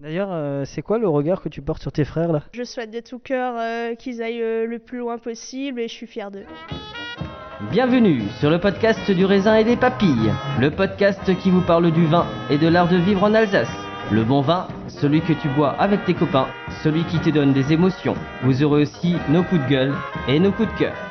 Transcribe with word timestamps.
D'ailleurs, 0.00 0.30
euh, 0.32 0.64
c'est 0.64 0.80
quoi 0.80 0.98
le 0.98 1.06
regard 1.06 1.42
que 1.42 1.50
tu 1.50 1.60
portes 1.60 1.82
sur 1.82 1.92
tes 1.92 2.06
frères 2.06 2.32
là? 2.32 2.42
Je 2.54 2.64
souhaite 2.64 2.90
de 2.90 3.00
tout 3.00 3.18
cœur 3.18 3.54
euh, 3.58 3.94
qu'ils 3.94 4.22
aillent 4.22 4.42
euh, 4.42 4.66
le 4.66 4.78
plus 4.78 4.96
loin 4.96 5.18
possible 5.18 5.78
et 5.78 5.88
je 5.88 5.92
suis 5.92 6.06
fière 6.06 6.30
d'eux. 6.30 6.46
Bienvenue 7.70 8.22
sur 8.38 8.48
le 8.48 8.58
podcast 8.58 9.10
du 9.10 9.26
raisin 9.26 9.56
et 9.56 9.64
des 9.64 9.76
papilles, 9.76 10.32
le 10.58 10.70
podcast 10.70 11.20
qui 11.42 11.50
vous 11.50 11.60
parle 11.60 11.90
du 11.90 12.06
vin 12.06 12.26
et 12.48 12.56
de 12.56 12.66
l'art 12.66 12.88
de 12.88 12.96
vivre 12.96 13.24
en 13.24 13.34
Alsace. 13.34 13.68
Le 14.10 14.24
bon 14.24 14.40
vin, 14.40 14.68
celui 14.88 15.20
que 15.20 15.34
tu 15.34 15.48
bois 15.50 15.72
avec 15.72 16.06
tes 16.06 16.14
copains, 16.14 16.48
celui 16.82 17.04
qui 17.04 17.18
te 17.18 17.28
donne 17.28 17.52
des 17.52 17.74
émotions. 17.74 18.14
Vous 18.42 18.62
aurez 18.62 18.82
aussi 18.82 19.16
nos 19.28 19.42
coups 19.42 19.62
de 19.64 19.68
gueule 19.68 19.94
et 20.28 20.40
nos 20.40 20.50
coups 20.50 20.72
de 20.72 20.78
cœur. 20.78 21.09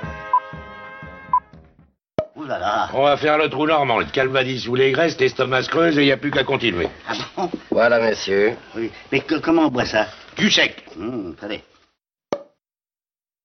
Ouh 2.49 2.53
là 2.53 2.57
là. 2.59 2.89
On 2.95 3.03
va 3.03 3.15
faire 3.15 3.37
le 3.37 3.47
trou 3.47 3.67
normand, 3.67 3.99
le 3.99 4.05
calvadis 4.05 4.61
sous 4.61 4.73
les 4.73 4.91
graisses, 4.91 5.19
l'estomac 5.19 5.61
se 5.63 5.69
creuse 5.69 5.99
et 5.99 6.01
il 6.01 6.05
n'y 6.05 6.11
a 6.11 6.17
plus 6.17 6.31
qu'à 6.31 6.43
continuer. 6.43 6.87
Ah 7.07 7.13
bon 7.37 7.49
Voilà, 7.69 8.01
monsieur. 8.01 8.53
Oui. 8.75 8.89
Mais 9.11 9.19
que- 9.19 9.35
comment 9.35 9.67
on 9.67 9.69
boit 9.69 9.85
ça? 9.85 10.07
Du 10.35 10.49
sec. 10.49 10.83
Hum. 10.99 11.35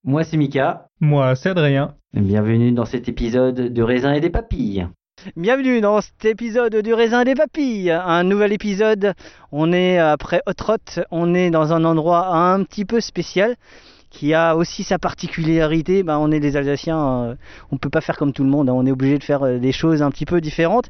Moi 0.05 0.25
c'est 0.25 0.39
Mika, 0.39 0.87
Moi, 1.01 1.35
c'est 1.37 1.51
Adrien. 1.51 1.95
bienvenue 2.15 2.73
dans 2.73 2.87
cet 2.87 3.07
épisode 3.11 3.55
de 3.75 3.83
raisin 3.83 4.15
et 4.15 4.21
des 4.21 4.31
papilles. 4.31 4.87
Bienvenue 5.37 5.83
dans 5.83 6.01
cet 6.01 6.25
épisode 6.25 6.75
du 6.77 6.95
raisin 6.95 7.21
et 7.23 7.25
des 7.27 7.35
papilles. 7.35 7.91
Un 7.91 8.25
nouvel 8.25 8.53
épisode. 8.55 9.13
On 9.53 9.71
est 9.75 9.99
après 9.99 10.41
Hot 10.47 10.63
Rot. 10.65 11.03
On 11.11 11.35
est 11.35 11.51
dans 11.51 11.75
un 11.75 11.85
endroit 11.85 12.29
un 12.35 12.65
petit 12.65 12.85
peu 12.87 13.01
spécial 13.01 13.55
qui 14.15 14.33
a 14.33 14.55
aussi 14.57 14.85
sa 14.85 14.99
particularité. 14.99 16.03
Ben, 16.05 16.19
on 16.19 16.31
est 16.31 16.41
des 16.41 16.57
Alsaciens. 16.57 16.99
euh, 17.25 17.35
on 17.73 17.79
peut 17.79 17.91
pas 17.91 18.01
faire 18.01 18.17
comme 18.17 18.33
tout 18.33 18.45
le 18.45 18.51
monde. 18.51 18.69
hein. 18.69 18.73
On 18.75 18.87
est 18.87 18.93
obligé 18.93 19.19
de 19.19 19.25
faire 19.25 19.43
euh, 19.43 19.59
des 19.59 19.73
choses 19.73 20.03
un 20.03 20.11
petit 20.11 20.25
peu 20.25 20.41
différentes. 20.41 20.89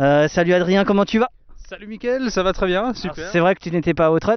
Euh, 0.00 0.26
salut 0.28 0.52
Adrien, 0.52 0.84
comment 0.84 1.04
tu 1.04 1.18
vas? 1.20 1.30
Salut 1.68 1.86
Mickaël, 1.86 2.30
ça 2.30 2.42
va 2.42 2.52
très 2.52 2.66
bien, 2.66 2.92
super. 2.92 3.28
C'est 3.32 3.38
vrai 3.40 3.54
que 3.54 3.60
tu 3.60 3.70
n'étais 3.70 3.94
pas 3.94 4.06
à 4.06 4.10
Hot 4.10 4.18
Rot 4.24 4.36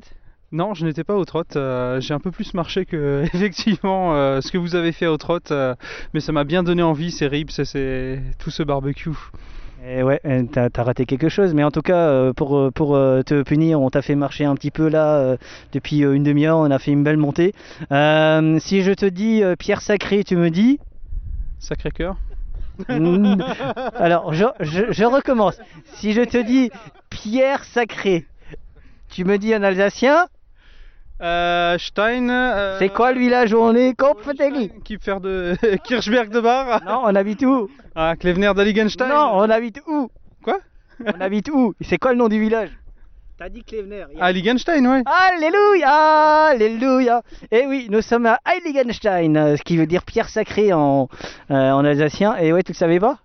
Non, 0.51 0.73
je 0.75 0.85
n'étais 0.85 1.03
pas 1.03 1.15
au 1.15 1.25
trot, 1.25 1.43
euh, 1.55 1.99
j'ai 1.99 2.13
un 2.13 2.19
peu 2.19 2.31
plus 2.31 2.53
marché 2.53 2.85
que 2.85 3.23
effectivement 3.33 4.15
euh, 4.15 4.39
ce 4.39 4.49
que 4.51 4.57
vous 4.57 4.75
avez 4.75 4.91
fait 4.93 5.07
au 5.07 5.17
trot, 5.17 5.39
euh, 5.51 5.75
mais 6.13 6.19
ça 6.21 6.31
m'a 6.31 6.45
bien 6.45 6.63
donné 6.63 6.83
envie, 6.83 7.11
ces 7.11 7.27
ribs, 7.27 7.49
c'est 7.51 8.21
tout 8.39 8.49
ce 8.51 8.63
barbecue. 8.63 9.09
Eh 9.85 10.01
ouais, 10.03 10.19
euh, 10.25 10.43
t'as 10.51 10.83
raté 10.83 11.05
quelque 11.05 11.29
chose, 11.29 11.53
mais 11.53 11.63
en 11.63 11.71
tout 11.71 11.81
cas, 11.81 11.97
euh, 12.09 12.33
pour, 12.33 12.57
euh, 12.57 12.71
pour 12.71 12.95
euh, 12.95 13.21
te 13.21 13.43
punir, 13.43 13.79
on 13.79 13.89
t'a 13.89 14.01
fait 14.01 14.15
marcher 14.15 14.43
un 14.45 14.55
petit 14.55 14.71
peu 14.71 14.87
là 14.89 15.37
depuis 15.71 15.99
une 15.99 16.23
demi-heure, 16.23 16.57
on 16.57 16.71
a 16.71 16.79
fait 16.79 16.91
une 16.91 17.03
belle 17.03 17.17
montée. 17.17 17.53
Euh, 17.91 18.57
si 18.59 18.81
je 18.81 18.91
te 18.91 19.05
dis 19.05 19.43
pierre 19.59 19.81
sacrée, 19.81 20.23
tu 20.23 20.35
me 20.35 20.49
dis? 20.49 20.79
Sacré 21.59 21.91
cœur. 21.91 22.17
Alors, 23.95 24.33
je, 24.33 24.45
je, 24.61 24.91
je 24.91 25.03
recommence. 25.03 25.59
Si 25.93 26.13
je 26.13 26.21
te 26.21 26.37
dis 26.37 26.69
pierre 27.09 27.63
sacrée, 27.63 28.25
tu 29.09 29.25
me 29.25 29.37
dis 29.37 29.55
en 29.55 29.63
alsacien, 29.63 30.27
Euh, 31.19 31.77
Stein. 31.79 32.29
euh, 32.29 32.77
c'est 32.77 32.89
quoi 32.89 33.11
le 33.11 33.19
village 33.19 33.51
où 33.51 33.57
on 33.57 33.73
est? 33.73 33.95
Qui 34.83 34.97
de 34.97 35.55
Kirchberg 35.83 36.29
de 36.29 36.39
Bar? 36.39 36.81
Non, 36.85 37.01
on 37.05 37.15
habite 37.15 37.41
où? 37.41 37.69
Ah, 37.99 38.15
Klevener 38.15 38.53
d'Alligenstein 38.55 39.09
Non, 39.09 39.31
on 39.33 39.49
habite 39.49 39.81
où? 39.87 40.07
Quoi? 40.43 40.59
On 41.03 41.19
habite 41.19 41.49
où? 41.49 41.73
C'est 41.81 41.97
quoi 41.97 42.11
le 42.11 42.19
nom 42.19 42.27
du 42.27 42.39
village? 42.39 42.69
T'as 43.39 43.49
dit 43.49 43.63
Klevener. 43.63 44.05
a- 44.19 44.25
Alligenstein, 44.25 44.85
ouais. 44.87 45.01
Alléluia, 45.05 46.45
Alléluia. 46.51 47.23
Et 47.51 47.65
oui, 47.65 47.87
nous 47.89 48.01
sommes 48.01 48.27
à 48.27 48.39
Heiligenstein, 48.45 49.35
euh, 49.35 49.57
ce 49.57 49.63
qui 49.63 49.77
veut 49.77 49.87
dire 49.87 50.03
pierre 50.03 50.29
sacrée 50.29 50.73
en, 50.73 51.07
euh, 51.49 51.71
en 51.71 51.83
alsacien. 51.85 52.35
Et 52.37 52.53
ouais, 52.53 52.61
tu 52.61 52.71
le 52.73 52.77
savais 52.77 52.99
pas? 52.99 53.17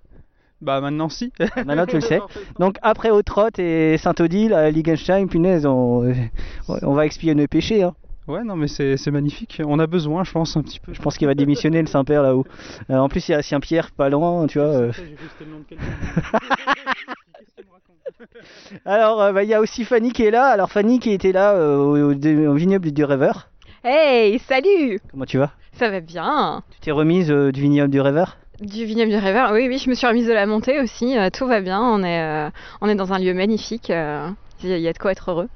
Bah 0.62 0.80
maintenant 0.80 1.08
si. 1.10 1.32
Maintenant 1.66 1.84
tu 1.86 1.96
le 1.96 2.00
sais. 2.00 2.20
Donc 2.58 2.76
après 2.82 3.10
Autrot 3.10 3.48
et 3.58 3.98
Saint-Odile, 3.98 4.54
à 4.54 4.68
Heiligenstein, 4.68 5.28
punaise, 5.28 5.66
on, 5.66 6.04
euh, 6.04 6.14
on 6.82 6.94
va 6.94 7.04
expier 7.04 7.34
nos 7.34 7.46
péchés. 7.46 7.82
Hein. 7.82 7.94
Ouais, 8.28 8.44
non 8.44 8.54
mais 8.54 8.68
c'est 8.68 8.96
c'est 8.96 9.10
magnifique, 9.10 9.60
on 9.64 9.80
a 9.80 9.86
besoin, 9.88 10.22
je 10.22 10.30
pense, 10.30 10.56
un 10.56 10.62
petit 10.62 10.78
peu. 10.78 10.94
Je 10.94 11.02
pense 11.02 11.18
qu'il 11.18 11.26
va 11.26 11.34
démissionner 11.34 11.80
le 11.80 11.88
Saint-Père 11.88 12.22
là-haut. 12.22 12.44
Euh, 12.90 12.96
en 12.98 13.08
plus, 13.08 13.28
il 13.28 13.32
y 13.32 13.34
a 13.34 13.42
Saint-Pierre 13.42 13.90
pas 13.90 14.08
loin, 14.10 14.46
tu 14.46 14.58
vois. 14.58 14.68
euh. 14.68 14.92
Alors, 18.84 19.20
euh, 19.22 19.32
bah, 19.32 19.42
il 19.42 19.48
y 19.48 19.54
a 19.54 19.60
aussi 19.60 19.84
Fanny 19.84 20.12
qui 20.12 20.24
est 20.24 20.30
là. 20.30 20.46
Alors 20.46 20.70
Fanny 20.70 20.98
qui 21.00 21.10
était 21.10 21.32
là 21.32 21.54
euh, 21.54 21.76
au, 21.76 22.12
au- 22.12 22.50
au 22.50 22.54
vignoble 22.54 22.90
du 22.92 23.04
Rêveur. 23.04 23.48
Hey, 23.84 24.38
salut 24.38 25.00
Comment 25.10 25.24
tu 25.24 25.38
vas? 25.38 25.52
Ça 25.72 25.90
va 25.90 26.00
bien 26.00 26.62
Tu 26.70 26.80
t'es 26.80 26.90
remise 26.92 27.30
euh, 27.30 27.50
du 27.50 27.60
vignoble 27.60 27.90
du 27.90 28.00
Rêveur? 28.00 28.36
Du 28.60 28.84
vignoble 28.84 29.10
du 29.10 29.16
rêveur, 29.16 29.50
oui, 29.52 29.66
oui, 29.66 29.78
je 29.78 29.90
me 29.90 29.94
suis 29.96 30.06
remise 30.06 30.28
de 30.28 30.32
la 30.32 30.46
montée 30.46 30.78
aussi, 30.80 31.18
euh, 31.18 31.30
tout 31.30 31.48
va 31.48 31.60
bien, 31.60 31.80
on 31.82 32.04
est, 32.04 32.22
euh, 32.22 32.48
on 32.80 32.88
est 32.88 32.94
dans 32.94 33.12
un 33.12 33.18
lieu 33.18 33.34
magnifique, 33.34 33.90
euh, 33.90 34.28
il 34.62 34.78
y 34.78 34.86
a 34.86 34.92
de 34.92 34.98
quoi 34.98 35.10
être 35.10 35.32
heureux. 35.32 35.48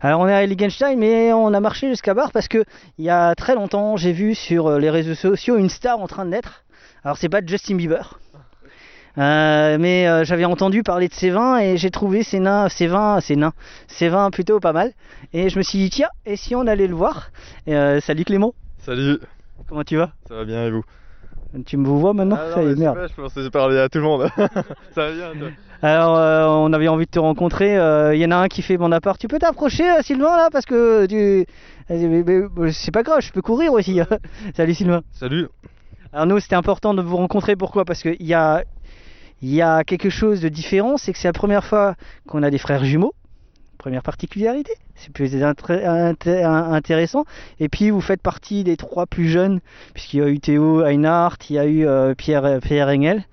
Alors 0.00 0.20
on 0.20 0.28
est 0.28 0.34
à 0.34 0.42
Heiligenstein, 0.42 0.98
mais 0.98 1.32
on 1.32 1.52
a 1.52 1.60
marché 1.60 1.88
jusqu'à 1.88 2.14
Bar 2.14 2.32
parce 2.32 2.48
que 2.48 2.64
il 2.98 3.04
y 3.04 3.10
a 3.10 3.34
très 3.34 3.54
longtemps, 3.54 3.96
j'ai 3.96 4.12
vu 4.12 4.34
sur 4.34 4.66
euh, 4.66 4.78
les 4.78 4.90
réseaux 4.90 5.14
sociaux 5.14 5.56
une 5.56 5.68
star 5.68 5.98
en 6.00 6.06
train 6.06 6.24
de 6.24 6.30
naître. 6.30 6.64
Alors 7.04 7.16
c'est 7.16 7.28
pas 7.28 7.40
Justin 7.44 7.76
Bieber, 7.76 8.18
Euh, 9.18 9.76
mais 9.78 10.08
euh, 10.08 10.24
j'avais 10.24 10.46
entendu 10.46 10.82
parler 10.82 11.06
de 11.08 11.12
ces 11.12 11.28
vins 11.30 11.58
et 11.58 11.76
j'ai 11.76 11.90
trouvé 11.90 12.22
ces 12.22 12.40
nains, 12.40 12.70
ces 12.70 12.86
vins, 12.86 13.20
ces 13.20 13.36
nains, 13.36 13.52
ces 13.86 14.08
vins 14.08 14.30
plutôt 14.30 14.58
pas 14.58 14.72
mal. 14.72 14.92
Et 15.34 15.50
je 15.50 15.58
me 15.58 15.62
suis 15.62 15.78
dit 15.78 15.90
tiens, 15.90 16.08
et 16.24 16.36
si 16.36 16.54
on 16.56 16.66
allait 16.66 16.86
le 16.86 16.94
voir? 16.94 17.30
Et, 17.66 17.76
euh, 17.76 18.00
Salut 18.00 18.24
Clément, 18.24 18.54
Salut, 18.78 19.18
comment 19.68 19.84
tu 19.84 19.96
vas? 19.98 20.12
Ça 20.28 20.34
va 20.34 20.44
bien 20.46 20.64
et 20.64 20.70
vous? 20.70 20.82
Tu 21.66 21.76
me 21.76 21.86
vois 21.86 22.14
maintenant? 22.14 22.38
Ah 22.40 22.48
non, 22.48 22.54
Ça 22.54 22.62
y 22.62 22.66
est, 22.68 22.76
merde. 22.76 22.94
super, 22.94 23.08
Je 23.08 23.14
pensais 23.22 23.50
parler 23.50 23.78
à 23.78 23.88
tout 23.90 23.98
le 23.98 24.04
monde. 24.04 24.30
ça 24.94 25.10
va 25.10 25.12
bien 25.12 25.34
toi? 25.38 25.48
Alors, 25.84 26.16
euh, 26.16 26.46
on 26.46 26.72
avait 26.72 26.86
envie 26.86 27.06
de 27.06 27.10
te 27.10 27.18
rencontrer. 27.18 27.72
Il 28.14 28.18
y 28.20 28.24
en 28.24 28.30
a 28.30 28.36
un 28.36 28.46
qui 28.48 28.62
fait 28.62 28.78
mon 28.78 28.92
appart. 28.92 29.18
Tu 29.18 29.26
peux 29.26 29.40
t'approcher, 29.40 29.88
euh, 29.90 30.02
Sylvain, 30.02 30.36
là 30.36 30.48
Parce 30.52 30.64
que 30.64 31.06
tu. 31.06 31.44
euh, 31.90 32.70
C'est 32.72 32.92
pas 32.92 33.02
grave, 33.02 33.20
je 33.20 33.32
peux 33.32 33.42
courir 33.42 33.72
aussi. 33.72 33.98
Salut, 34.56 34.74
Sylvain. 34.74 35.02
Salut. 35.12 35.48
Alors, 36.12 36.26
nous, 36.26 36.38
c'était 36.38 36.54
important 36.54 36.94
de 36.94 37.02
vous 37.02 37.16
rencontrer. 37.16 37.56
Pourquoi? 37.56 37.84
Parce 37.84 38.02
qu'il 38.02 38.22
y 38.22 38.34
a, 38.34 38.62
il 39.40 39.52
y 39.52 39.60
a 39.60 39.82
quelque 39.82 40.08
chose 40.08 40.40
de 40.40 40.48
différent. 40.48 40.96
C'est 40.96 41.12
que 41.12 41.18
c'est 41.18 41.28
la 41.28 41.32
première 41.32 41.64
fois 41.64 41.96
qu'on 42.28 42.44
a 42.44 42.50
des 42.50 42.58
frères 42.58 42.84
jumeaux. 42.84 43.12
Première 43.82 44.04
particularité. 44.04 44.70
C'est 44.94 45.12
plus 45.12 45.42
intéressant. 45.42 47.24
Et 47.58 47.68
puis, 47.68 47.90
vous 47.90 48.00
faites 48.00 48.22
partie 48.22 48.62
des 48.62 48.76
trois 48.76 49.06
plus 49.06 49.26
jeunes, 49.26 49.58
puisqu'il 49.92 50.20
y 50.20 50.22
a 50.22 50.28
eu 50.28 50.38
Théo 50.38 50.84
Einhardt, 50.84 51.38
il 51.50 51.56
y 51.56 51.58
a 51.58 51.64
eu 51.64 51.84
euh, 51.84 52.14
Pierre, 52.14 52.60
Pierre 52.62 52.86
Engel. 52.86 53.24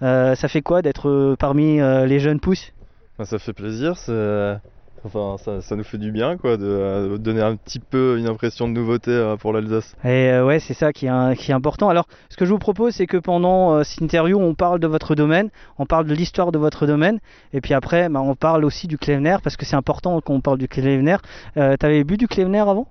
Euh, 0.00 0.34
ça 0.34 0.48
fait 0.48 0.62
quoi 0.62 0.80
d'être 0.80 1.10
euh, 1.10 1.36
parmi 1.38 1.76
les 1.76 2.20
jeunes 2.20 2.40
pousses 2.40 2.72
Bah, 3.18 3.26
ça 3.26 3.38
fait 3.38 3.52
plaisir, 3.52 3.98
c'est 3.98 4.56
Enfin, 5.04 5.36
ça, 5.60 5.76
nous 5.76 5.84
fait 5.84 5.98
du 5.98 6.10
bien, 6.10 6.36
quoi, 6.36 6.56
de, 6.56 6.66
euh, 6.66 7.18
donner 7.18 7.40
un 7.40 7.56
petit 7.56 7.78
peu 7.78 8.18
une 8.18 8.26
impression 8.26 8.68
de 8.68 8.72
nouveauté 8.72 9.10
euh, 9.10 9.36
pour 9.36 9.52
l'Alsace. 9.52 9.94
Et 10.04 10.30
euh, 10.30 10.44
ouais, 10.44 10.58
c'est 10.58 10.74
ça 10.74 10.92
qui 10.92 11.06
est, 11.06 11.50
important. 11.50 11.88
Alors, 11.88 12.06
ce 12.28 12.36
que 12.36 12.44
je 12.44 12.50
vous 12.50 12.58
propose, 12.58 12.94
c'est 12.94 13.06
que 13.06 13.16
pendant 13.16 13.82
cette 13.84 14.00
interview, 14.00 14.38
on 14.38 14.54
parle 14.54 14.80
de 14.80 14.86
votre 14.86 15.14
domaine, 15.14 15.50
on 15.78 15.86
parle 15.86 16.06
de 16.06 16.14
l'histoire 16.14 16.52
de 16.52 16.58
votre 16.58 16.86
domaine, 16.86 17.20
et 17.52 17.60
puis 17.60 17.74
après, 17.74 18.08
bah, 18.08 18.20
on 18.20 18.34
parle 18.34 18.64
aussi 18.64 18.86
du 18.86 18.98
Klevener, 18.98 19.36
parce 19.42 19.56
que 19.56 19.64
c'est 19.64 19.76
important 19.76 20.20
qu'on 20.20 20.40
parle 20.40 20.58
du 20.58 20.68
Klevener. 20.68 21.16
Euh, 21.56 21.76
T'avais 21.76 22.04
bu 22.04 22.16
du 22.16 22.28
Klevener 22.28 22.60
avant? 22.60 22.88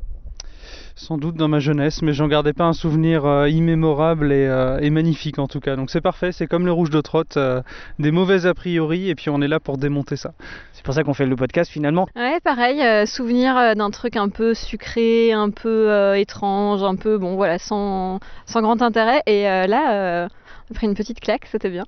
Sans 0.99 1.19
doute 1.19 1.35
dans 1.35 1.47
ma 1.47 1.59
jeunesse, 1.59 2.01
mais 2.01 2.11
j'en 2.11 2.27
gardais 2.27 2.53
pas 2.53 2.63
un 2.63 2.73
souvenir 2.73 3.23
euh, 3.23 3.47
immémorable 3.47 4.31
et, 4.31 4.47
euh, 4.47 4.79
et 4.79 4.89
magnifique 4.89 5.37
en 5.37 5.47
tout 5.47 5.59
cas. 5.59 5.75
Donc 5.75 5.91
c'est 5.91 6.01
parfait, 6.01 6.31
c'est 6.31 6.47
comme 6.47 6.65
le 6.65 6.71
rouge 6.71 6.89
de 6.89 6.99
trotte, 7.01 7.37
euh, 7.37 7.61
des 7.99 8.09
mauvais 8.09 8.47
a 8.47 8.55
priori, 8.55 9.07
et 9.07 9.13
puis 9.13 9.29
on 9.29 9.39
est 9.43 9.47
là 9.47 9.59
pour 9.59 9.77
démonter 9.77 10.15
ça. 10.15 10.31
C'est 10.73 10.83
pour 10.83 10.95
ça 10.95 11.03
qu'on 11.03 11.13
fait 11.13 11.27
le 11.27 11.35
podcast 11.35 11.69
finalement. 11.71 12.07
Ouais, 12.15 12.39
pareil, 12.43 12.81
euh, 12.81 13.05
souvenir 13.05 13.75
d'un 13.75 13.91
truc 13.91 14.15
un 14.15 14.29
peu 14.29 14.55
sucré, 14.55 15.31
un 15.33 15.51
peu 15.51 15.91
euh, 15.91 16.15
étrange, 16.15 16.81
un 16.81 16.95
peu, 16.95 17.19
bon, 17.19 17.35
voilà, 17.35 17.59
sans, 17.59 18.19
sans 18.47 18.61
grand 18.63 18.81
intérêt. 18.81 19.21
Et 19.27 19.47
euh, 19.47 19.67
là, 19.67 19.93
euh, 19.93 20.27
on 20.69 20.73
a 20.73 20.75
pris 20.75 20.87
une 20.87 20.95
petite 20.95 21.19
claque, 21.19 21.45
c'était 21.51 21.69
bien. 21.69 21.85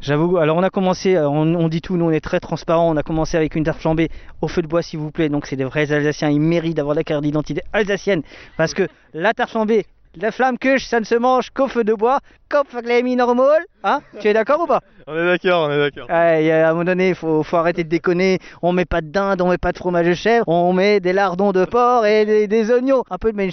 J'avoue, 0.00 0.38
alors 0.38 0.56
on 0.56 0.62
a 0.62 0.70
commencé, 0.70 1.16
euh, 1.16 1.28
on, 1.28 1.54
on 1.54 1.68
dit 1.68 1.80
tout, 1.80 1.96
nous 1.96 2.06
on 2.06 2.10
est 2.10 2.20
très 2.20 2.40
transparent, 2.40 2.90
on 2.90 2.96
a 2.96 3.02
commencé 3.02 3.36
avec 3.36 3.54
une 3.54 3.64
tarte 3.64 3.80
flambée 3.80 4.08
au 4.40 4.48
feu 4.48 4.62
de 4.62 4.66
bois 4.66 4.82
s'il 4.82 4.98
vous 4.98 5.10
plaît, 5.10 5.28
donc 5.28 5.46
c'est 5.46 5.56
des 5.56 5.64
vrais 5.64 5.92
Alsaciens, 5.92 6.30
ils 6.30 6.40
méritent 6.40 6.76
d'avoir 6.76 6.94
la 6.94 7.04
carte 7.04 7.22
d'identité 7.22 7.62
alsacienne, 7.72 8.22
parce 8.56 8.74
que 8.74 8.88
la 9.14 9.34
tarte 9.34 9.50
flambée, 9.50 9.86
la 10.18 10.32
flamme 10.32 10.58
que 10.58 10.78
ça 10.78 10.98
ne 10.98 11.04
se 11.04 11.14
mange 11.14 11.50
qu'au 11.50 11.68
feu 11.68 11.84
de 11.84 11.92
bois, 11.92 12.20
comme 12.48 12.64
les 12.84 13.02
normal, 13.16 13.62
hein 13.84 14.00
Tu 14.20 14.28
es 14.28 14.32
d'accord 14.32 14.62
ou 14.62 14.66
pas? 14.66 14.80
On 15.06 15.14
est 15.14 15.26
d'accord, 15.26 15.68
on 15.68 15.70
est 15.70 15.78
d'accord. 15.78 16.08
Ouais, 16.08 16.50
à 16.50 16.70
un 16.70 16.72
moment 16.72 16.84
donné, 16.84 17.10
il 17.10 17.14
faut, 17.14 17.42
faut 17.44 17.56
arrêter 17.56 17.84
de 17.84 17.88
déconner. 17.88 18.40
On 18.60 18.72
met 18.72 18.86
pas 18.86 19.00
de 19.00 19.06
dinde, 19.08 19.40
on 19.40 19.50
met 19.50 19.58
pas 19.58 19.70
de 19.70 19.78
fromage 19.78 20.06
de 20.06 20.14
chèvre, 20.14 20.48
on 20.48 20.72
met 20.72 20.98
des 20.98 21.12
lardons 21.12 21.52
de 21.52 21.64
porc 21.64 22.04
et 22.06 22.24
des, 22.26 22.48
des 22.48 22.72
oignons. 22.72 23.04
Un 23.10 23.18
peu 23.18 23.32
de. 23.32 23.40
Il 23.40 23.52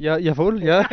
y 0.00 0.08
a, 0.08 0.18
il 0.18 0.26
y 0.26 0.28
a 0.28 0.32
vol, 0.32 0.56
il 0.58 0.64
y 0.66 0.70
a... 0.70 0.82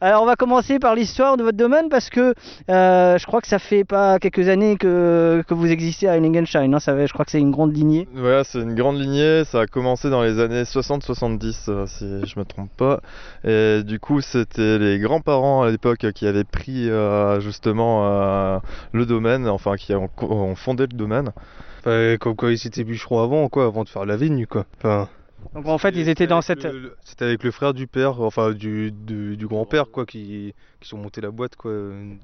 Alors 0.00 0.22
on 0.22 0.26
va 0.26 0.36
commencer 0.36 0.78
par 0.78 0.94
l'histoire 0.94 1.36
de 1.36 1.42
votre 1.42 1.56
domaine 1.56 1.88
parce 1.88 2.08
que 2.08 2.34
euh, 2.70 3.18
je 3.18 3.26
crois 3.26 3.40
que 3.40 3.48
ça 3.48 3.58
fait 3.58 3.84
pas 3.84 4.18
quelques 4.18 4.48
années 4.48 4.76
que, 4.76 5.42
que 5.46 5.54
vous 5.54 5.70
existez 5.70 6.08
à 6.08 6.16
Heiligenstein. 6.16 6.72
hein. 6.72 6.78
Ça 6.78 7.06
je 7.06 7.12
crois 7.12 7.24
que 7.24 7.30
c'est 7.30 7.40
une 7.40 7.50
grande 7.50 7.76
lignée. 7.76 8.08
Ouais, 8.14 8.42
c'est 8.44 8.60
une 8.60 8.74
grande 8.74 8.98
lignée, 8.98 9.44
ça 9.44 9.62
a 9.62 9.66
commencé 9.66 10.08
dans 10.08 10.22
les 10.22 10.38
années 10.40 10.62
60-70 10.62 11.64
euh, 11.68 11.86
si 11.86 12.24
je 12.24 12.38
me 12.38 12.44
trompe 12.44 12.70
pas. 12.76 13.00
Et 13.44 13.82
du 13.84 13.98
coup, 13.98 14.20
c'était 14.20 14.78
les 14.78 14.98
grands-parents 14.98 15.62
à 15.62 15.70
l'époque 15.70 16.10
qui 16.14 16.26
avaient 16.26 16.44
pris 16.44 16.88
euh, 16.88 17.40
justement 17.40 18.06
euh, 18.06 18.58
le 18.92 19.04
domaine, 19.04 19.48
enfin 19.48 19.76
qui 19.76 19.94
ont, 19.94 20.08
ont 20.22 20.54
fondé 20.54 20.84
le 20.90 20.96
domaine. 20.96 21.32
Enfin, 21.80 22.16
comme 22.20 22.36
quoi 22.36 22.52
ils 22.52 22.66
étaient 22.66 22.84
bûcherons 22.84 23.22
avant, 23.22 23.48
quoi, 23.48 23.66
avant 23.66 23.82
de 23.82 23.88
faire 23.88 24.06
la 24.06 24.16
vigne, 24.16 24.46
quoi. 24.46 24.64
Enfin, 24.78 25.08
Donc 25.54 25.66
en 25.68 25.76
fait, 25.78 25.90
ils 25.96 26.08
étaient 26.08 26.26
dans 26.26 26.40
cette. 26.40 26.64
le- 26.64 26.94
C'était 27.04 27.26
avec 27.26 27.42
le 27.44 27.50
frère 27.50 27.74
du 27.74 27.86
père, 27.86 28.20
enfin 28.22 28.52
du, 28.52 28.90
du, 28.90 29.36
du 29.36 29.46
grand-père, 29.46 29.90
quoi, 29.90 30.06
qui, 30.06 30.54
qui 30.80 30.88
sont 30.88 30.96
montés 30.96 31.20
la 31.20 31.30
boîte, 31.30 31.56
quoi. 31.56 31.70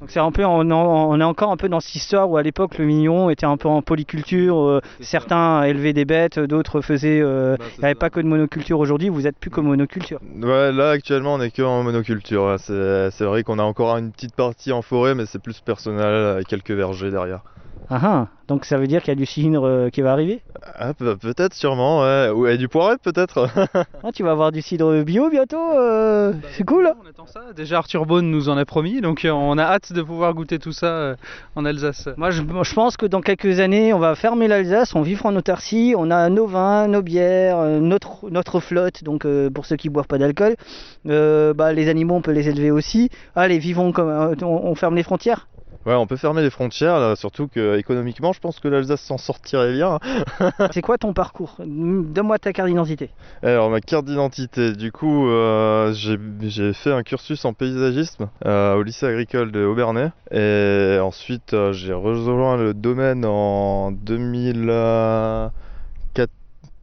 Donc 0.00 0.08
c'est 0.08 0.18
un 0.20 0.32
peu, 0.32 0.44
on, 0.46 1.20
est 1.20 1.24
encore 1.24 1.50
un 1.50 1.56
peu 1.58 1.68
dans 1.68 1.80
cette 1.80 1.94
histoire 1.94 2.30
où 2.30 2.36
à 2.38 2.42
l'époque 2.42 2.78
le 2.78 2.86
mignon 2.86 3.28
était 3.28 3.44
un 3.46 3.56
peu 3.58 3.68
en 3.68 3.82
polyculture. 3.82 4.58
euh, 4.58 4.80
certains 5.00 5.62
élevaient 5.64 5.92
des 5.92 6.06
bêtes, 6.06 6.38
d'autres 6.38 6.80
faisaient. 6.80 7.20
euh, 7.20 7.56
Il 7.76 7.80
n'y 7.80 7.84
avait 7.84 7.94
pas 7.94 8.08
que 8.10 8.20
de 8.20 8.26
monoculture 8.26 8.78
aujourd'hui. 8.80 9.08
Vous 9.10 9.26
êtes 9.26 9.36
plus 9.38 9.50
que 9.50 9.60
monoculture. 9.60 10.20
Ouais, 10.40 10.72
là 10.72 10.90
actuellement 10.90 11.34
on 11.34 11.40
est 11.42 11.50
que 11.50 11.62
en 11.62 11.82
monoculture. 11.82 12.54
C'est 12.58 13.10
c'est 13.10 13.24
vrai 13.24 13.42
qu'on 13.42 13.58
a 13.58 13.62
encore 13.62 13.96
une 13.98 14.10
petite 14.10 14.34
partie 14.34 14.72
en 14.72 14.80
forêt, 14.82 15.14
mais 15.14 15.26
c'est 15.26 15.38
plus 15.42 15.60
personnel 15.60 16.02
avec 16.04 16.46
quelques 16.46 16.70
vergers 16.70 17.10
derrière. 17.10 17.40
Ah 17.90 18.00
ah. 18.02 18.26
Donc 18.48 18.64
ça 18.66 18.76
veut 18.76 18.86
dire 18.86 19.00
qu'il 19.02 19.08
y 19.12 19.16
a 19.16 19.18
du 19.18 19.24
cidre 19.26 19.66
euh, 19.66 19.88
qui 19.90 20.00
va 20.02 20.12
arriver? 20.12 20.40
Ah, 20.78 20.92
pe- 20.94 21.14
peut-être, 21.16 21.54
sûrement, 21.54 22.02
ouais. 22.02 22.30
Ou 22.34 22.46
et 22.46 22.58
du 22.58 22.68
poiret, 22.68 22.96
peut-être. 23.02 23.48
Ah, 24.04 24.12
tu 24.14 24.22
vas 24.22 24.30
avoir 24.30 24.52
du 24.52 24.62
cidre 24.62 25.02
bio 25.02 25.28
bientôt. 25.30 25.56
euh, 25.76 26.32
c'est 26.52 26.64
cool. 26.64 26.86
hein? 26.86 26.94
Déjà 27.56 27.78
Arthur 27.78 28.06
Bone 28.06 28.30
nous 28.30 28.48
en 28.48 28.56
a 28.56 28.64
promis, 28.64 29.00
donc 29.00 29.24
euh, 29.24 29.30
on 29.30 29.58
a 29.58 29.62
hâte 29.64 29.92
de 29.92 30.02
pouvoir 30.02 30.32
goûter 30.34 30.58
tout 30.58 30.72
ça 30.72 30.86
euh, 30.86 31.16
en 31.56 31.64
Alsace. 31.64 32.08
Moi, 32.16 32.30
je, 32.30 32.42
je 32.62 32.74
pense 32.74 32.96
que 32.96 33.06
dans 33.06 33.20
quelques 33.20 33.58
années, 33.60 33.92
on 33.92 33.98
va 33.98 34.14
fermer 34.14 34.48
l'Alsace, 34.48 34.94
on 34.94 35.02
vivra 35.02 35.28
en 35.30 35.36
autarcie, 35.36 35.94
on 35.96 36.10
a 36.10 36.28
nos 36.28 36.46
vins, 36.46 36.86
nos 36.88 37.02
bières, 37.02 37.58
notre, 37.80 38.30
notre 38.30 38.60
flotte, 38.60 39.02
donc 39.04 39.24
euh, 39.24 39.50
pour 39.50 39.66
ceux 39.66 39.76
qui 39.76 39.88
boivent 39.88 40.06
pas 40.06 40.18
d'alcool. 40.18 40.54
Euh, 41.08 41.52
bah, 41.54 41.72
les 41.72 41.88
animaux, 41.88 42.14
on 42.14 42.22
peut 42.22 42.32
les 42.32 42.48
élever 42.48 42.70
aussi. 42.70 43.10
Allez, 43.34 43.58
vivons 43.58 43.92
comme. 43.92 44.08
euh, 44.08 44.34
on, 44.42 44.46
on 44.46 44.74
ferme 44.74 44.94
les 44.96 45.02
frontières? 45.02 45.48
Ouais, 45.88 45.94
on 45.94 46.06
peut 46.06 46.18
fermer 46.18 46.42
les 46.42 46.50
frontières, 46.50 47.00
là, 47.00 47.16
surtout 47.16 47.48
que 47.48 47.78
économiquement, 47.78 48.34
je 48.34 48.40
pense 48.40 48.60
que 48.60 48.68
l'Alsace 48.68 49.00
s'en 49.00 49.16
sortirait 49.16 49.72
bien. 49.72 49.98
C'est 50.70 50.82
quoi 50.82 50.98
ton 50.98 51.14
parcours? 51.14 51.56
Donne-moi 51.60 52.38
ta 52.38 52.52
carte 52.52 52.68
d'identité. 52.68 53.08
Alors, 53.42 53.70
ma 53.70 53.80
carte 53.80 54.04
d'identité, 54.04 54.74
du 54.74 54.92
coup, 54.92 55.30
euh, 55.30 55.94
j'ai 55.94 56.74
fait 56.74 56.92
un 56.92 57.02
cursus 57.02 57.42
en 57.46 57.54
paysagisme 57.54 58.28
euh, 58.44 58.74
au 58.74 58.82
lycée 58.82 59.06
agricole 59.06 59.50
de 59.50 59.64
Aubernais. 59.64 60.10
Et 60.30 60.98
ensuite, 61.00 61.54
euh, 61.54 61.72
j'ai 61.72 61.94
rejoint 61.94 62.58
le 62.58 62.74
domaine 62.74 63.24
en 63.24 63.90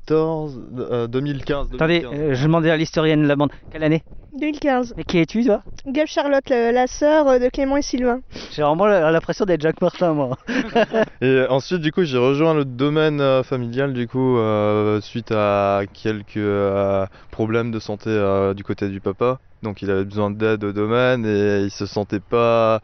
2014, 0.07 0.62
euh, 0.92 1.07
2015. 1.07 1.68
Attendez, 1.74 2.02
2015. 2.02 2.19
euh, 2.31 2.36
je 2.36 2.44
demandais 2.46 2.69
à 2.72 2.78
l'historienne 2.78 3.24
de 3.24 3.28
la 3.28 3.36
bande. 3.36 3.50
Quelle 3.72 3.84
année 3.84 4.04
2015. 4.40 4.94
Mais 4.98 5.04
qui 5.06 5.18
es-tu, 5.19 5.46
toi 5.46 5.63
Gab 5.88 6.07
Charlotte, 6.07 6.44
le- 6.50 6.72
la 6.74 6.88
sœur 6.88 7.28
euh, 7.28 7.40
de 7.40 7.48
Clément 7.50 7.78
et 7.78 7.81
Sylvain. 7.81 8.19
J'ai 8.54 8.63
vraiment 8.63 8.86
la- 8.86 9.12
l'impression 9.12 9.46
d'être 9.46 9.62
Jacques 9.62 9.81
Martin, 9.81 10.13
moi. 10.13 10.38
Et 11.22 11.46
ensuite, 11.50 11.80
du 11.81 11.92
coup, 11.92 12.04
j'ai 12.04 12.18
rejoint 12.18 12.54
le 12.54 12.66
domaine 12.66 13.22
euh, 13.22 13.44
familial, 13.44 13.94
du 13.94 14.07
coup, 14.07 14.38
euh, 14.38 15.00
suite 15.02 15.31
à 15.31 15.84
quelques 15.94 16.38
euh, 16.38 17.06
problèmes 17.31 17.72
de 17.72 17.80
santé 17.80 18.10
euh, 18.10 18.54
du 18.54 18.63
côté 18.63 18.90
du 18.90 19.00
papa. 19.00 19.38
Donc, 19.63 19.81
il 19.81 19.90
avait 19.90 20.06
besoin 20.06 20.31
d'aide 20.31 20.63
au 20.66 20.74
domaine 20.74 21.25
et 21.25 21.62
il 21.63 21.72
se 21.72 21.86
sentait 21.86 22.19
pas 22.19 22.81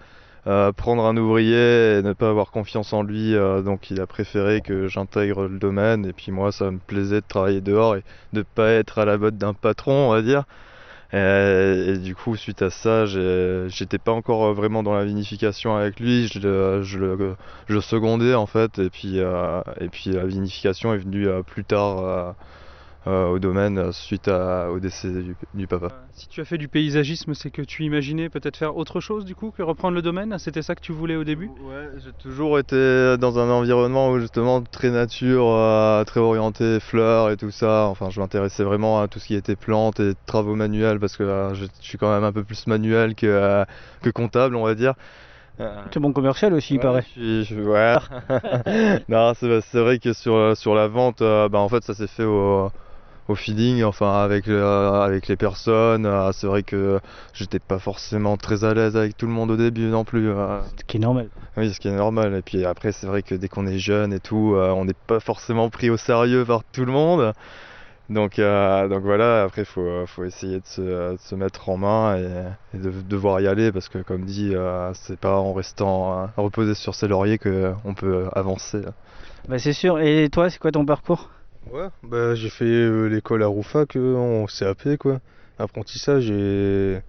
euh, 0.48 0.72
prendre 0.72 1.06
un 1.06 1.16
ouvrier 1.18 1.98
et 2.00 2.02
ne 2.02 2.14
pas 2.14 2.30
avoir 2.30 2.52
confiance 2.52 2.94
en 2.94 3.04
lui. 3.04 3.36
euh, 3.36 3.62
donc, 3.62 3.92
il 3.92 4.02
a 4.02 4.08
préféré 4.08 4.62
que 4.62 4.88
j'intègre 4.88 5.48
le 5.48 5.60
domaine. 5.60 6.06
Et 6.06 6.14
puis, 6.14 6.32
moi, 6.32 6.52
ça 6.52 6.72
me 6.72 6.80
plaisait 6.80 7.22
de 7.22 7.26
travailler 7.28 7.62
dehors 7.62 7.96
et 7.96 8.04
de 8.34 8.42
pas 8.44 8.70
être 8.72 9.00
à 9.00 9.06
la 9.06 9.18
botte 9.18 9.38
d'un 9.38 9.54
patron, 9.54 9.94
on 10.10 10.12
va 10.12 10.22
dire. 10.22 10.44
Et, 11.14 11.86
et 11.96 11.98
du 11.98 12.16
coup, 12.16 12.36
suite 12.38 12.62
à 12.62 12.70
ça, 12.70 13.06
j'étais 13.06 13.98
pas 14.00 14.12
encore 14.14 14.46
euh, 14.48 14.54
vraiment 14.54 14.84
dans 14.84 14.94
la 14.96 15.06
vinification 15.06 15.76
avec 15.76 16.00
lui. 16.00 16.28
Je, 16.28 16.40
le- 16.40 16.84
je, 16.84 17.34
je 17.68 17.80
secondais 17.80 18.34
en 18.36 18.46
fait. 18.46 18.80
Et 18.80 18.90
puis, 18.90 19.20
euh, 19.20 19.62
et 19.80 19.90
puis 19.90 20.12
la 20.12 20.26
vinification 20.26 20.94
est 20.94 20.98
venue 21.00 21.28
euh, 21.28 21.44
plus 21.44 21.66
tard 21.66 22.36
euh, 23.08 23.12
euh, 23.12 23.28
au 23.30 23.40
domaine 23.40 23.78
euh, 23.78 23.92
suite 23.92 24.28
à- 24.28 24.72
au 24.72 24.80
décès 24.80 25.10
du, 25.12 25.36
du 25.54 25.68
papa. 25.68 25.90
Si 26.14 26.28
tu 26.28 26.42
as 26.42 26.46
fait 26.46 26.58
du 26.58 26.68
paysagisme, 26.68 27.34
c'est 27.34 27.52
que 27.52 27.62
tu 27.62 27.84
imaginais 27.84 28.30
peut-être 28.30 28.58
faire 28.58 28.76
autre 28.78 29.00
chose 29.00 29.26
du 29.26 29.36
coup 29.36 29.52
que 29.52 29.62
reprendre 29.62 29.96
le 29.96 30.02
domaine? 30.02 30.38
C'était 30.40 30.62
ça 30.62 30.76
que 30.76 30.82
tu 30.82 30.92
voulais 30.92 31.16
au 31.16 31.24
début? 31.24 31.52
Ouais, 31.62 31.90
j'ai 31.98 32.14
toujours 32.14 32.60
été 32.60 33.18
dans 33.18 33.40
un 33.40 33.50
environnement 33.50 34.10
où 34.12 34.20
justement 34.20 34.62
très 34.62 34.90
nature, 34.92 35.48
euh, 35.48 36.04
très 36.04 36.20
orienté 36.20 36.80
fleurs 36.80 37.30
et 37.32 37.38
tout 37.38 37.52
ça. 37.52 37.88
Enfin, 37.88 38.10
je 38.10 38.20
m'intéressais 38.20 38.64
vraiment 38.64 39.02
à 39.02 39.08
tout 39.08 39.20
ce 39.20 39.28
qui 39.28 39.36
était 39.36 39.56
plantes 39.56 40.00
et 40.00 40.14
travaux 40.26 40.56
manuels 40.56 41.00
parce 41.00 41.18
que 41.18 41.24
euh, 41.24 41.54
je, 41.54 41.66
je 41.66 41.70
suis 41.88 41.98
quand 41.98 42.14
même 42.14 42.24
un 42.24 42.32
peu 42.34 42.44
plus 42.44 42.68
manuel 42.68 43.16
que, 43.16 43.26
euh, 43.28 43.66
que 44.02 44.10
comptable, 44.10 44.56
on 44.56 44.64
va 44.64 44.76
dire. 44.76 44.94
Euh, 45.60 45.84
C'est 45.94 46.00
bon 46.00 46.14
commercial 46.14 46.54
aussi, 46.54 46.76
il 46.76 46.80
paraît. 46.80 47.04
je 47.04 47.08
suis- 47.10 47.44
je- 47.46 47.62
ouais. 47.62 47.98
non, 49.10 49.34
c'est 49.34 49.62
c'est 49.62 49.80
vrai 49.82 50.00
que 50.00 50.14
sur, 50.14 50.56
sur 50.58 50.76
la 50.76 50.88
vente, 50.88 51.22
euh, 51.22 51.50
bah, 51.50 51.60
en 51.60 51.70
fait, 51.70 51.84
ça 51.84 51.94
s'est 51.94 52.08
fait 52.08 52.24
au, 52.24 52.72
au 53.28 53.36
feeling, 53.36 53.84
enfin, 53.84 54.22
avec, 54.24 54.48
avec 54.48 55.28
les 55.28 55.36
personnes. 55.38 56.06
euh, 56.06 56.32
c'est 56.34 56.48
vrai 56.48 56.64
que 56.64 57.00
j'étais 57.34 57.60
pas 57.60 57.80
forcément 57.80 58.38
très 58.38 58.64
à 58.64 58.74
l'aise 58.74 58.98
avec 58.98 59.16
tout 59.18 59.26
le 59.28 59.32
monde 59.32 59.52
au 59.52 59.58
début 59.58 59.86
non 59.86 60.04
plus. 60.04 60.30
euh. 60.30 60.60
Ce 60.78 60.84
qui 60.86 60.98
est 60.98 61.00
normal. 61.00 61.30
Oui, 61.58 61.74
ce 61.74 61.80
qui 61.80 61.88
est 61.88 61.96
normal. 61.96 62.36
Et 62.36 62.42
puis 62.42 62.66
après, 62.66 62.92
c'est 62.92 63.08
vrai 63.08 63.22
que 63.24 63.36
dès 63.36 63.48
qu'on 63.48 63.68
est 63.68 63.78
jeune 63.80 64.14
et 64.14 64.20
tout, 64.20 64.56
euh, 64.56 64.70
on 64.72 64.86
n'est 64.86 64.96
pas 65.08 65.20
forcément 65.20 65.70
pris 65.70 65.90
au 65.90 65.98
sérieux 65.98 66.46
par 66.46 66.62
tout 66.72 66.86
le 66.86 66.92
monde. 66.92 67.34
Donc, 68.10 68.40
euh, 68.40 68.90
donc 68.90 69.04
voilà, 69.04 69.44
après, 69.44 69.62
il 69.62 69.66
faut, 69.66 70.06
faut 70.06 70.26
essayer 70.26 70.60
de 70.60 70.66
se, 70.66 70.82
de 70.82 71.18
se 71.18 71.36
mettre 71.36 71.70
en 71.70 71.78
main 71.78 72.18
et, 72.18 72.28
et 72.74 72.78
de 72.78 72.92
devoir 73.08 73.40
y 73.40 73.48
aller 73.48 73.72
parce 73.72 73.88
que, 73.88 74.00
comme 74.00 74.26
dit, 74.26 74.52
euh, 74.54 74.92
c'est 74.94 75.18
pas 75.18 75.38
en 75.38 75.54
restant 75.54 76.24
euh, 76.24 76.26
reposé 76.36 76.74
sur 76.74 76.94
ses 76.94 77.08
lauriers 77.08 77.38
qu'on 77.38 77.94
peut 77.96 78.26
avancer. 78.34 78.82
Bah, 79.48 79.60
c'est 79.60 79.72
sûr. 79.72 80.00
Et 80.00 80.28
toi, 80.30 80.50
c'est 80.50 80.60
quoi 80.60 80.72
ton 80.72 80.86
parcours? 80.86 81.30
Ouais, 81.70 81.88
bah 82.04 82.36
j'ai 82.36 82.50
fait 82.50 82.66
euh, 82.66 83.08
l'école 83.08 83.44
à 83.44 83.48
Roufac 83.48 83.96
euh, 83.96 84.16
en 84.16 84.46
CAP, 84.48 84.98
quoi. 84.98 85.20
Apprentissage 85.60 86.30
et. 86.32 87.00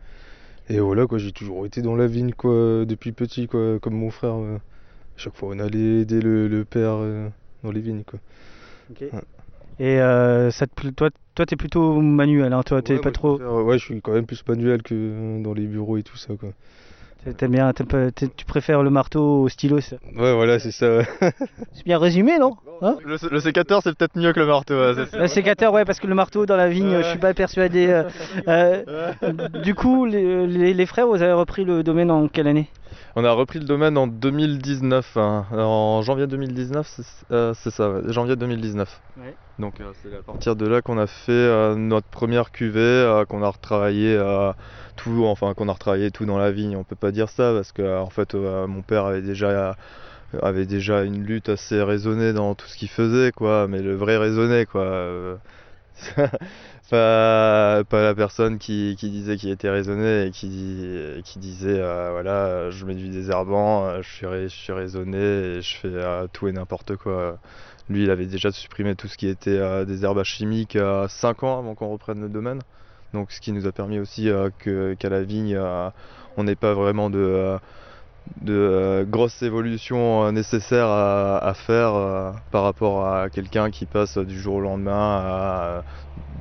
Et 0.71 0.81
voilà, 0.81 1.07
quoi, 1.07 1.19
j'ai 1.19 1.33
toujours 1.33 1.67
été 1.67 1.83
dans 1.83 1.97
la 1.97 2.07
vigne, 2.09 2.33
quoi, 2.35 2.85
depuis 2.87 3.13
petit, 3.13 3.49
quoi, 3.49 3.79
comme 3.81 3.95
mon 3.95 4.11
frère. 4.11 4.35
euh. 4.37 4.59
Chaque 5.17 5.37
fois, 5.37 5.51
on 5.55 5.61
allait 5.61 6.03
aider 6.03 6.21
le, 6.21 6.49
le 6.49 6.65
père 6.65 6.95
euh, 6.97 7.29
dans 7.65 7.73
les 7.73 7.81
vignes, 7.81 8.05
quoi. 8.05 8.21
Ok. 8.91 9.03
Et 9.79 10.01
euh, 10.01 10.51
ça 10.51 10.67
te, 10.67 10.75
pla- 10.75 10.93
toi, 10.93 11.11
toi, 11.35 11.47
t'es 11.47 11.57
plutôt 11.57 12.01
manuel, 12.01 12.53
hein, 12.53 12.63
toi, 12.63 12.83
t'es 12.83 12.95
Ouais, 12.95 13.01
pas 13.01 13.11
moi, 13.11 13.13
je 13.13 13.19
trop. 13.19 13.37
préfère- 13.37 13.65
ouais, 13.65 13.79
je 13.79 13.85
suis 13.85 14.03
quand 14.03 14.13
même 14.13 14.27
plus 14.27 14.43
manuel 14.47 14.83
que 14.83 14.95
euh, 14.95 15.43
dans 15.43 15.55
les 15.55 15.67
bureaux 15.67 15.97
et 15.97 16.03
tout 16.03 16.17
ça, 16.17 16.35
quoi. 16.37 16.51
T'aimes 17.39 17.53
bien, 17.53 17.73
t'aimes 17.73 17.87
pas- 17.87 18.11
t'aimes- 18.11 18.31
tu 18.37 18.45
préfères 18.45 18.83
le 18.83 18.91
marteau 18.91 19.43
au 19.43 19.49
stylo 19.49 19.81
ça 19.81 19.97
Ouais, 20.17 20.35
voilà, 20.35 20.59
c'est 20.59 20.73
ça. 20.73 20.97
ouais. 20.99 21.07
C'est 21.73 21.85
bien 21.85 21.99
résumé, 21.99 22.39
non 22.39 22.57
Hein 22.81 22.97
le, 23.05 23.17
le 23.31 23.41
sécateur, 23.41 23.81
c'est 23.83 23.95
peut-être 23.97 24.17
mieux 24.17 24.33
que 24.33 24.41
le 24.41 24.47
marteau. 24.47 24.75
ouais, 24.75 24.93
c'est 24.97 25.07
ça. 25.11 25.19
Le 25.19 25.29
sécateur, 25.29 25.73
ouais, 25.73 25.85
parce 25.85 26.01
que 26.01 26.09
le 26.09 26.17
marteau 26.17 26.47
dans 26.47 26.57
la 26.57 26.69
vigne, 26.69 26.97
je 27.01 27.09
suis 27.11 27.19
pas 27.19 27.33
persuadé. 27.33 27.87
euh, 27.89 28.03
euh, 28.49 28.83
du 29.63 29.75
coup, 29.77 30.05
les, 30.05 30.47
les- 30.49 30.75
les 30.75 30.87
frères, 30.87 31.07
vous 31.07 31.23
avez 31.23 31.33
repris 31.33 31.65
le 31.65 31.85
domaine 31.85 32.11
en 32.11 32.27
quelle 32.27 32.49
année 32.49 32.69
On 33.15 33.25
a 33.25 33.33
repris 33.33 33.59
le 33.59 33.67
domaine 33.67 33.99
en 33.99 34.07
2019, 34.07 35.17
hein. 35.19 35.47
en 35.53 36.01
janvier 36.01 36.27
2019, 36.27 36.87
c'est 36.87 37.03
euh, 37.31 37.53
c'est 37.55 37.71
ça, 37.71 37.91
ouais, 37.91 38.01
janvier 38.11 38.37
2019. 38.37 39.01
Ouais. 39.19 39.35
Donc 39.59 39.81
euh, 39.81 39.93
c'est 40.03 40.17
à 40.17 40.23
partir 40.23 40.57
de 40.57 40.67
là 40.67 40.81
qu'on 40.81 40.97
a 40.97 41.07
fait 41.07 41.33
euh, 41.33 41.75
notre 41.75 42.07
première 42.07 42.53
cuvée, 42.53 43.23
qu'on 43.29 43.43
a 43.43 43.51
retravaillé 43.51 44.19
tout, 44.97 45.25
enfin 45.27 45.53
qu'on 45.53 45.69
a 45.69 45.73
retravaillé 45.73 46.11
tout 46.11 46.25
dans 46.25 46.39
la 46.39 46.51
vigne. 46.53 46.75
On 46.75 46.85
peut 46.85 46.97
pas 46.97 47.11
dire 47.11 47.29
ça 47.29 47.53
parce 47.53 47.73
que 47.73 47.99
en 47.99 48.09
fait 48.09 48.35
mon 48.35 48.81
père 48.81 49.05
avait 49.05 49.23
déjà 49.23 49.77
avait 50.41 50.65
déjà 50.65 51.03
une 51.03 51.23
lutte 51.23 51.51
assez 51.51 51.83
raisonnée 51.83 52.33
dans 52.33 52.55
tout 52.55 52.67
ce 52.67 52.79
qu'il 52.79 52.89
faisait 52.89 53.31
quoi, 53.31 53.69
mais 53.69 53.83
le 53.83 53.95
vrai 53.95 54.17
raisonné 54.17 54.65
quoi. 54.65 55.39
pas, 56.93 57.83
la 57.91 58.15
personne 58.15 58.59
qui, 58.59 58.95
disait 58.95 59.37
qu'il 59.37 59.51
était 59.51 59.71
raisonné 59.71 60.27
et 60.27 60.31
qui, 60.31 60.49
disait 61.37 61.81
euh, 61.81 62.11
voilà 62.13 62.71
je 62.71 62.85
mets 62.85 62.95
du 62.95 63.09
désherbant, 63.09 63.87
euh, 63.87 64.03
je 64.03 64.09
suis, 64.11 64.27
je 64.27 64.49
suis 64.49 64.73
raisonné 64.73 65.19
et 65.19 65.63
je 65.63 65.77
fais 65.77 65.89
euh, 65.89 66.27
tout 66.33 66.49
et 66.49 66.53
n'importe 66.53 66.97
quoi. 66.97 67.39
Lui 67.89 68.05
il 68.05 68.11
avait 68.11 68.27
déjà 68.27 68.51
supprimé 68.53 68.95
tout 68.95 69.09
ce 69.09 69.17
qui 69.17 69.27
était 69.27 69.51
euh, 69.51 69.85
désherbage 69.85 70.29
chimique 70.29 70.77
à 70.77 71.09
5 71.09 71.43
ans 71.45 71.59
avant 71.59 71.75
qu'on 71.75 71.89
reprenne 71.89 72.21
le 72.21 72.29
domaine. 72.29 72.61
Donc 73.15 73.33
ce 73.33 73.41
qui 73.41 73.53
nous 73.53 73.67
a 73.67 73.73
permis 73.73 73.99
aussi 73.99 74.31
qu'à 74.59 75.09
la 75.09 75.23
vigne 75.23 75.59
on 76.37 76.45
n'ait 76.45 76.57
pas 76.57 76.75
vraiment 76.75 77.11
de, 77.11 77.59
de 78.41 78.55
euh, 78.55 79.05
grosses 79.05 79.43
évolutions 79.43 80.25
euh, 80.25 80.33
nécessaires 80.33 80.89
à, 80.89 81.53
faire 81.55 81.95
euh, 81.95 82.31
par 82.51 82.65
rapport 82.65 83.07
à 83.07 83.31
quelqu'un 83.31 83.71
qui 83.71 83.87
passe 83.87 84.19
du 84.19 84.39
jour 84.39 84.57
au 84.57 84.61
lendemain 84.61 85.19
à 85.19 85.83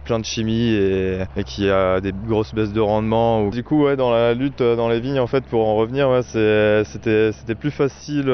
plein 0.03 0.19
de 0.19 0.25
chimie 0.25 0.73
et, 0.73 1.43
qui 1.45 1.69
a 1.69 2.01
des 2.01 2.11
grosses 2.11 2.55
baisses 2.55 2.73
de 2.73 2.79
rendement. 2.79 3.49
Du 3.49 3.63
coup, 3.63 3.83
ouais, 3.83 3.95
dans 3.95 4.11
la 4.11 4.33
lutte 4.33 4.63
dans 4.63 4.89
les 4.89 4.99
vignes, 4.99 5.19
en 5.19 5.27
fait, 5.27 5.43
pour 5.45 5.67
en 5.67 5.75
revenir, 5.75 6.23
c'était 6.23 7.55
plus 7.55 7.69
facile 7.69 8.33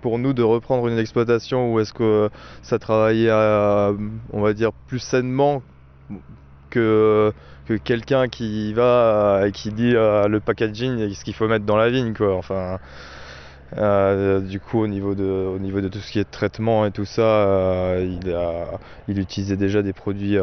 pour 0.00 0.18
nous 0.18 0.32
de 0.32 0.42
reprendre 0.42 0.86
une 0.86 0.98
exploitation 0.98 1.72
où 1.72 1.80
est-ce 1.80 1.92
que 1.92 2.30
ça 2.62 2.78
travaillait, 2.78 3.32
on 4.32 4.40
va 4.40 4.52
dire, 4.52 4.72
plus 4.86 5.00
sainement 5.00 5.62
que, 6.70 7.32
que 7.66 7.74
quelqu'un 7.74 8.28
qui 8.28 8.72
va 8.72 8.82
euh, 9.42 9.46
et 9.46 9.52
qui 9.52 9.72
dit 9.72 9.94
euh, 9.94 10.28
le 10.28 10.40
packaging 10.40 10.98
et 10.98 11.14
ce 11.14 11.24
qu'il 11.24 11.34
faut 11.34 11.48
mettre 11.48 11.64
dans 11.64 11.76
la 11.76 11.90
vigne, 11.90 12.14
quoi. 12.14 12.36
Enfin, 12.36 12.78
euh, 13.78 14.40
du 14.40 14.60
coup, 14.60 14.80
au 14.80 14.86
niveau, 14.86 15.14
de, 15.14 15.24
au 15.24 15.58
niveau 15.58 15.80
de 15.80 15.88
tout 15.88 15.98
ce 15.98 16.10
qui 16.10 16.18
est 16.18 16.30
traitement 16.30 16.86
et 16.86 16.90
tout 16.90 17.04
ça, 17.04 17.96
il, 18.00 18.32
a, 18.32 18.78
il 19.08 19.18
utilisait 19.18 19.56
déjà 19.56 19.82
des 19.82 19.92
produits 19.92 20.38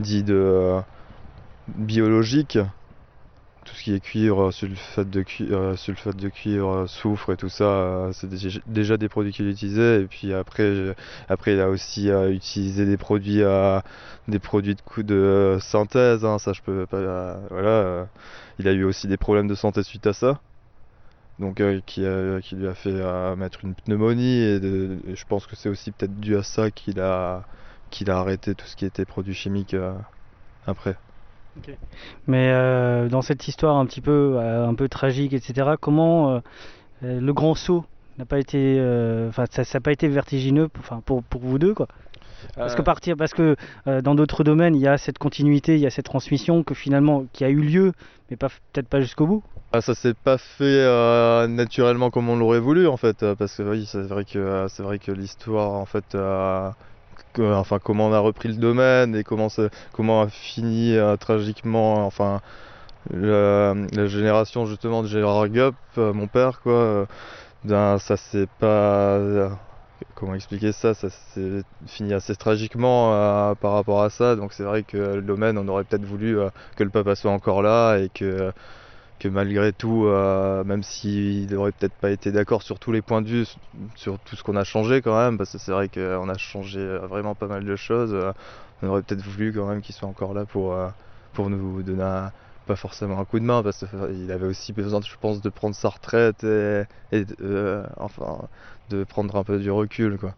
dits 0.00 0.24
de, 0.24 0.80
biologiques. 1.68 2.58
Qui 3.82 3.94
est 3.94 4.00
cuivre, 4.00 4.52
sulfate 4.52 5.10
de, 5.10 5.22
cui- 5.22 5.52
euh, 5.52 5.74
sulfate 5.76 6.16
de 6.16 6.28
cuivre, 6.28 6.70
euh, 6.72 6.86
soufre 6.86 7.32
et 7.32 7.36
tout 7.36 7.48
ça, 7.48 7.64
euh, 7.64 8.12
c'est 8.12 8.28
déjà, 8.66 8.96
des 8.96 9.08
produits 9.08 9.32
qu'il 9.32 9.48
utilisait. 9.48 10.02
Et 10.02 10.06
puis 10.06 10.32
après, 10.32 10.94
après 11.28 11.54
il 11.54 11.60
a 11.60 11.68
aussi 11.68 12.08
utilisé 12.08 12.86
des 12.86 12.96
produits, 12.96 13.42
des 14.28 14.38
produits 14.38 14.74
de 14.76 14.80
coup 14.82 15.02
de 15.02 15.58
synthèse. 15.60 16.24
hein, 16.24 16.38
ça, 16.38 16.52
je 16.52 16.60
peux 16.62 16.86
pas. 16.86 17.40
voilà. 17.50 18.06
il 18.58 18.68
a 18.68 18.72
eu 18.72 18.84
aussi 18.84 19.08
des 19.08 19.16
problèmes 19.16 19.48
de 19.48 19.54
santé 19.56 19.82
suite 19.82 20.06
à 20.06 20.12
ça 20.12 20.40
donc 21.40 21.60
qui, 21.86 22.02
lui 22.02 22.68
a 22.68 22.74
fait 22.74 23.36
mettre 23.36 23.64
une 23.64 23.74
pneumonie 23.74 24.38
et, 24.42 24.60
je 25.16 25.24
pense 25.26 25.46
que 25.46 25.56
c'est 25.56 25.68
aussi 25.68 25.90
peut-être 25.90 26.20
dû 26.20 26.36
à 26.36 26.42
ça 26.44 26.70
qu'il 26.70 27.00
a 27.00 27.44
qu'il 27.90 28.10
a 28.10 28.18
arrêté 28.18 28.54
tout 28.54 28.66
ce 28.66 28.76
qui 28.76 28.84
était 28.84 29.04
produits 29.04 29.34
chimiques 29.34 29.74
euh, 29.74 29.92
Mais 32.26 32.48
euh, 32.50 33.08
dans 33.08 33.22
cette 33.22 33.46
histoire 33.48 33.76
un 33.76 33.86
petit 33.86 34.00
peu, 34.00 34.34
euh, 34.36 34.66
un 34.66 34.74
peu 34.74 34.88
tragique, 34.88 35.32
etc., 35.32 35.72
comment 35.80 36.34
euh, 36.34 36.40
le 37.20 37.32
grand 37.32 37.54
saut 37.54 37.84
n'a 38.18 38.24
pas 38.24 38.38
été, 38.38 38.76
euh, 38.78 39.28
enfin, 39.28 39.44
ça 39.50 39.62
n'a 39.62 39.80
pas 39.80 39.92
été 39.92 40.08
vertigineux, 40.08 40.68
pour- 40.68 40.82
enfin, 40.82 41.00
pour, 41.04 41.22
pour 41.22 41.40
vous 41.40 41.58
deux, 41.58 41.74
quoi? 41.74 41.88
Parce 42.56 42.74
que 42.74 42.82
partir, 42.82 43.16
parce 43.16 43.32
que 43.34 43.56
euh, 43.86 44.00
dans 44.02 44.14
d'autres 44.14 44.42
domaines, 44.44 44.74
il 44.74 44.82
y 44.82 44.88
a 44.88 44.98
cette 44.98 45.18
continuité, 45.18 45.74
il 45.74 45.80
y 45.80 45.86
a 45.86 45.90
cette 45.90 46.06
transmission 46.06 46.64
que 46.64 46.74
finalement, 46.74 47.24
qui 47.32 47.44
a 47.44 47.48
eu 47.48 47.60
lieu, 47.60 47.92
mais 48.30 48.36
pas 48.36 48.48
peut-être 48.48 48.88
pas 48.88 49.00
jusqu'au 49.00 49.26
bout. 49.26 49.42
Ah, 49.72 49.80
ça 49.80 49.94
s'est 49.94 50.12
pas 50.14 50.38
fait 50.38 50.64
euh, 50.64 51.46
naturellement 51.46 52.10
comme 52.10 52.28
on 52.28 52.36
l'aurait 52.36 52.60
voulu 52.60 52.86
en 52.88 52.96
fait, 52.96 53.24
parce 53.36 53.56
que 53.56 53.62
oui, 53.62 53.86
c'est 53.86 54.02
vrai 54.02 54.24
que 54.24 54.38
euh, 54.38 54.68
c'est 54.68 54.82
vrai 54.82 54.98
que 54.98 55.12
l'histoire 55.12 55.70
en 55.70 55.86
fait, 55.86 56.14
euh, 56.14 56.68
enfin 57.38 57.78
comment 57.78 58.08
on 58.08 58.12
a 58.12 58.18
repris 58.18 58.48
le 58.48 58.54
domaine 58.54 59.14
et 59.16 59.24
comment 59.24 59.48
comment 59.92 60.22
a 60.22 60.28
fini 60.28 60.96
euh, 60.96 61.16
tragiquement, 61.16 62.06
enfin 62.06 62.40
la 63.10 64.06
génération 64.06 64.66
justement 64.66 65.02
de 65.02 65.08
Gérard 65.08 65.48
Gup, 65.48 65.74
euh, 65.98 66.12
mon 66.12 66.28
père 66.28 66.60
quoi, 66.60 67.06
euh, 67.66 67.98
ça 67.98 68.16
s'est 68.16 68.48
pas 68.58 69.18
comment 70.14 70.34
expliquer 70.34 70.72
ça 70.72 70.94
Ça 70.94 71.10
s'est 71.10 71.62
fini 71.86 72.12
assez 72.14 72.36
tragiquement 72.36 73.10
par 73.56 73.72
rapport 73.72 74.02
à 74.02 74.10
ça. 74.10 74.36
Donc 74.36 74.52
c'est 74.52 74.64
vrai 74.64 74.82
que 74.82 74.96
le 74.96 75.22
domaine, 75.22 75.58
on 75.58 75.68
aurait 75.68 75.84
peut-être 75.84 76.04
voulu 76.04 76.36
que 76.76 76.84
le 76.84 76.90
papa 76.90 77.14
soit 77.14 77.30
encore 77.32 77.62
là 77.62 77.98
et 77.98 78.08
que, 78.08 78.52
que 79.22 79.28
malgré 79.28 79.72
tout, 79.72 80.06
euh, 80.06 80.64
même 80.64 80.82
s'il 80.82 81.48
n'aurait 81.52 81.70
peut-être 81.70 81.94
pas 81.94 82.10
été 82.10 82.32
d'accord 82.32 82.62
sur 82.62 82.80
tous 82.80 82.90
les 82.90 83.02
points 83.02 83.22
de 83.22 83.28
vue, 83.28 83.46
sur 83.94 84.18
tout 84.18 84.34
ce 84.34 84.42
qu'on 84.42 84.56
a 84.56 84.64
changé 84.64 85.00
quand 85.00 85.16
même, 85.16 85.38
parce 85.38 85.52
que 85.52 85.58
c'est 85.58 85.70
vrai 85.70 85.88
qu'on 85.88 86.28
a 86.28 86.36
changé 86.36 86.80
euh, 86.80 87.06
vraiment 87.06 87.36
pas 87.36 87.46
mal 87.46 87.64
de 87.64 87.76
choses, 87.76 88.12
euh, 88.14 88.32
on 88.82 88.88
aurait 88.88 89.02
peut-être 89.02 89.22
voulu 89.22 89.52
quand 89.52 89.66
même 89.66 89.80
qu'il 89.80 89.94
soit 89.94 90.08
encore 90.08 90.34
là 90.34 90.44
pour, 90.44 90.76
pour 91.34 91.50
nous 91.50 91.84
donner 91.84 92.30
pas 92.66 92.74
forcément 92.74 93.20
un 93.20 93.24
coup 93.24 93.38
de 93.38 93.44
main 93.44 93.62
parce 93.62 93.84
qu'il 93.86 94.32
avait 94.32 94.46
aussi 94.46 94.72
besoin, 94.72 95.00
je 95.00 95.14
pense, 95.20 95.40
de 95.40 95.50
prendre 95.50 95.76
sa 95.76 95.90
retraite 95.90 96.42
et, 96.42 96.82
enfin 97.96 98.48
de 98.90 99.04
prendre 99.04 99.36
un 99.36 99.44
peu 99.44 99.60
du 99.60 99.70
recul 99.70 100.18
quoi. 100.18 100.34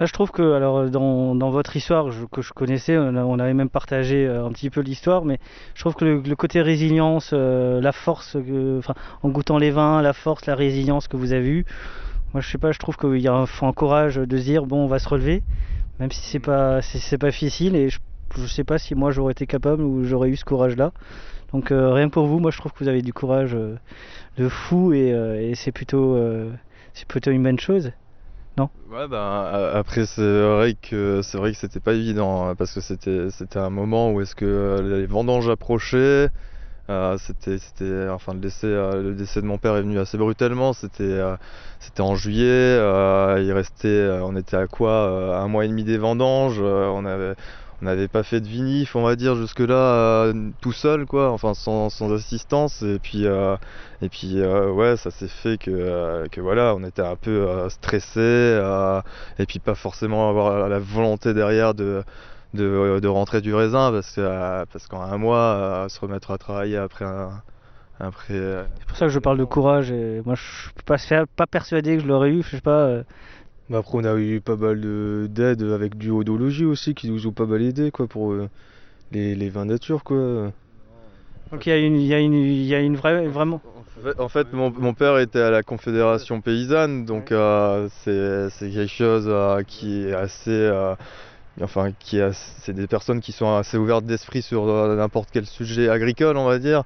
Là, 0.00 0.06
je 0.06 0.12
trouve 0.12 0.30
que, 0.30 0.54
alors, 0.54 0.78
euh, 0.78 0.88
dans, 0.88 1.50
votre 1.50 1.76
histoire 1.76 2.06
que 2.32 2.42
je 2.42 2.52
connaissais, 2.52 2.96
on, 2.98 3.38
avait 3.38 3.54
même 3.54 3.68
partagé 3.68 4.26
euh, 4.26 4.44
un 4.44 4.50
petit 4.50 4.70
peu 4.70 4.80
l'histoire, 4.80 5.24
mais 5.24 5.38
je 5.74 5.80
trouve 5.80 5.94
que 5.94 6.04
le, 6.04 6.34
côté 6.36 6.62
résilience, 6.62 7.30
euh, 7.32 7.80
la 7.80 7.92
force, 7.92 8.36
en 9.22 9.28
goûtant 9.28 9.58
les 9.58 9.70
vins, 9.70 10.02
la 10.02 10.12
force, 10.12 10.46
la 10.46 10.54
résilience 10.54 11.08
que 11.08 11.16
vous 11.16 11.32
avez 11.32 11.48
eue, 11.48 11.66
moi, 12.32 12.40
je 12.40 12.50
sais 12.50 12.58
pas, 12.58 12.72
je 12.72 12.78
trouve 12.78 12.96
qu'il 12.96 13.18
y 13.18 13.28
a 13.28 13.34
un, 13.34 13.72
courage 13.72 14.16
de 14.16 14.38
se 14.38 14.42
dire, 14.42 14.64
bon, 14.64 14.84
on 14.84 14.86
va 14.86 14.98
se 14.98 15.08
relever, 15.08 15.42
même 16.00 16.10
si 16.10 16.22
c'est 16.22 16.40
pas, 16.40 16.80
c'est 16.82 17.18
pas 17.18 17.30
facile, 17.30 17.76
et 17.76 17.90
je, 17.90 18.00
je 18.36 18.46
sais 18.46 18.64
pas 18.64 18.78
si 18.78 18.94
moi 18.96 19.12
j'aurais 19.12 19.32
été 19.32 19.46
capable 19.46 19.82
ou 19.82 20.04
j'aurais 20.04 20.30
eu 20.30 20.36
ce 20.36 20.44
courage-là. 20.44 20.92
Donc, 21.52 21.70
euh, 21.70 21.92
rien 21.92 22.08
pour 22.08 22.26
vous, 22.26 22.40
moi, 22.40 22.50
je 22.50 22.56
trouve 22.56 22.72
que 22.72 22.78
vous 22.82 22.88
avez 22.88 23.02
du 23.02 23.12
courage 23.12 23.56
de 24.36 24.48
fou, 24.48 24.94
et, 24.94 25.10
et 25.10 25.54
c'est 25.54 25.70
plutôt, 25.70 26.18
c'est 26.94 27.06
plutôt 27.06 27.30
une 27.30 27.42
bonne 27.42 27.60
chose. 27.60 27.92
Non 28.58 28.68
Ouais 28.90 29.06
a- 29.12 29.72
après 29.78 30.04
c'est 30.06 30.20
vrai 30.22 30.74
que 30.74 31.22
c'est 31.22 31.38
vrai 31.38 31.52
que 31.52 31.58
c'était 31.58 31.80
pas 31.80 31.94
évident 31.94 32.46
hein, 32.48 32.54
parce 32.54 32.72
que 32.74 32.80
c'était 32.82 33.30
c'était 33.30 33.58
un 33.58 33.70
moment 33.70 34.12
où 34.12 34.20
est-ce 34.20 34.34
que 34.34 34.44
euh, 34.44 34.98
les 35.00 35.06
vendanges 35.06 35.48
approchaient. 35.48 36.28
Euh, 36.90 37.18
c'était 37.18 37.58
c'était 37.58 38.08
enfin 38.10 38.34
le 38.34 38.40
décès 38.40 38.66
euh, 38.68 39.02
le 39.02 39.14
décès 39.14 39.42
de 39.42 39.46
mon 39.46 39.58
père 39.58 39.76
est 39.76 39.82
venu 39.82 39.98
assez 40.00 40.18
brutalement. 40.18 40.72
C'était 40.74 41.20
c'était 41.80 42.02
en 42.02 42.14
juillet 42.16 42.76
il 43.42 43.52
restait 43.52 44.08
on 44.22 44.36
était 44.36 44.56
à 44.56 44.66
quoi 44.68 45.38
un 45.42 45.48
mois 45.48 45.64
et 45.64 45.68
demi 45.68 45.84
des 45.84 45.98
vendanges 45.98 46.62
n'avait 47.82 48.08
pas 48.08 48.22
fait 48.22 48.40
de 48.40 48.46
vinif 48.46 48.96
on 48.96 49.02
va 49.02 49.16
dire 49.16 49.34
jusque 49.36 49.60
là 49.60 50.32
tout 50.60 50.72
seul 50.72 51.06
quoi 51.06 51.30
enfin 51.30 51.54
sans, 51.54 51.90
sans 51.90 52.12
assistance 52.12 52.82
et 52.82 52.98
puis 52.98 53.26
euh, 53.26 53.56
et 54.00 54.08
puis 54.08 54.40
euh, 54.40 54.70
ouais 54.70 54.96
ça 54.96 55.10
s'est 55.10 55.28
fait 55.28 55.58
que, 55.58 55.70
euh, 55.70 56.26
que 56.28 56.40
voilà 56.40 56.74
on 56.76 56.84
était 56.84 57.02
un 57.02 57.16
peu 57.16 57.48
euh, 57.48 57.68
stressé 57.68 58.20
euh, 58.20 59.00
et 59.38 59.46
puis 59.46 59.58
pas 59.58 59.74
forcément 59.74 60.28
avoir 60.28 60.68
la 60.68 60.78
volonté 60.78 61.34
derrière 61.34 61.74
de 61.74 62.02
de, 62.54 63.00
de 63.00 63.08
rentrer 63.08 63.40
du 63.40 63.54
raisin 63.54 63.90
parce 63.90 64.16
euh, 64.18 64.64
parce 64.72 64.86
qu'en 64.86 65.02
un 65.02 65.18
mois 65.18 65.38
euh, 65.38 65.88
se 65.88 66.00
remettre 66.00 66.30
à 66.30 66.38
travailler 66.38 66.76
après 66.76 67.06
après 68.02 68.34
euh, 68.34 68.64
C'est 68.80 68.86
pour 68.86 68.96
ça 68.96 69.06
que 69.06 69.12
je 69.12 69.18
parle 69.20 69.38
de 69.38 69.44
courage, 69.44 69.92
et 69.92 70.22
moi, 70.26 70.34
je 70.34 70.70
peux 70.74 70.82
pas, 70.84 70.98
se 70.98 71.06
faire, 71.06 71.26
pas 71.28 71.46
persuadé 71.46 71.96
que 71.96 72.02
je 72.02 72.08
l'aurais 72.08 72.30
eu, 72.30 72.42
je 72.42 72.56
sais 72.56 72.60
pas. 72.60 73.04
Mais 73.72 73.78
après, 73.78 73.96
on 73.96 74.04
a 74.04 74.14
eu 74.18 74.42
pas 74.42 74.56
mal 74.56 74.80
de- 74.82 75.26
d'aides 75.30 75.62
avec 75.62 75.96
du 75.96 76.10
odologie 76.10 76.66
aussi 76.66 76.94
qui 76.94 77.10
nous 77.10 77.26
ont 77.26 77.32
pas 77.32 77.46
mal 77.46 77.62
aidé 77.62 77.90
quoi, 77.90 78.06
pour 78.06 78.32
euh, 78.32 78.50
les, 79.12 79.34
les 79.34 79.48
vins 79.48 79.64
nature. 79.64 80.04
Quoi. 80.04 80.52
Donc 81.50 81.64
il 81.66 81.70
y 81.70 81.72
a 81.72 81.78
une, 81.78 81.96
il 81.96 82.06
y 82.06 82.12
a 82.12 82.18
une, 82.20 82.34
il 82.34 82.64
y 82.66 82.74
a 82.74 82.80
une 82.80 82.96
vraie, 82.96 83.26
vraiment. 83.28 83.62
En 83.64 84.02
fait- 84.02 84.20
En 84.20 84.28
fait, 84.28 84.52
mon, 84.52 84.70
mon 84.70 84.92
père 84.92 85.18
était 85.18 85.40
à 85.40 85.50
la 85.50 85.62
Confédération 85.62 86.42
paysanne, 86.42 87.06
donc 87.06 87.32
euh, 87.32 87.88
c'est 88.04 88.50
c'est 88.50 88.70
quelque 88.70 88.92
chose 88.92 89.24
euh, 89.26 89.62
qui 89.62 90.04
est 90.04 90.12
assez. 90.12 90.50
euh, 90.50 90.94
enfin, 91.62 91.92
qui 91.98 92.20
c'est 92.32 92.74
des 92.74 92.86
personnes 92.86 93.20
qui 93.20 93.32
sont 93.32 93.54
assez 93.56 93.78
ouvertes 93.78 94.04
d'esprit 94.04 94.42
sur 94.42 94.68
euh, 94.68 94.96
n'importe 94.96 95.30
quel 95.32 95.46
sujet 95.46 95.88
agricole, 95.88 96.36
on 96.36 96.44
va 96.46 96.58
dire. 96.58 96.84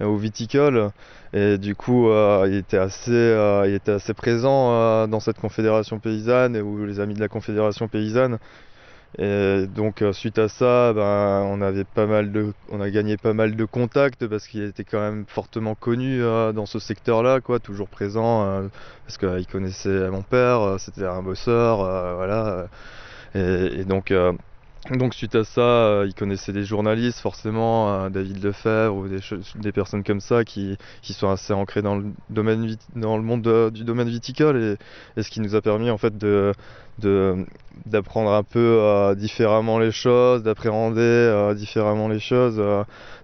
Au 0.00 0.16
viticole. 0.16 0.90
Et 1.32 1.58
du 1.58 1.74
coup, 1.74 2.08
euh, 2.10 2.46
il, 2.48 2.54
était 2.54 2.78
assez, 2.78 3.10
euh, 3.10 3.66
il 3.66 3.74
était 3.74 3.92
assez 3.92 4.14
présent 4.14 4.72
euh, 4.72 5.06
dans 5.08 5.18
cette 5.18 5.38
confédération 5.38 5.98
paysanne 5.98 6.54
et 6.54 6.60
où 6.60 6.84
les 6.86 7.00
amis 7.00 7.14
de 7.14 7.20
la 7.20 7.28
confédération 7.28 7.88
paysanne. 7.88 8.38
Et 9.18 9.66
donc 9.68 10.02
suite 10.12 10.38
à 10.38 10.48
ça, 10.48 10.92
ben, 10.92 11.42
on 11.46 11.60
avait 11.60 11.84
pas 11.84 12.06
mal 12.06 12.32
de, 12.32 12.52
on 12.70 12.80
a 12.80 12.90
gagné 12.90 13.16
pas 13.16 13.32
mal 13.32 13.54
de 13.54 13.64
contacts 13.64 14.26
parce 14.26 14.48
qu'il 14.48 14.64
était 14.64 14.82
quand 14.82 14.98
même 14.98 15.24
fortement 15.28 15.76
connu 15.76 16.20
dans 16.20 16.66
ce 16.66 16.80
secteur-là, 16.80 17.40
quoi, 17.40 17.60
toujours 17.60 17.88
présent 17.88 18.68
parce 19.06 19.18
qu'il 19.18 19.46
connaissait 19.46 20.10
mon 20.10 20.22
père, 20.22 20.80
c'était 20.80 21.04
un 21.04 21.22
bosseur, 21.22 21.76
voilà. 22.16 22.66
Et 23.36 23.84
donc 23.84 24.12
donc 24.90 25.14
suite 25.14 25.34
à 25.34 25.44
ça, 25.44 25.62
euh, 25.62 26.04
il 26.06 26.14
connaissait 26.14 26.52
des 26.52 26.64
journalistes 26.64 27.20
forcément, 27.20 28.04
euh, 28.04 28.10
David 28.10 28.44
Lefebvre 28.44 28.94
ou 28.94 29.08
des, 29.08 29.72
personnes 29.72 30.04
comme 30.04 30.20
ça 30.20 30.44
qui, 30.44 30.76
sont 31.02 31.30
assez 31.30 31.54
ancrées 31.54 31.80
dans 31.80 31.96
le, 31.96 32.04
domaine 32.28 32.76
monde 32.94 33.70
du 33.70 33.84
domaine 33.84 34.08
viticole 34.08 34.76
et, 35.16 35.22
ce 35.22 35.30
qui 35.30 35.40
nous 35.40 35.54
a 35.54 35.62
permis 35.62 35.88
en 35.90 35.96
fait 35.96 36.14
d'apprendre 36.98 38.32
un 38.32 38.42
peu 38.42 38.78
euh, 38.82 39.14
différemment 39.14 39.78
les 39.78 39.90
choses, 39.90 40.42
d'appréhender 40.42 41.54
différemment 41.56 42.08
les 42.08 42.20
choses, 42.20 42.62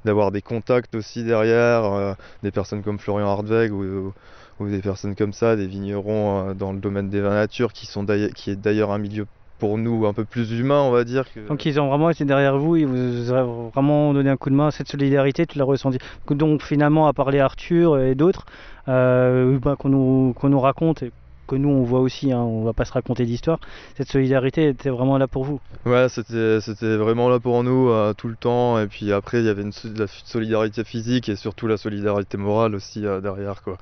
d'avoir 0.06 0.30
des 0.30 0.40
contacts 0.40 0.94
aussi 0.94 1.24
derrière, 1.24 2.16
des 2.42 2.50
personnes 2.50 2.82
comme 2.82 2.98
Florian 2.98 3.28
Hardweg 3.28 3.70
ou, 3.70 4.14
ou, 4.60 4.68
des 4.68 4.80
personnes 4.80 5.14
comme 5.14 5.34
ça, 5.34 5.56
des 5.56 5.66
vignerons 5.66 6.54
dans 6.54 6.72
le 6.72 6.78
domaine 6.78 7.10
des 7.10 7.20
vins 7.20 7.34
nature 7.34 7.74
qui, 7.74 7.84
sont 7.84 8.06
qui 8.34 8.50
est 8.50 8.56
d'ailleurs 8.56 8.92
un 8.92 8.98
milieu 8.98 9.26
pour 9.60 9.78
nous 9.78 10.06
un 10.06 10.12
peu 10.12 10.24
plus 10.24 10.50
humain, 10.58 10.80
on 10.80 10.90
va 10.90 11.04
dire. 11.04 11.24
Donc 11.48 11.66
ils 11.66 11.78
ont 11.78 11.88
vraiment 11.88 12.10
été 12.10 12.24
derrière 12.24 12.58
vous, 12.58 12.76
ils 12.76 12.86
vous 12.86 13.32
ont 13.32 13.68
vraiment 13.68 14.12
donné 14.12 14.30
un 14.30 14.36
coup 14.36 14.50
de 14.50 14.56
main, 14.56 14.72
cette 14.72 14.88
solidarité, 14.88 15.46
tu 15.46 15.58
l'as 15.58 15.64
ressenti. 15.64 15.98
Donc 16.30 16.62
finalement, 16.62 17.06
à 17.06 17.12
parler 17.12 17.38
Arthur 17.38 18.00
et 18.00 18.14
d'autres, 18.16 18.46
euh, 18.88 19.58
bah, 19.58 19.76
qu'on 19.78 19.90
nous, 19.90 20.34
nous, 20.42 20.60
raconte 20.60 21.02
et 21.02 21.12
que 21.46 21.56
nous 21.56 21.68
on 21.68 21.82
voit 21.82 22.00
aussi, 22.00 22.32
hein, 22.32 22.40
on 22.40 22.64
va 22.64 22.72
pas 22.72 22.84
se 22.84 22.92
raconter 22.92 23.26
d'histoire, 23.26 23.60
cette 23.96 24.08
solidarité 24.08 24.68
était 24.68 24.90
vraiment 24.90 25.18
là 25.18 25.28
pour 25.28 25.44
vous. 25.44 25.60
Ouais, 25.84 26.08
c'était, 26.08 26.60
c'était 26.60 26.96
vraiment 26.96 27.28
là 27.28 27.38
pour 27.38 27.62
nous 27.62 27.90
euh, 27.90 28.14
tout 28.14 28.28
le 28.28 28.36
temps, 28.36 28.78
et 28.78 28.86
puis 28.86 29.12
après 29.12 29.40
il 29.40 29.46
y 29.46 29.48
avait 29.48 29.62
une, 29.62 29.72
la 29.96 30.06
solidarité 30.06 30.84
physique 30.84 31.28
et 31.28 31.36
surtout 31.36 31.66
la 31.66 31.76
solidarité 31.76 32.38
morale 32.38 32.74
aussi 32.74 33.04
euh, 33.04 33.20
derrière 33.20 33.62
quoi. 33.62 33.76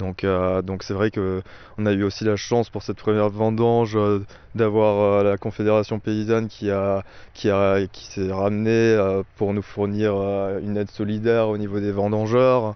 Donc, 0.00 0.24
euh, 0.24 0.62
donc 0.62 0.82
c'est 0.82 0.94
vrai 0.94 1.10
qu'on 1.10 1.86
a 1.86 1.92
eu 1.92 2.02
aussi 2.04 2.24
la 2.24 2.36
chance 2.36 2.70
pour 2.70 2.82
cette 2.82 2.96
première 2.96 3.28
vendange 3.28 3.96
euh, 3.96 4.24
d'avoir 4.54 5.20
euh, 5.20 5.22
la 5.22 5.36
Confédération 5.36 5.98
paysanne 5.98 6.48
qui, 6.48 6.70
a, 6.70 7.04
qui, 7.34 7.50
a, 7.50 7.86
qui 7.86 8.06
s'est 8.06 8.32
ramenée 8.32 8.96
pour 9.36 9.52
nous 9.52 9.62
fournir 9.62 10.14
une 10.60 10.76
aide 10.78 10.90
solidaire 10.90 11.48
au 11.48 11.58
niveau 11.58 11.80
des 11.80 11.92
vendangeurs. 11.92 12.74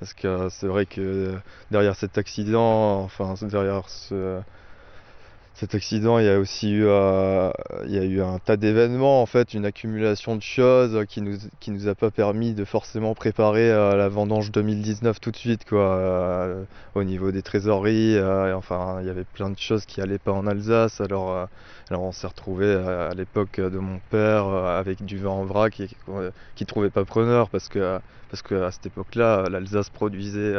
Parce 0.00 0.14
que 0.14 0.48
c'est 0.50 0.66
vrai 0.66 0.86
que 0.86 1.34
derrière 1.70 1.96
cet 1.96 2.18
accident, 2.18 3.02
enfin 3.02 3.34
derrière 3.42 3.88
ce, 3.88 4.40
cet 5.58 5.74
accident, 5.74 6.20
il 6.20 6.24
y 6.24 6.28
a 6.28 6.38
aussi 6.38 6.70
eu, 6.70 6.84
euh, 6.86 7.50
eu 7.88 8.20
un 8.20 8.38
tas 8.38 8.56
d'événements, 8.56 9.20
en 9.20 9.26
fait, 9.26 9.54
une 9.54 9.64
accumulation 9.64 10.36
de 10.36 10.42
choses 10.42 11.04
qui 11.08 11.20
nous, 11.20 11.36
qui 11.58 11.72
nous 11.72 11.88
a 11.88 11.96
pas 11.96 12.12
permis 12.12 12.54
de 12.54 12.64
forcément 12.64 13.16
préparer 13.16 13.68
euh, 13.68 13.96
la 13.96 14.08
vendange 14.08 14.52
2019 14.52 15.20
tout 15.20 15.32
de 15.32 15.36
suite, 15.36 15.68
quoi, 15.68 15.96
euh, 15.96 16.62
au 16.94 17.02
niveau 17.02 17.32
des 17.32 17.42
trésoreries. 17.42 18.20
enfin, 18.54 18.98
il 19.00 19.08
y 19.08 19.10
avait 19.10 19.24
plein 19.24 19.50
de 19.50 19.58
choses 19.58 19.84
qui 19.84 20.00
allaient 20.00 20.18
pas 20.18 20.30
en 20.30 20.46
Alsace. 20.46 21.00
Alors, 21.00 21.48
on 21.90 22.12
s'est 22.12 22.28
retrouvé 22.28 22.72
à, 22.72 23.12
l'époque 23.14 23.58
de 23.58 23.78
mon 23.78 23.98
père 24.10 24.46
avec 24.46 25.04
du 25.04 25.18
vin 25.18 25.30
en 25.30 25.44
vrac 25.44 25.80
et, 25.80 25.88
qui 26.54 26.66
trouvait 26.66 26.90
pas 26.90 27.04
preneur 27.04 27.50
parce 27.50 27.68
que 27.68 27.98
parce 28.30 28.42
qu'à 28.42 28.70
cette 28.70 28.86
époque-là, 28.86 29.48
l'Alsace 29.50 29.90
produisait 29.90 30.54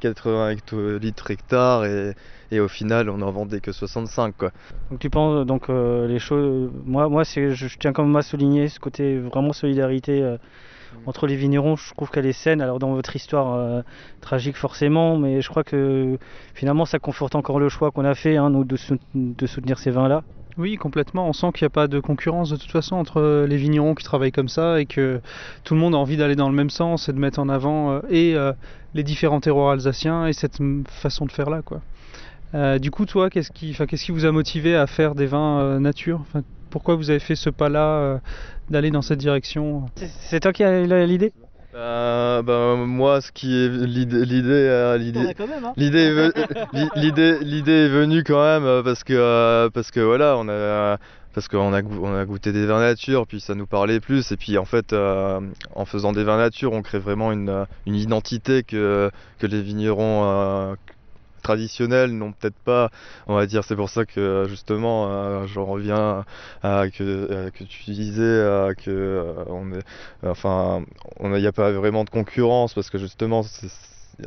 80 0.00 0.50
hectolitres 0.50 1.30
hectares 1.30 1.84
et, 1.84 2.14
et, 2.50 2.60
au 2.60 2.68
final, 2.68 3.10
on 3.10 3.18
n'en 3.18 3.30
vendait 3.30 3.60
que 3.60 3.72
65. 3.72 4.34
Quoi. 4.36 4.50
Donc 4.90 5.00
tu 5.00 5.10
penses 5.10 5.46
donc 5.46 5.68
euh, 5.68 6.06
les 6.06 6.18
choses. 6.18 6.70
Moi, 6.84 7.08
moi 7.08 7.22
je, 7.24 7.50
je, 7.50 7.78
tiens 7.78 7.92
quand 7.92 8.04
même 8.04 8.16
à 8.16 8.22
souligner 8.22 8.68
ce 8.68 8.80
côté 8.80 9.18
vraiment 9.18 9.52
solidarité. 9.52 10.22
Euh, 10.22 10.36
entre 11.06 11.26
les 11.26 11.36
vignerons, 11.36 11.76
je 11.76 11.94
trouve 11.94 12.10
qu'elle 12.10 12.26
est 12.26 12.32
saine. 12.32 12.60
Alors 12.60 12.78
dans 12.78 12.92
votre 12.92 13.14
histoire 13.14 13.54
euh, 13.54 13.82
tragique 14.20 14.56
forcément, 14.56 15.16
mais 15.16 15.40
je 15.40 15.48
crois 15.48 15.64
que 15.64 16.18
finalement 16.54 16.84
ça 16.84 16.98
conforte 16.98 17.34
encore 17.36 17.60
le 17.60 17.68
choix 17.68 17.90
qu'on 17.90 18.04
a 18.04 18.14
fait, 18.14 18.36
hein, 18.36 18.50
nous, 18.50 18.64
de, 18.64 18.76
de 19.14 19.46
soutenir 19.46 19.78
ces 19.78 19.90
vins-là. 19.90 20.24
Oui, 20.60 20.76
complètement. 20.76 21.26
On 21.26 21.32
sent 21.32 21.52
qu'il 21.54 21.64
n'y 21.64 21.68
a 21.68 21.70
pas 21.70 21.88
de 21.88 22.00
concurrence 22.00 22.50
de 22.50 22.56
toute 22.56 22.70
façon 22.70 22.96
entre 22.96 23.46
les 23.48 23.56
vignerons 23.56 23.94
qui 23.94 24.04
travaillent 24.04 24.30
comme 24.30 24.50
ça 24.50 24.78
et 24.78 24.84
que 24.84 25.22
tout 25.64 25.72
le 25.72 25.80
monde 25.80 25.94
a 25.94 25.96
envie 25.96 26.18
d'aller 26.18 26.36
dans 26.36 26.50
le 26.50 26.54
même 26.54 26.68
sens 26.68 27.08
et 27.08 27.14
de 27.14 27.18
mettre 27.18 27.38
en 27.38 27.48
avant 27.48 27.92
euh, 27.92 28.00
et 28.10 28.34
euh, 28.34 28.52
les 28.92 29.02
différents 29.02 29.40
terroirs 29.40 29.70
alsaciens 29.70 30.26
et 30.26 30.34
cette 30.34 30.58
façon 30.86 31.24
de 31.24 31.32
faire 31.32 31.48
là. 31.48 31.62
Quoi. 31.62 31.80
Euh, 32.52 32.78
du 32.78 32.90
coup, 32.90 33.06
toi, 33.06 33.30
qu'est-ce 33.30 33.50
qui, 33.50 33.74
qu'est-ce 33.74 34.04
qui 34.04 34.12
vous 34.12 34.26
a 34.26 34.32
motivé 34.32 34.76
à 34.76 34.86
faire 34.86 35.14
des 35.14 35.26
vins 35.26 35.80
nature? 35.80 36.26
Pourquoi 36.68 36.94
vous 36.94 37.08
avez 37.08 37.20
fait 37.20 37.36
ce 37.36 37.48
pas-là 37.48 38.20
d'aller 38.68 38.90
dans 38.90 39.02
cette 39.02 39.18
direction? 39.18 39.86
C'est 39.96 40.40
toi 40.40 40.52
qui 40.52 40.62
as 40.62 41.06
l'idée? 41.06 41.32
Euh, 41.74 42.42
ben, 42.42 42.76
moi, 42.84 43.20
ce 43.20 43.30
qui 43.30 43.56
est 43.56 43.68
l'idée, 43.68 44.24
l'idée, 44.24 44.96
l'idée, 44.98 45.34
l'idée, 45.76 46.30
l'idée, 46.96 47.38
l'idée 47.40 47.72
est 47.72 47.88
venue 47.88 48.24
quand 48.24 48.42
même 48.42 48.64
euh, 48.64 48.82
parce 48.82 49.04
que 49.04 49.12
euh, 49.12 49.70
parce 49.70 49.92
que 49.92 50.00
voilà, 50.00 50.36
on 50.36 50.48
a 50.48 50.98
parce 51.32 51.46
qu'on 51.46 51.72
a, 51.72 51.80
on 51.82 52.12
a 52.12 52.24
goûté 52.24 52.50
des 52.50 52.66
vins 52.66 52.80
nature, 52.80 53.24
puis 53.28 53.40
ça 53.40 53.54
nous 53.54 53.66
parlait 53.66 54.00
plus, 54.00 54.32
et 54.32 54.36
puis 54.36 54.58
en 54.58 54.64
fait, 54.64 54.92
en 54.92 55.84
faisant 55.84 56.10
des 56.10 56.24
vins 56.24 56.38
nature, 56.38 56.72
on 56.72 56.82
crée 56.82 56.98
vraiment 56.98 57.30
une, 57.30 57.66
une 57.86 57.94
identité 57.94 58.64
que, 58.64 59.12
que 59.38 59.46
les 59.46 59.62
vignerons 59.62 60.74
traditionnels 61.50 62.12
n'ont 62.12 62.30
peut-être 62.30 62.58
pas, 62.64 62.90
on 63.26 63.34
va 63.34 63.46
dire, 63.46 63.64
c'est 63.64 63.74
pour 63.74 63.90
ça 63.90 64.04
que 64.04 64.46
justement, 64.48 65.10
euh, 65.10 65.46
j'en 65.46 65.64
reviens 65.64 66.24
à 66.62 66.84
que, 66.88 67.02
euh, 67.02 67.50
tu 67.50 67.90
disais 67.90 68.22
euh, 68.22 68.72
que 68.72 69.34
on 69.48 69.72
est, 69.72 69.82
enfin, 70.24 70.84
il 71.20 71.30
n'y 71.30 71.46
a 71.48 71.52
pas 71.52 71.72
vraiment 71.72 72.04
de 72.04 72.10
concurrence 72.10 72.72
parce 72.72 72.88
que 72.88 72.98
justement, 72.98 73.44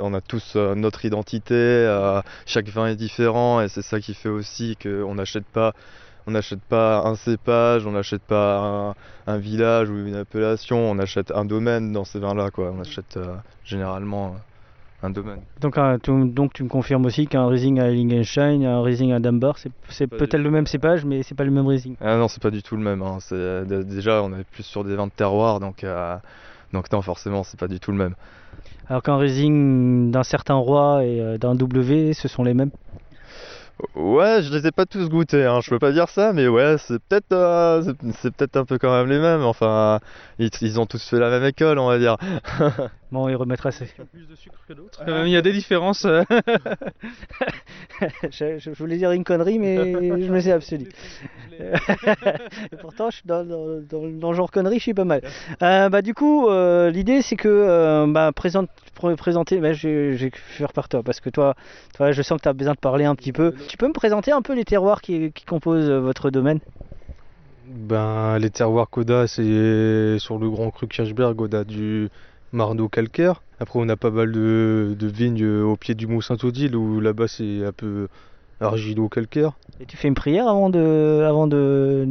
on 0.01 0.13
a 0.13 0.19
tous 0.19 0.57
notre 0.57 1.05
identité, 1.05 1.55
chaque 2.45 2.67
vin 2.67 2.87
est 2.87 2.97
différent 2.97 3.61
et 3.61 3.69
c'est 3.69 3.83
ça 3.83 4.01
qui 4.01 4.13
fait 4.13 4.29
aussi 4.29 4.75
qu'on 4.81 5.15
n'achète 5.15 5.45
pas 5.45 5.71
on 6.25 6.31
n'achète 6.31 6.61
pas 6.61 7.03
un 7.05 7.15
cépage, 7.15 7.85
on 7.85 7.91
n'achète 7.91 8.23
pas 8.23 8.95
un, 9.27 9.37
village 9.37 9.89
ou 9.89 10.07
une 10.07 10.15
appellation, 10.15 10.77
on 10.77 10.97
achète 10.99 11.31
un 11.31 11.43
domaine 11.43 11.91
dans 11.91 12.05
ces 12.05 12.19
vins-là, 12.19 12.49
quoi. 12.49 12.71
On 12.71 12.79
achète 12.79 13.19
généralement 13.65 14.37
domaine. 15.09 15.41
Donc, 15.61 15.77
tu, 16.03 16.29
donc 16.29 16.53
tu 16.53 16.63
me 16.63 16.69
confirmes 16.69 17.05
aussi 17.05 17.27
qu'un 17.27 17.47
Rising 17.47 17.79
à 17.79 17.89
Lingenstein, 17.89 18.63
un 18.65 18.81
Rising 18.81 19.11
à 19.11 19.19
Dunbar, 19.19 19.57
c'est 19.89 20.07
peut-être 20.07 20.37
le 20.37 20.51
même 20.51 20.67
cépage, 20.67 21.05
mais 21.05 21.23
c'est 21.23 21.35
pas 21.35 21.43
le 21.43 21.51
même 21.51 21.67
Rising. 21.67 21.95
Ah 22.01 22.17
non, 22.17 22.27
c'est 22.27 22.41
pas 22.41 22.51
du 22.51 22.63
tout 22.63 22.75
le 22.75 22.83
même. 22.83 23.01
Hein. 23.01 23.17
Déjà, 23.65 24.23
on 24.23 24.33
est 24.33 24.43
plus 24.43 24.63
sur 24.63 24.83
des 24.83 24.95
vins 24.95 25.07
de 25.07 25.11
terroir, 25.11 25.59
donc, 25.59 25.83
euh, 25.83 26.15
donc 26.71 26.91
non, 26.91 27.01
forcément, 27.01 27.43
c'est 27.43 27.59
pas 27.59 27.67
du 27.67 27.79
tout 27.79 27.91
le 27.91 27.97
même. 27.97 28.15
Alors 28.87 29.01
qu'un 29.01 29.17
Rising 29.17 30.11
d'un 30.11 30.23
certain 30.23 30.55
roi 30.55 31.03
et 31.03 31.19
euh, 31.21 31.37
d'un 31.37 31.55
W, 31.55 32.13
ce 32.13 32.27
sont 32.27 32.43
les 32.43 32.53
mêmes? 32.53 32.71
Ouais, 33.95 34.41
je 34.41 34.53
les 34.53 34.67
ai 34.67 34.71
pas 34.71 34.85
tous 34.85 35.09
goûtés, 35.09 35.45
hein. 35.45 35.59
je 35.61 35.69
peux 35.69 35.79
pas 35.79 35.91
dire 35.91 36.07
ça, 36.07 36.31
mais 36.31 36.47
ouais, 36.47 36.75
c'est 36.77 36.99
peut-être 36.99 37.31
euh, 37.31 37.81
c'est 38.21 38.33
peut-être 38.33 38.55
un 38.55 38.65
peu 38.65 38.77
quand 38.77 38.91
même 38.91 39.09
les 39.09 39.19
mêmes. 39.19 39.41
Enfin, 39.41 39.99
ils, 40.39 40.79
ont 40.79 40.85
tous 40.85 41.03
fait 41.09 41.19
la 41.19 41.29
même 41.29 41.43
école, 41.43 41.79
on 41.79 41.87
va 41.87 41.97
dire. 41.97 42.17
bon, 43.13 43.29
il 43.29 43.35
remettra 43.35 43.71
ses. 43.71 43.85
plus 43.85 44.27
de 44.27 44.35
sucre 44.35 44.59
que 44.67 44.73
d'autres. 44.73 45.03
il 45.07 45.29
y 45.29 45.37
a 45.37 45.41
des 45.41 45.53
différences. 45.53 46.05
Euh. 46.05 46.23
je, 48.29 48.69
voulais 48.71 48.97
dire 48.97 49.11
une 49.11 49.23
connerie, 49.23 49.59
mais 49.59 49.77
je 49.77 50.31
me 50.31 50.39
suis 50.39 50.51
abstenu. 50.51 50.87
Et 52.71 52.75
pourtant, 52.81 53.09
je 53.09 53.17
suis 53.17 53.27
dans, 53.27 53.45
dans, 53.45 54.09
dans, 54.09 54.31
le 54.31 54.35
genre 54.35 54.51
connerie, 54.51 54.77
je 54.77 54.83
suis 54.83 54.93
pas 54.93 55.05
mal. 55.05 55.21
Euh, 55.61 55.89
bah, 55.89 56.01
du 56.01 56.13
coup, 56.13 56.49
l'idée 56.89 57.21
c'est 57.21 57.35
que 57.35 58.05
bah, 58.11 58.31
présente, 58.33 58.69
présenter, 59.17 59.59
bah, 59.59 59.73
je, 59.73 60.13
je 60.13 60.25
vais 60.25 60.31
faire 60.33 60.73
par 60.73 60.89
toi 60.89 61.03
parce 61.03 61.19
que 61.19 61.29
toi, 61.29 61.55
toi 61.95 62.11
je 62.11 62.21
sens 62.21 62.37
que 62.37 62.43
tu 62.43 62.49
as 62.49 62.53
besoin 62.53 62.73
de 62.73 62.79
parler 62.79 63.05
un 63.05 63.15
petit 63.15 63.31
peu. 63.31 63.53
Tu 63.67 63.77
peux 63.77 63.87
me 63.87 63.93
présenter 63.93 64.31
un 64.31 64.41
peu 64.41 64.53
les 64.53 64.65
terroirs 64.65 65.01
qui, 65.01 65.31
composent 65.47 65.89
euh, 65.89 65.99
votre 65.99 66.29
domaine? 66.29 66.59
Ben, 67.67 68.37
les 68.39 68.49
terroirs 68.49 68.89
Coda, 68.89 69.27
c'est 69.27 70.19
sur 70.19 70.37
le 70.37 70.49
Grand 70.49 70.69
Cru 70.69 70.87
Kirchberg, 70.87 71.41
on 71.41 71.47
a 71.47 71.63
du 71.63 72.09
marneau 72.53 72.87
calcaire. 72.87 73.41
Après, 73.59 73.79
on 73.79 73.89
a 73.89 73.95
pas 73.97 74.11
mal 74.11 74.31
de, 74.31 74.95
vignes 75.01 75.45
au 75.45 75.75
pied 75.75 75.95
du 75.95 76.07
Mont 76.07 76.21
Saint-Odile, 76.21 76.75
où 76.75 76.99
là-bas 76.99 77.27
c'est 77.27 77.65
un 77.65 77.71
peu 77.71 78.07
argilo-calcaire. 78.61 79.53
Et 79.79 79.85
tu 79.85 79.97
fais 79.97 80.07
une 80.07 80.13
prière 80.13 80.47
avant 80.47 80.69
de, 80.69 81.23
avant 81.27 81.47
de, 81.47 82.07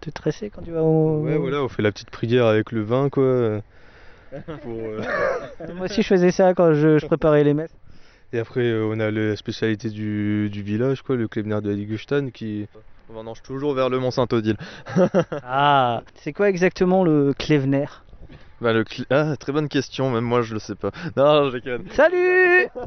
te 0.00 0.10
tresser 0.10 0.50
quand 0.50 0.62
tu 0.62 0.72
vas 0.72 0.82
au... 0.82 1.20
Ouais, 1.22 1.38
voilà, 1.38 1.62
on 1.62 1.68
fait 1.68 1.82
la 1.82 1.92
petite 1.92 2.10
prière 2.10 2.46
avec 2.46 2.72
le 2.72 2.82
vin, 2.82 3.08
quoi. 3.08 3.60
Euh, 4.66 5.02
Moi 5.74 5.84
aussi, 5.84 6.00
je 6.00 6.06
faisais 6.06 6.30
ça 6.30 6.54
quand 6.54 6.72
je 6.72 7.04
préparais 7.04 7.44
les 7.44 7.52
messes. 7.52 7.74
Et 8.32 8.38
après, 8.38 8.62
euh, 8.62 8.88
on 8.90 8.98
a 8.98 9.10
la 9.10 9.36
spécialité 9.36 9.90
du, 9.90 10.48
village, 10.48 11.02
quoi, 11.02 11.16
le 11.16 11.28
Klebner 11.28 11.60
de 11.60 11.70
Heiligenstein 11.70 12.32
qui. 12.32 12.66
On 13.14 13.30
toujours 13.34 13.74
vers 13.74 13.90
le 13.90 13.98
Mont 13.98 14.10
Saint-Odile. 14.10 14.56
ah, 15.44 16.02
c'est 16.14 16.32
quoi 16.32 16.48
exactement 16.48 17.04
le 17.04 17.34
Klebner 17.34 17.84
Bah, 18.62 18.72
le 18.72 18.84
cli- 18.84 19.06
ah, 19.10 19.36
très 19.36 19.50
bonne 19.50 19.68
question, 19.68 20.08
même 20.12 20.22
moi 20.22 20.42
je 20.42 20.54
le 20.54 20.60
sais 20.60 20.76
pas. 20.76 20.92
Non, 21.16 21.50
je 21.50 21.56
déconne. 21.56 21.84
Salut 21.90 22.68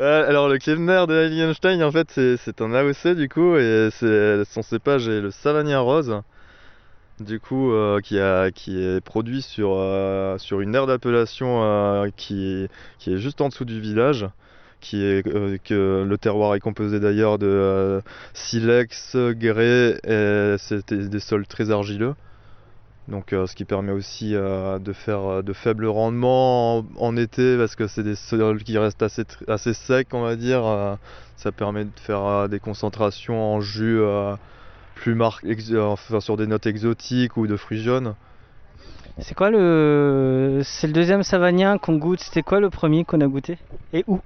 Euh, 0.00 0.28
alors 0.28 0.48
le 0.48 0.58
Klevner 0.58 1.04
de 1.08 1.14
Heiligenstein 1.14 1.82
en 1.82 1.90
fait 1.90 2.10
c'est 2.12 2.60
un 2.60 2.74
AOC 2.74 3.14
du 3.16 3.28
coup 3.28 3.56
et 3.56 3.88
son 3.90 4.62
cépage 4.62 5.08
est 5.08 5.20
le 5.20 5.30
Savagnin 5.30 5.80
rose 5.80 6.20
du 7.20 7.40
coup 7.40 7.72
euh, 7.72 8.00
qui 8.00 8.18
a 8.18 8.50
qui 8.50 8.82
est 8.82 9.00
produit 9.00 9.40
sur 9.42 9.74
euh, 9.76 10.36
sur 10.38 10.60
une 10.60 10.74
aire 10.74 10.86
d'appellation 10.86 12.10
qui 12.16 12.68
qui 12.98 13.14
est 13.14 13.18
juste 13.18 13.40
en 13.40 13.48
dessous 13.48 13.64
du 13.64 13.80
village 13.80 14.26
qui 14.80 15.02
est 15.04 15.22
que 15.24 16.04
le 16.06 16.18
terroir 16.18 16.54
est 16.54 16.60
composé 16.60 17.00
d'ailleurs 17.00 17.38
de 17.38 18.02
silex, 18.34 19.16
grès 19.16 19.98
et 20.06 20.56
c'était 20.58 21.08
des 21.08 21.20
sols 21.20 21.46
très 21.46 21.70
argileux. 21.70 22.14
Donc, 23.10 23.32
euh, 23.32 23.46
ce 23.46 23.56
qui 23.56 23.64
permet 23.64 23.90
aussi 23.90 24.36
euh, 24.36 24.78
de 24.78 24.92
faire 24.92 25.20
euh, 25.20 25.42
de 25.42 25.52
faibles 25.52 25.86
rendements 25.86 26.78
en, 26.78 26.84
en 26.96 27.16
été 27.16 27.56
parce 27.58 27.74
que 27.74 27.88
c'est 27.88 28.04
des 28.04 28.14
sols 28.14 28.62
qui 28.62 28.78
restent 28.78 29.02
assez, 29.02 29.74
secs, 29.74 30.08
on 30.12 30.22
va 30.22 30.36
dire. 30.36 30.64
euh, 30.64 30.94
ça 31.36 31.50
permet 31.50 31.84
de 31.84 31.90
faire 31.96 32.24
euh, 32.24 32.48
des 32.48 32.60
concentrations 32.60 33.54
en 33.54 33.60
jus 33.60 33.98
euh, 34.00 34.36
plus 34.94 35.14
marquées, 35.14 35.56
enfin, 35.78 36.20
sur 36.20 36.36
des 36.36 36.46
notes 36.46 36.66
exotiques 36.66 37.36
ou 37.36 37.46
de 37.48 37.56
fruits 37.56 37.82
jaunes. 37.82 38.14
C'est 39.18 39.34
quoi 39.34 39.50
le. 39.50 40.60
C'est 40.62 40.86
le 40.86 40.92
deuxième 40.92 41.22
savagnin 41.24 41.78
qu'on 41.78 41.96
goûte? 41.96 42.20
C'était 42.20 42.42
quoi 42.42 42.60
le 42.60 42.70
premier 42.70 43.04
qu'on 43.04 43.20
a 43.20 43.26
goûté? 43.26 43.58
Et 43.92 44.04
où? 44.06 44.20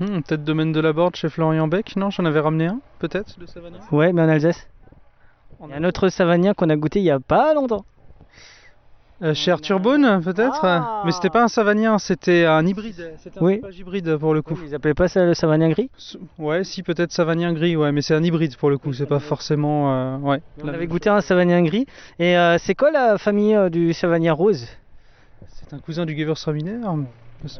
Hmm, 0.00 0.20
peut-être 0.20 0.44
domaine 0.44 0.72
de 0.72 0.80
la 0.80 0.92
Borde 0.92 1.16
chez 1.16 1.28
Florian 1.28 1.68
Beck 1.68 1.96
Non, 1.96 2.10
j'en 2.10 2.24
avais 2.24 2.40
ramené 2.40 2.66
un, 2.66 2.80
peut-être, 2.98 3.38
de 3.38 3.46
Savagnin 3.46 3.78
Ouais, 3.92 4.12
mais 4.12 4.22
en 4.22 4.28
Alsace. 4.28 4.68
Il 5.64 5.70
y 5.70 5.72
a 5.72 5.76
un 5.76 5.84
autre 5.84 6.08
savagnin 6.08 6.52
qu'on 6.52 6.68
a 6.68 6.76
goûté 6.76 6.98
il 6.98 7.04
y 7.04 7.10
a 7.10 7.20
pas 7.20 7.54
longtemps. 7.54 7.84
Euh, 9.22 9.32
chez 9.32 9.52
Arthur 9.52 9.78
Beaune, 9.78 10.20
peut-être 10.22 10.66
Mais 11.04 11.12
c'était 11.12 11.30
pas 11.30 11.44
un 11.44 11.48
Savagnin, 11.48 11.98
c'était 11.98 12.44
un 12.46 12.66
hybride. 12.66 13.14
C'était 13.18 13.38
un 13.38 13.42
Oui. 13.42 13.54
cépage 13.54 13.78
hybride 13.78 14.16
pour 14.16 14.34
le 14.34 14.42
coup. 14.42 14.58
Ils 14.66 14.74
appelaient 14.74 14.92
pas 14.94 15.06
ça 15.08 15.24
le 15.24 15.34
savagnin 15.34 15.68
gris? 15.70 15.88
Ouais, 16.38 16.64
si, 16.64 16.82
peut-être 16.82 17.12
Savagnin 17.12 17.52
gris, 17.52 17.76
ouais, 17.76 17.92
mais 17.92 18.02
c'est 18.02 18.14
un 18.14 18.22
hybride 18.24 18.56
pour 18.56 18.70
le 18.70 18.76
coup, 18.78 18.92
c'est 18.92 19.06
pas 19.06 19.20
forcément. 19.20 19.94
euh, 19.94 20.16
ouais. 20.18 20.42
On 20.62 20.68
avait 20.68 20.88
goûté 20.88 21.10
un 21.10 21.20
savagnin 21.20 21.62
gris. 21.62 21.86
Et 22.18 22.36
euh, 22.36 22.58
c'est 22.58 22.74
quoi 22.74 22.90
la 22.90 23.16
famille 23.16 23.54
euh, 23.54 23.68
du 23.70 23.92
savagnin 23.92 24.32
rose? 24.32 24.66
C'est 25.48 25.72
un 25.72 25.78
cousin 25.78 26.04
du 26.06 26.16
Gewürztraminer. 26.16 26.80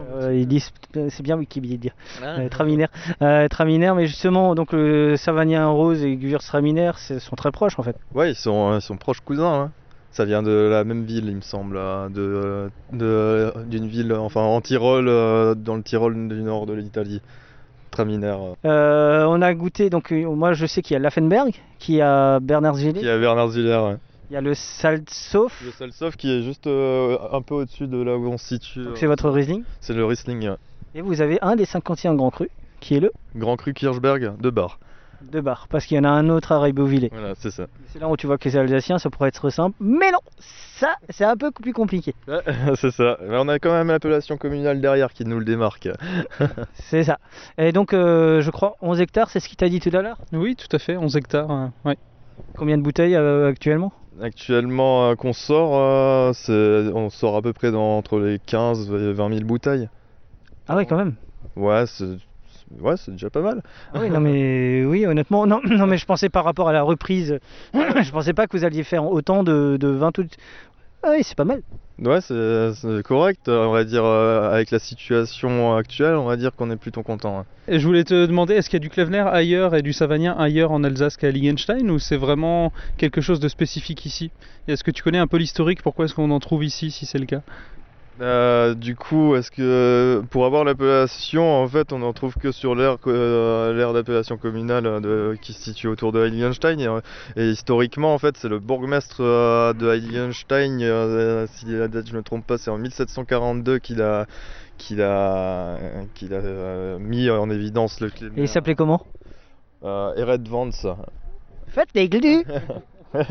Euh, 0.01 0.35
ils 0.35 0.49
disent, 0.49 0.71
c'est 1.11 1.23
bien 1.23 1.37
Wikipédia. 1.37 1.93
Ah. 2.23 2.41
Euh, 2.41 2.49
Traminaire. 2.49 2.89
Euh, 3.23 3.47
Traminaire, 3.49 3.95
mais 3.95 4.07
justement, 4.07 4.55
donc 4.55 4.73
le 4.73 5.15
savagnin 5.17 5.69
rose 5.69 6.03
et 6.05 6.19
Gewürztraminer 6.21 6.93
sont 7.21 7.37
très 7.37 7.53
proches 7.53 7.79
en 7.79 7.83
fait. 7.83 7.97
Ouais, 8.15 8.33
ils 8.33 8.35
sont, 8.37 8.73
euh, 8.73 8.79
ils 8.79 8.83
sont 8.83 8.97
proches 8.97 9.21
cousins. 9.21 9.55
hein. 9.55 9.71
Ça 10.15 10.25
vient 10.25 10.43
de 10.45 10.69
la 10.71 10.85
même 10.85 11.03
ville, 11.05 11.27
il 11.27 11.35
me 11.37 11.41
semble, 11.41 11.77
euh, 11.77 12.69
de 12.93 13.53
d'une 13.67 13.89
ville, 13.89 14.13
enfin 14.13 14.43
en 14.43 14.61
Tyrol, 14.61 15.09
euh, 15.09 15.57
dans 15.57 15.75
le 15.75 15.83
Tyrol 15.83 16.29
du 16.29 16.41
nord 16.43 16.67
de 16.67 16.73
l'Italie. 16.73 17.21
Traminer. 17.91 18.37
euh, 18.65 19.25
on 19.29 19.41
a 19.43 19.55
goûté, 19.55 19.91
donc 19.91 20.13
euh, 20.13 20.25
moi 20.29 20.53
je 20.53 20.67
sais 20.67 20.83
qu'il 20.83 20.95
y 20.95 20.97
a 20.97 21.01
Laffenberg, 21.01 21.53
qui 21.79 22.01
a 22.01 22.39
Bernard 22.41 22.77
Gillet, 22.77 23.01
Qui 23.01 23.07
est 23.07 23.11
à 23.11 23.19
Bernard 23.19 23.51
Ziller. 23.51 23.77
ouais. 23.77 23.97
il 24.31 24.35
y 24.35 24.37
a 24.37 24.41
le 24.41 24.55
Salzhof, 24.55 25.63
Le 25.65 25.71
Salsov 25.73 26.17
qui 26.17 26.31
est 26.33 26.43
juste 26.43 26.67
euh, 26.69 27.17
un 27.33 27.41
peu 27.43 27.55
au-dessus 27.55 27.87
de 27.87 28.01
là 28.03 28.17
où 28.17 28.27
on 28.29 28.37
se 28.39 28.47
situe. 28.57 28.85
donc 28.85 28.97
c'est 28.97 29.07
votre 29.07 29.29
Riesling. 29.31 29.63
C'est 29.81 29.95
le 29.95 30.05
Riesling. 30.05 30.49
ouais. 30.49 30.57
Et 30.97 31.03
vous 31.03 31.21
avez 31.23 31.39
un 31.43 31.55
des 31.57 31.65
51 31.65 32.15
grands 32.15 32.31
crus, 32.31 32.51
qui 32.81 32.95
est 32.97 33.01
le 33.01 33.11
Grand 33.37 33.57
Cru 33.57 33.73
Kirchberg 33.75 34.41
de 34.41 34.51
Bar. 34.51 34.79
De 35.31 35.41
Bar, 35.41 35.67
parce 35.69 35.87
qu'il 35.87 35.97
y 35.97 36.01
en 36.01 36.05
a 36.05 36.09
un 36.09 36.29
autre 36.29 36.53
à 36.53 36.61
Raibeauvillé. 36.61 37.09
Voilà, 37.13 37.35
c'est 37.37 37.51
ça. 37.51 37.67
C'est 37.93 37.99
là 37.99 38.09
où 38.09 38.17
tu 38.17 38.27
vois 38.27 38.39
que 38.39 38.49
les 38.49 38.57
Alsaciens, 38.57 38.99
ça 38.99 39.11
pourrait 39.11 39.29
être 39.29 39.51
simple, 39.51 39.77
mais 39.81 40.11
non, 40.11 40.19
ça 40.39 40.95
c'est 41.11 41.25
un 41.25 41.37
peu 41.37 41.51
plus 41.51 41.73
compliqué. 41.73 42.15
Ouais, 42.29 42.43
c'est 42.77 42.91
ça. 42.91 43.19
Mais 43.23 43.37
on 43.39 43.49
a 43.49 43.59
quand 43.59 43.73
même 43.73 43.89
l'appellation 43.89 44.37
communale 44.37 44.81
derrière 44.81 45.13
qui 45.13 45.25
nous 45.25 45.39
le 45.39 45.45
démarque. 45.45 45.89
C'est 46.75 47.05
ça. 47.05 47.19
Et 47.59 47.73
donc 47.73 47.93
euh, 47.95 48.41
je 48.41 48.51
crois 48.51 48.77
11 48.83 49.01
hectares, 49.01 49.31
c'est 49.31 49.41
ce 49.41 49.49
qu'il 49.49 49.57
t'a 49.57 49.69
dit 49.69 49.81
tout 49.81 49.91
à 49.97 50.03
l'heure? 50.03 50.19
Oui, 50.33 50.57
tout 50.57 50.75
à 50.75 50.79
fait, 50.79 50.97
11 50.97 51.17
hectares, 51.17 51.51
euh, 51.51 51.67
ouais. 51.85 51.97
Combien 52.57 52.77
de 52.79 52.83
bouteilles 52.83 53.15
euh, 53.17 53.49
actuellement? 53.49 53.93
Actuellement, 54.23 55.09
euh, 55.11 55.15
qu'on 55.17 55.33
sort, 55.33 55.77
euh, 55.77 56.33
c'est- 56.35 56.93
on 56.95 57.11
sort 57.11 57.37
à 57.37 57.43
peu 57.43 57.53
près 57.53 57.73
dans, 57.73 57.97
entre 57.99 58.19
les 58.21 58.39
15 58.39 58.91
et 58.93 59.13
20 59.13 59.29
000 59.31 59.45
bouteilles. 59.45 59.89
Ah 60.69 60.77
ouais 60.77 60.87
quand 60.87 60.97
même. 60.97 61.15
Ouais, 61.57 61.85
c'est 61.87 62.07
c'est- 62.07 62.19
ouais, 62.81 62.95
c'est 62.97 63.13
déjà 63.13 63.31
pas 63.31 63.41
mal. 63.41 63.63
Ah 63.93 63.99
oui, 64.01 64.11
non 64.11 64.21
mais 64.21 64.85
oui, 64.85 65.07
honnêtement, 65.07 65.47
non, 65.47 65.61
non 65.69 65.87
mais 65.87 65.99
je 65.99 66.07
pensais 66.07 66.29
par 66.29 66.45
rapport 66.45 66.69
à 66.69 66.73
la 66.73 66.83
reprise, 66.83 67.39
je 67.75 68.11
pensais 68.11 68.33
pas 68.33 68.47
que 68.47 68.57
vous 68.57 68.65
alliez 68.65 68.85
faire 68.85 69.05
autant 69.07 69.43
de, 69.43 69.77
de 69.79 69.89
20 69.89 70.19
ou... 70.19 70.25
Ah 71.03 71.11
oui, 71.13 71.19
c'est 71.23 71.37
pas 71.37 71.45
mal. 71.45 71.61
Ouais, 72.03 72.21
c'est 72.23 72.73
c'est 72.75 73.03
correct. 73.05 73.43
On 73.49 73.71
va 73.71 73.85
dire, 73.85 74.05
euh, 74.05 74.51
avec 74.53 74.71
la 74.73 74.79
situation 74.81 75.77
actuelle, 75.77 76.15
on 76.15 76.25
va 76.25 76.37
dire 76.37 76.51
qu'on 76.57 76.71
est 76.71 76.77
plutôt 76.77 77.03
content. 77.03 77.41
hein. 77.41 77.45
Et 77.69 77.79
je 77.79 77.87
voulais 77.87 78.03
te 78.05 78.27
demander, 78.27 78.55
est-ce 78.55 78.69
qu'il 78.69 78.79
y 78.79 78.83
a 78.83 78.87
du 78.87 78.91
Klevner 78.91 79.21
ailleurs 79.31 79.75
et 79.77 79.83
du 79.83 79.93
Savagnin 79.93 80.33
ailleurs 80.37 80.73
en 80.73 80.83
Alsace 80.83 81.17
qu'à 81.17 81.31
Liechtenstein 81.31 81.89
ou 81.91 81.99
c'est 82.01 82.17
vraiment 82.17 82.73
quelque 82.97 83.21
chose 83.21 83.39
de 83.39 83.49
spécifique 83.49 84.07
ici? 84.07 84.31
Est-ce 84.67 84.83
que 84.83 84.91
tu 84.91 85.03
connais 85.03 85.19
un 85.19 85.27
peu 85.29 85.37
l'historique? 85.37 85.83
Pourquoi 85.83 86.07
est-ce 86.07 86.15
qu'on 86.15 86.31
en 86.31 86.41
trouve 86.41 86.65
ici 86.65 86.91
si 86.91 87.07
c'est 87.07 87.19
le 87.19 87.27
cas? 87.27 87.43
Euh, 88.21 88.75
du 88.75 88.95
coup, 88.95 89.35
est-ce 89.35 89.51
que 89.51 90.23
pour 90.31 90.47
avoir 90.47 90.63
l'appellation, 90.65 91.61
en 91.63 91.67
fait, 91.67 91.93
on 91.93 91.99
n'en 91.99 92.13
trouve 92.13 92.35
que 92.35 92.53
sur 92.53 92.75
l'aire 92.77 92.97
euh, 93.09 93.93
d'appellation 93.93 94.37
communale 94.39 94.87
euh, 94.87 95.01
de- 95.01 95.37
qui 95.41 95.53
se 95.53 95.63
situe 95.63 95.89
autour 95.89 96.13
de 96.13 96.25
Heiligenstein 96.25 96.79
et, 96.79 96.89
et 97.41 97.51
historiquement, 97.51 98.15
en 98.15 98.19
fait, 98.19 98.37
c'est 98.37 98.49
le 98.49 98.61
bourgmestre 98.61 99.17
euh, 99.21 99.73
de 99.73 99.89
Heiligenstein, 99.91 100.81
euh, 100.83 101.47
si 101.49 101.67
la 101.67 101.89
date 101.89 102.07
je 102.07 102.13
ne 102.13 102.19
me 102.19 102.23
trompe 102.23 102.47
pas, 102.47 102.57
c'est 102.57 102.71
en 102.71 102.79
1742 102.79 103.79
qu'il 103.81 104.01
a 104.01 104.27
qu'il 104.79 105.03
a 105.03 105.77
qu'il 106.15 106.35
a 106.35 106.37
euh, 106.39 106.99
mis 107.01 107.29
en 107.31 107.51
évidence 107.51 108.01
le 108.01 108.09
Et 108.09 108.43
il 108.43 108.49
s'appelait 108.49 108.75
comment? 108.77 109.03
Euh, 109.85 110.15
Ered 110.15 110.47
Vance. 110.49 110.87
Faites 111.67 111.89
les 111.95 112.09
glues 112.09 112.45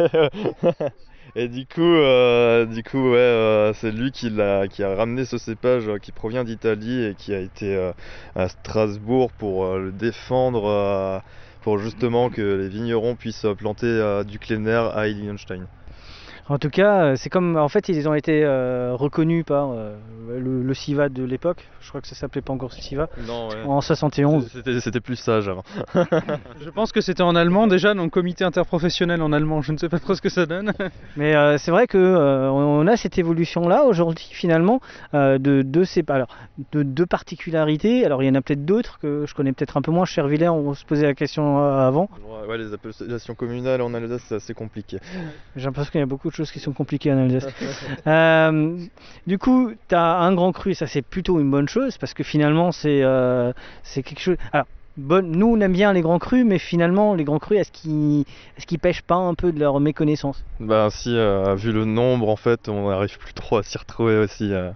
Et 1.36 1.48
du 1.48 1.66
coup, 1.66 1.82
euh, 1.82 2.66
euh, 2.96 3.74
c'est 3.74 3.92
lui 3.92 4.12
qui 4.12 4.28
a 4.28 4.96
ramené 4.96 5.26
ce 5.26 5.38
cépage 5.38 5.88
euh, 5.88 5.98
qui 5.98 6.12
provient 6.12 6.44
d'Italie 6.44 7.04
et 7.06 7.16
qui 7.16 7.34
a 7.34 7.40
été 7.40 7.92
à 8.36 8.50
Strasbourg 8.50 9.32
pour 9.34 9.78
le 9.78 9.92
défendre, 9.92 11.24
pour 11.62 11.78
justement 11.80 12.30
que 12.30 12.42
les 12.42 12.70
vignerons 12.70 13.16
puissent 13.16 13.46
planter 13.58 14.24
du 14.26 14.40
Kleiner 14.40 14.90
à 14.94 15.08
Heiligenstein. 15.08 15.68
En 16.50 16.58
tout 16.58 16.70
cas, 16.70 17.04
euh, 17.04 17.16
c'est 17.16 17.30
comme, 17.30 17.56
en 17.56 17.70
fait, 17.70 17.88
ils 17.90 18.08
ont 18.10 18.14
été 18.14 18.44
euh, 18.44 18.94
reconnus 18.96 19.46
par 19.46 19.72
euh, 19.72 19.96
le, 20.30 20.62
le 20.62 20.74
SIVA 20.74 21.10
de 21.10 21.24
l'époque, 21.24 21.68
je 21.84 21.90
crois 21.90 22.02
que 22.02 22.08
ça 22.08 22.16
s'appelait 22.16 22.42
pas 22.42 22.54
encore 22.54 22.74
SIVA, 22.74 23.10
Non, 23.28 23.50
ouais. 23.50 23.64
en 23.66 23.82
71. 23.82 24.50
C'était, 24.82 25.00
plus 25.00 25.16
sage 25.16 25.50
avant. 25.50 25.64
Je 26.62 26.70
pense 26.70 26.92
que 26.92 27.02
c'était 27.02 27.24
en 27.24 27.36
allemand 27.36 27.68
déjà, 27.68 27.94
donc 27.94 28.12
comité 28.12 28.44
interprofessionnel 28.44 29.22
en 29.22 29.34
allemand, 29.34 29.62
je 29.62 29.74
ne 29.74 29.78
sais 29.78 29.90
pas 29.90 30.00
trop 30.00 30.16
ce 30.16 30.22
que 30.22 30.30
ça 30.30 30.46
donne. 30.46 30.74
Mais 31.18 31.36
euh, 31.36 31.58
c'est 31.58 31.72
vrai 31.72 31.88
que 31.88 31.98
euh, 31.98 32.50
on 32.50 32.88
a 32.88 32.96
cette 32.96 33.18
évolution 33.18 33.68
là 33.68 33.84
aujourd'hui 33.84 34.28
finalement 34.32 34.80
euh, 35.14 35.38
de 35.38 35.64
alors 36.08 36.28
de 36.72 36.84
deux 36.84 37.06
particularités. 37.06 38.06
Alors 38.06 38.24
il 38.24 38.28
y 38.28 38.30
en 38.30 38.36
a 38.36 38.42
peut-être 38.42 38.64
d'autres 38.66 39.00
que 39.00 39.26
je 39.28 39.34
connais 39.34 39.52
peut-être 39.52 39.76
un 39.76 39.82
peu 39.82 39.92
moins. 39.92 40.06
Cher 40.06 40.28
Villers, 40.28 40.50
on 40.50 40.74
se 40.74 40.86
posait 40.86 41.06
la 41.06 41.14
question 41.14 41.58
avant. 41.58 42.10
Ouais, 42.26 42.48
ouais, 42.48 42.58
les 42.58 42.74
appellations 42.74 43.36
communales 43.36 43.82
en 43.82 43.94
Alsace, 43.94 44.24
c'est 44.30 44.36
assez 44.36 44.54
compliqué. 44.54 45.00
J'ai 45.56 45.66
l'impression 45.66 45.92
qu'il 45.92 46.00
y 46.00 46.04
a 46.04 46.08
beaucoup 46.08 46.30
de 46.30 46.33
choses 46.36 46.52
qui 46.52 46.60
sont 46.60 46.74
compliquées 46.74 47.12
en 47.12 47.18
Alsace. 47.18 47.48
Euh, 48.08 48.78
du 49.28 49.38
coup, 49.38 49.72
tu 49.88 49.96
as 49.96 50.18
un 50.20 50.34
grand 50.34 50.52
cru, 50.52 50.74
ça 50.74 50.88
c'est 50.88 51.02
plutôt 51.02 51.40
une 51.40 51.50
bonne 51.50 51.70
chose 51.70 51.98
parce 51.98 52.14
que 52.14 52.24
finalement 52.24 52.72
c'est 52.72 53.02
euh, 53.04 53.54
c'est 53.84 54.04
quelque 54.04 54.20
chose. 54.20 54.38
Alors, 54.52 54.66
nous 54.98 55.48
on 55.48 55.60
aime 55.62 55.74
bien 55.74 55.94
les 55.94 56.02
grands 56.02 56.20
crus, 56.20 56.46
mais 56.46 56.60
finalement 56.60 57.16
les 57.16 57.24
grands 57.24 57.40
crus, 57.40 57.60
est-ce 57.60 57.72
qu'ils 57.72 58.22
est 58.58 58.66
qu'ils 58.66 58.80
pêchent 58.80 59.02
pas 59.02 59.16
un 59.16 59.34
peu 59.34 59.52
de 59.52 59.60
leur 59.60 59.80
méconnaissance? 59.80 60.44
Bah 60.60 60.90
si, 60.92 61.16
euh, 61.16 61.56
vu 61.56 61.72
le 61.72 61.86
nombre, 61.86 62.30
en 62.30 62.36
fait, 62.36 62.68
on 62.70 62.90
n'arrive 62.90 63.18
plus 63.18 63.34
trop 63.34 63.58
à 63.58 63.64
s'y 63.64 63.78
retrouver 63.78 64.18
aussi. 64.18 64.52
euh. 64.54 64.72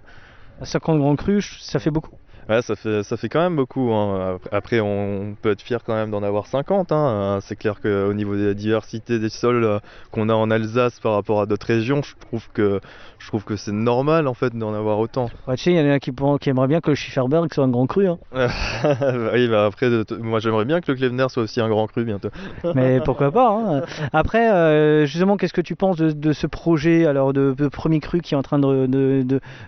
50 0.63 0.97
grands 0.99 1.15
crus, 1.15 1.57
ça 1.61 1.79
fait 1.79 1.91
beaucoup. 1.91 2.15
Ouais, 2.49 2.61
ça 2.61 2.75
fait, 2.75 3.03
ça 3.03 3.17
fait 3.17 3.27
quand 3.29 3.41
même 3.41 3.55
beaucoup. 3.55 3.91
hein. 3.93 4.37
Après, 4.51 4.79
on 4.79 5.35
peut 5.41 5.51
être 5.51 5.61
fier 5.61 5.83
quand 5.83 5.93
même 5.93 6.11
d'en 6.11 6.23
avoir 6.23 6.47
50. 6.47 6.91
hein. 6.91 7.39
C'est 7.41 7.55
clair 7.57 7.81
qu'au 7.81 8.13
niveau 8.13 8.35
de 8.35 8.45
la 8.47 8.53
diversité 8.53 9.19
des 9.19 9.29
sols 9.29 9.63
euh, 9.65 9.79
qu'on 10.11 10.29
a 10.29 10.33
en 10.33 10.49
Alsace 10.49 10.99
par 11.01 11.13
rapport 11.13 11.41
à 11.41 11.45
d'autres 11.45 11.67
régions, 11.67 12.01
je 12.03 12.13
trouve 12.25 12.47
que, 12.53 12.79
je 13.19 13.27
trouve 13.27 13.43
que 13.43 13.55
c'est 13.57 13.71
normal 13.73 14.27
en 14.27 14.33
fait 14.33 14.55
d'en 14.57 14.73
avoir 14.73 14.99
autant. 14.99 15.29
Ouais, 15.47 15.55
tu 15.57 15.63
sais, 15.63 15.71
il 15.73 15.77
y 15.77 15.81
en 15.81 15.91
a 15.91 15.99
qui, 15.99 16.11
qui 16.41 16.49
aimeraient 16.49 16.67
bien 16.67 16.79
que 16.79 16.91
le 16.91 16.95
Schifferberg 16.95 17.53
soit 17.53 17.65
un 17.65 17.69
grand 17.69 17.85
cru. 17.87 18.07
hein. 18.07 18.17
oui, 19.33 19.47
bah 19.49 19.65
après, 19.65 19.89
moi 20.21 20.39
j'aimerais 20.39 20.65
bien 20.65 20.79
que 20.81 20.91
le 20.91 20.97
Klevner 20.97 21.27
soit 21.29 21.43
aussi 21.43 21.59
un 21.59 21.67
grand 21.69 21.87
cru 21.87 22.05
bientôt. 22.05 22.29
Mais 22.75 23.01
pourquoi 23.01 23.31
pas. 23.31 23.81
Après, 24.13 24.51
euh, 24.53 25.05
justement, 25.05 25.35
qu'est-ce 25.37 25.53
que 25.53 25.61
tu 25.61 25.75
penses 25.75 25.97
de, 25.97 26.11
de 26.11 26.33
ce 26.33 26.47
projet 26.47 27.05
alors 27.05 27.33
de, 27.33 27.53
de 27.57 27.67
premier 27.67 27.99
cru 27.99 28.21
qui 28.21 28.33
est 28.35 28.37
en 28.37 28.41
train 28.43 28.59
de- 28.59 28.85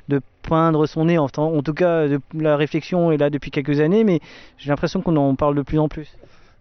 de 0.08 0.22
poindre 0.50 0.86
son 0.88 1.06
nez 1.06 1.18
en, 1.18 1.28
en 1.38 1.62
tout 1.64 1.74
cas, 1.74 2.08
de- 2.08 2.20
la 2.34 2.58
réflexion 2.58 3.12
est 3.12 3.18
là 3.18 3.30
depuis 3.30 3.52
quelques 3.52 3.80
années, 3.80 4.04
mais 4.04 4.20
j'ai 4.58 4.70
l'impression 4.70 5.02
qu'on 5.02 5.16
en 5.18 5.36
parle 5.36 5.56
de 5.56 5.64
plus 5.64 5.80
en 5.80 5.88
plus. 5.90 6.10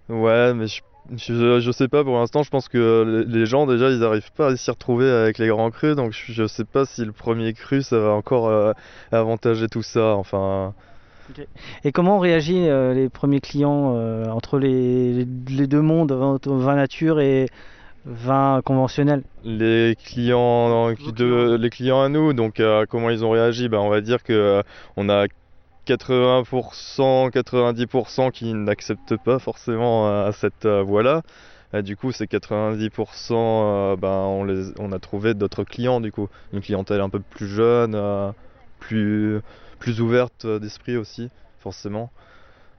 Ouais, 0.09 0.55
mais 0.55 0.67
je, 0.67 0.81
Je, 1.17 1.61
je 1.61 1.71
sais 1.71 1.89
pas 1.89 2.03
pour 2.05 2.17
l'instant, 2.19 2.43
je 2.43 2.51
pense 2.51 2.69
que 2.69 3.25
les 3.29 3.47
gens 3.47 3.67
déjà 3.67 3.91
ils 3.91 4.03
arrivent 4.05 4.33
pas 4.33 4.49
à 4.49 4.57
s'y 4.57 4.71
retrouver 4.71 5.11
avec 5.11 5.39
les 5.39 5.49
grands 5.49 5.71
crus, 5.71 5.97
donc 5.97 6.13
je, 6.13 6.33
je 6.33 6.47
sais 6.47 6.65
pas 6.65 6.85
si 6.87 7.05
le 7.05 7.13
premier 7.13 7.53
cru 7.55 7.83
ça 7.83 7.99
va 7.99 8.11
encore 8.13 8.49
euh, 8.49 8.73
avantager 9.13 9.69
tout 9.69 9.83
ça. 9.83 10.15
Enfin, 10.17 10.75
Et 11.85 11.93
comment 11.93 12.17
ont 12.17 12.21
réagi 12.21 12.69
euh, 12.69 12.95
les 12.95 13.09
premiers 13.09 13.41
clients 13.41 13.95
euh, 13.97 14.27
entre 14.27 14.59
les, 14.59 15.25
les 15.49 15.67
deux 15.67 15.81
mondes, 15.83 16.13
vin 16.13 16.77
nature 16.77 17.21
et 17.21 17.49
vin 18.09 18.61
conventionnel 18.65 19.23
les 19.45 19.97
clients, 20.03 20.91
de, 20.93 21.57
les 21.57 21.71
clients 21.71 22.03
à 22.03 22.09
nous, 22.09 22.33
donc 22.33 22.61
euh, 22.61 22.87
comment 22.89 23.11
ils 23.11 23.25
ont 23.25 23.31
réagi? 23.31 23.69
Ben, 23.69 23.79
On 23.79 23.89
va 23.89 24.01
dire 24.01 24.23
que 24.23 24.33
euh, 24.33 24.63
on 24.97 25.09
a 25.09 25.27
80%, 25.87 27.31
90% 27.31 28.31
qui 28.31 28.53
n'acceptent 28.53 29.17
pas 29.17 29.39
forcément 29.39 30.09
euh, 30.09 30.33
cette 30.33 30.67
euh, 30.67 30.83
voie-là. 30.83 31.23
Et 31.73 31.83
du 31.83 31.97
coup, 31.97 32.13
ces 32.13 32.27
90%, 32.27 33.33
euh, 33.33 33.97
ben, 33.97 34.09
on, 34.09 34.45
les, 34.45 34.73
on 34.79 34.93
a 34.93 34.99
trouvé 34.99 35.35
d'autres 35.35 35.65
clients, 35.65 36.01
du 36.01 36.13
coup. 36.13 36.29
Une 36.53 36.61
clientèle 36.61 37.01
un 37.01 37.11
peu 37.11 37.21
plus 37.21 37.47
jeune, 37.47 37.95
euh, 37.95 38.31
plus, 38.81 39.41
plus 39.79 40.01
ouverte 40.01 40.47
d'esprit 40.47 40.97
aussi, 40.97 41.31
forcément. 41.59 42.11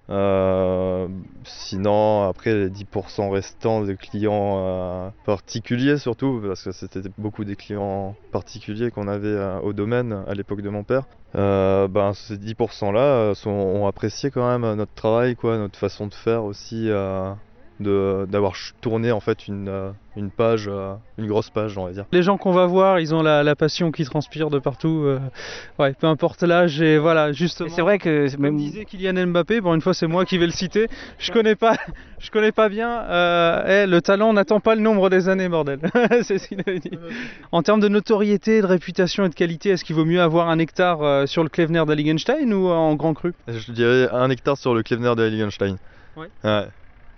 Euh, 0.09 1.07
sinon, 1.45 2.27
après 2.27 2.53
les 2.55 2.69
10% 2.69 3.29
restants 3.29 3.83
des 3.83 3.95
clients 3.95 4.55
euh, 4.57 5.09
particuliers 5.23 5.97
surtout, 5.97 6.41
parce 6.45 6.63
que 6.63 6.71
c'était 6.71 7.01
beaucoup 7.17 7.43
des 7.45 7.55
clients 7.55 8.15
particuliers 8.31 8.89
qu'on 8.89 9.07
avait 9.07 9.27
euh, 9.27 9.59
au 9.59 9.73
domaine 9.73 10.23
à 10.27 10.33
l'époque 10.33 10.61
de 10.61 10.69
mon 10.69 10.83
père, 10.83 11.03
ben, 11.33 12.13
ces 12.15 12.37
10% 12.37 12.91
là 12.91 13.33
ont 13.45 13.85
apprécié 13.87 14.31
quand 14.31 14.47
même 14.57 14.73
notre 14.75 14.93
travail, 14.93 15.35
quoi, 15.35 15.57
notre 15.57 15.77
façon 15.77 16.07
de 16.07 16.13
faire 16.13 16.43
aussi, 16.43 16.85
de- 16.87 17.33
d'avoir 17.79 18.53
tourné 18.81 19.11
en 19.11 19.19
fait 19.19 19.47
une, 19.47 19.69
euh, 19.69 19.91
une 20.17 20.31
page, 20.31 20.67
euh, 20.67 20.93
une 21.17 21.27
grosse 21.27 21.49
page, 21.49 21.77
on 21.77 21.85
va 21.85 21.91
dire. 21.91 22.05
Les 22.11 22.23
gens 22.23 22.37
qu'on 22.37 22.51
va 22.51 22.65
voir, 22.65 22.99
ils 22.99 23.15
ont 23.15 23.21
la, 23.21 23.43
la 23.43 23.55
passion 23.55 23.91
qui 23.91 24.03
transpire 24.03 24.49
de 24.49 24.59
partout. 24.59 25.03
euh, 25.05 25.19
ouais, 25.79 25.93
peu 25.93 26.07
importe 26.07 26.43
l'âge. 26.43 26.81
Et 26.81 26.97
voilà, 26.97 27.31
justement. 27.31 27.69
C'est 27.69 27.81
vrai 27.81 27.97
que 27.97 28.27
même 28.37 28.57
disait 28.57 28.85
Kylian 28.85 29.27
Mbappé, 29.27 29.61
bon 29.61 29.73
une 29.75 29.81
fois 29.81 29.93
c'est 29.93 30.07
moi 30.07 30.25
qui 30.25 30.37
vais 30.37 30.45
le 30.45 30.51
citer. 30.51 30.87
Je 31.17 31.31
connais 31.31 31.55
pas, 31.55 31.77
je 32.19 32.29
connais 32.31 32.51
pas 32.51 32.69
bien. 32.69 33.01
euh, 33.03 33.83
eh, 33.83 33.87
le 33.87 34.01
talent 34.01 34.33
n'attend 34.33 34.59
pas 34.59 34.75
le 34.75 34.81
nombre 34.81 35.09
des 35.09 35.29
années, 35.29 35.47
bordel. 35.49 35.79
c'est 36.23 36.37
ce 36.37 36.47
qu'il 36.49 36.59
avait 36.65 36.79
dit. 36.79 36.91
En 37.51 37.63
termes 37.63 37.79
de 37.79 37.87
notoriété, 37.87 38.61
de 38.61 38.67
réputation 38.67 39.25
et 39.25 39.29
de 39.29 39.35
qualité, 39.35 39.69
est-ce 39.69 39.85
qu'il 39.85 39.95
vaut 39.95 40.05
mieux 40.05 40.21
avoir 40.21 40.49
un 40.49 40.59
hectare 40.59 41.27
sur 41.27 41.43
le 41.43 41.49
Klevner 41.49 41.85
d'Alligenstein 41.85 42.53
ou 42.53 42.67
en 42.67 42.95
grand 42.95 43.13
cru? 43.13 43.33
Je 43.47 43.71
dirais 43.71 44.09
un 44.11 44.29
hectare 44.29 44.57
sur 44.57 44.73
le 44.73 44.83
Heiligenstein. 44.89 45.77
Ouais. 46.17 46.27
Ouais. 46.43 46.67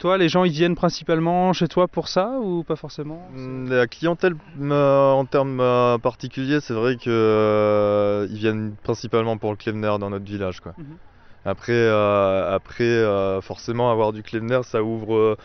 Toi, 0.01 0.17
les 0.17 0.29
gens 0.29 0.45
ils 0.45 0.51
viennent 0.51 0.73
principalement 0.73 1.53
chez 1.53 1.67
toi 1.67 1.87
pour 1.87 2.07
ça 2.07 2.39
ou 2.41 2.63
pas 2.63 2.75
forcément? 2.75 3.29
Mm, 3.35 3.69
La 3.69 3.85
clientèle 3.85 4.33
euh, 4.59 5.11
en 5.11 5.25
termes 5.25 5.59
euh, 5.59 5.99
particuliers, 5.99 6.59
c'est 6.59 6.73
vrai 6.73 6.95
que 6.95 7.07
euh, 7.07 8.25
viennent 8.31 8.73
principalement 8.81 9.37
pour 9.37 9.51
le 9.51 9.57
Klevner 9.57 9.97
dans 9.99 10.09
notre 10.09 10.25
village. 10.25 10.59
Quoi. 10.59 10.73
Mhm. 10.79 10.97
Après, 11.45 11.87
après 11.87 13.05
forcément, 13.41 13.91
avoir 13.91 14.11
du 14.11 14.23
Klevner, 14.23 14.61
ça 14.63 14.81
ouvre, 14.81 15.37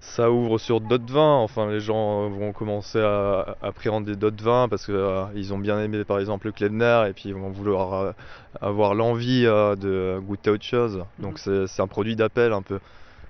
ça 0.00 0.30
ouvre 0.30 0.58
sur 0.58 0.80
d'autres 0.80 1.12
vins. 1.12 1.38
Enfin, 1.38 1.68
les 1.68 1.80
gens 1.80 2.28
vont 2.28 2.52
commencer 2.52 3.00
à, 3.00 3.56
à 3.62 3.66
appréhender 3.66 4.14
d'autres 4.14 4.42
vins 4.44 4.68
parce 4.68 4.86
qu'ils 4.86 5.54
ont 5.54 5.58
bien 5.58 5.80
aimé, 5.80 6.04
par 6.04 6.20
exemple, 6.20 6.46
le 6.46 6.52
Klevner 6.52 7.06
et 7.08 7.12
puis 7.12 7.30
ils 7.30 7.34
vont 7.34 7.50
vouloir 7.50 8.14
avoir 8.60 8.94
l'envie 8.94 9.42
de 9.42 10.20
goûter 10.22 10.50
autre 10.50 10.64
chose. 10.64 11.04
Donc, 11.18 11.40
c'est 11.40 11.66
c'est 11.66 11.82
un 11.82 11.88
produit 11.88 12.14
d'appel 12.14 12.52
un 12.52 12.62
peu. 12.62 12.78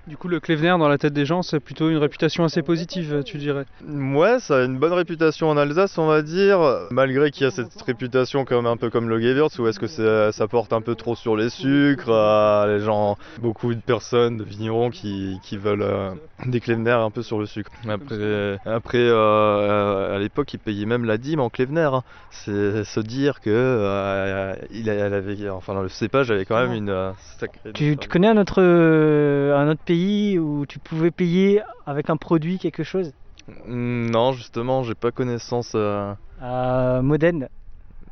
Du 0.06 0.18
coup, 0.18 0.28
le 0.28 0.38
Klevner 0.38 0.76
dans 0.78 0.88
la 0.88 0.98
tête 0.98 1.14
des 1.14 1.24
gens, 1.24 1.40
c'est 1.42 1.60
plutôt 1.60 1.88
une 1.88 1.96
réputation 1.96 2.44
assez 2.44 2.60
positive, 2.62 3.22
tu 3.24 3.38
dirais. 3.38 3.64
Ouais, 3.88 4.38
ça 4.38 4.58
a 4.58 4.64
une 4.64 4.78
bonne 4.78 4.92
réputation 4.92 5.48
en 5.48 5.56
Alsace, 5.56 5.96
on 5.96 6.06
va 6.06 6.20
dire, 6.20 6.58
malgré 6.90 7.30
qu'il 7.30 7.44
y 7.44 7.46
a 7.46 7.50
cette 7.50 7.80
réputation 7.80 8.44
comme 8.44 8.66
un 8.66 8.76
peu 8.76 8.90
comme 8.90 9.08
le 9.08 9.18
Gewürz, 9.18 9.58
où 9.58 9.66
est-ce 9.66 9.80
que 9.80 9.86
ça 9.86 10.48
porte 10.48 10.74
un 10.74 10.82
peu 10.82 10.94
trop 10.94 11.14
sur 11.16 11.36
les 11.36 11.48
sucres, 11.48 12.10
euh, 12.10 12.76
les 12.76 12.84
gens, 12.84 13.16
beaucoup 13.40 13.72
de 13.74 13.80
personnes, 13.80 14.36
de 14.36 14.44
vignerons 14.44 14.90
qui, 14.90 15.38
qui 15.42 15.56
veulent 15.56 15.80
euh, 15.82 16.10
des 16.44 16.60
Klevner 16.60 16.90
un 16.90 17.10
peu 17.10 17.22
sur 17.22 17.38
le 17.38 17.46
sucre. 17.46 17.70
Après, 17.88 18.58
après 18.66 18.98
euh, 18.98 20.16
à 20.16 20.18
l'époque, 20.18 20.52
ils 20.52 20.58
payaient 20.58 20.86
même 20.86 21.06
la 21.06 21.16
dîme 21.16 21.40
en 21.40 21.48
Klevner. 21.48 21.88
hein. 21.92 22.02
C'est 22.30 22.84
se 22.84 23.00
dire 23.00 23.40
que 23.40 23.48
euh, 23.50 24.54
il 24.70 24.88
elle 24.88 25.14
avait, 25.14 25.48
enfin, 25.48 25.80
le 25.80 25.88
cépage 25.88 26.30
avait 26.30 26.44
quand 26.44 26.60
même 26.60 26.74
une 26.74 26.90
euh, 26.90 27.12
sacrée 27.38 27.72
tu, 27.72 27.96
tu 27.96 28.08
connais 28.08 28.28
un 28.28 28.36
autre, 28.36 28.56
euh, 28.58 29.56
un 29.56 29.70
autre 29.70 29.80
pays 29.84 29.93
où 30.38 30.66
tu 30.66 30.78
pouvais 30.78 31.10
payer 31.10 31.62
avec 31.86 32.10
un 32.10 32.16
produit 32.16 32.58
quelque 32.58 32.82
chose 32.82 33.12
Non, 33.66 34.32
justement, 34.32 34.82
j'ai 34.82 34.94
pas 34.94 35.10
connaissance. 35.12 35.72
euh, 35.74 36.12
À 36.40 37.00
Modène. 37.02 37.48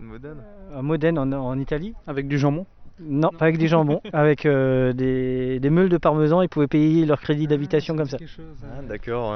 Modène 0.01 0.43
À 0.77 0.83
Modène 0.83 1.19
en, 1.19 1.31
en 1.33 1.59
Italie. 1.59 1.95
Avec 2.07 2.29
du 2.29 2.39
jambon 2.39 2.67
Non, 3.01 3.31
pas 3.31 3.45
avec 3.47 3.59
du 3.59 3.69
jambon, 3.69 4.01
avec 4.13 4.47
euh, 4.47 4.93
des, 4.93 5.61
des 5.61 5.71
meules 5.71 5.89
de 5.89 5.99
parmesan, 5.99 6.43
ils 6.43 6.49
pouvaient 6.49 6.67
payer 6.67 7.07
leur 7.07 7.21
crédit 7.21 7.47
d'habitation 7.47 7.97
comme 7.97 8.09
ça. 8.09 8.19
Ah, 8.65 8.83
d'accord, 8.83 9.33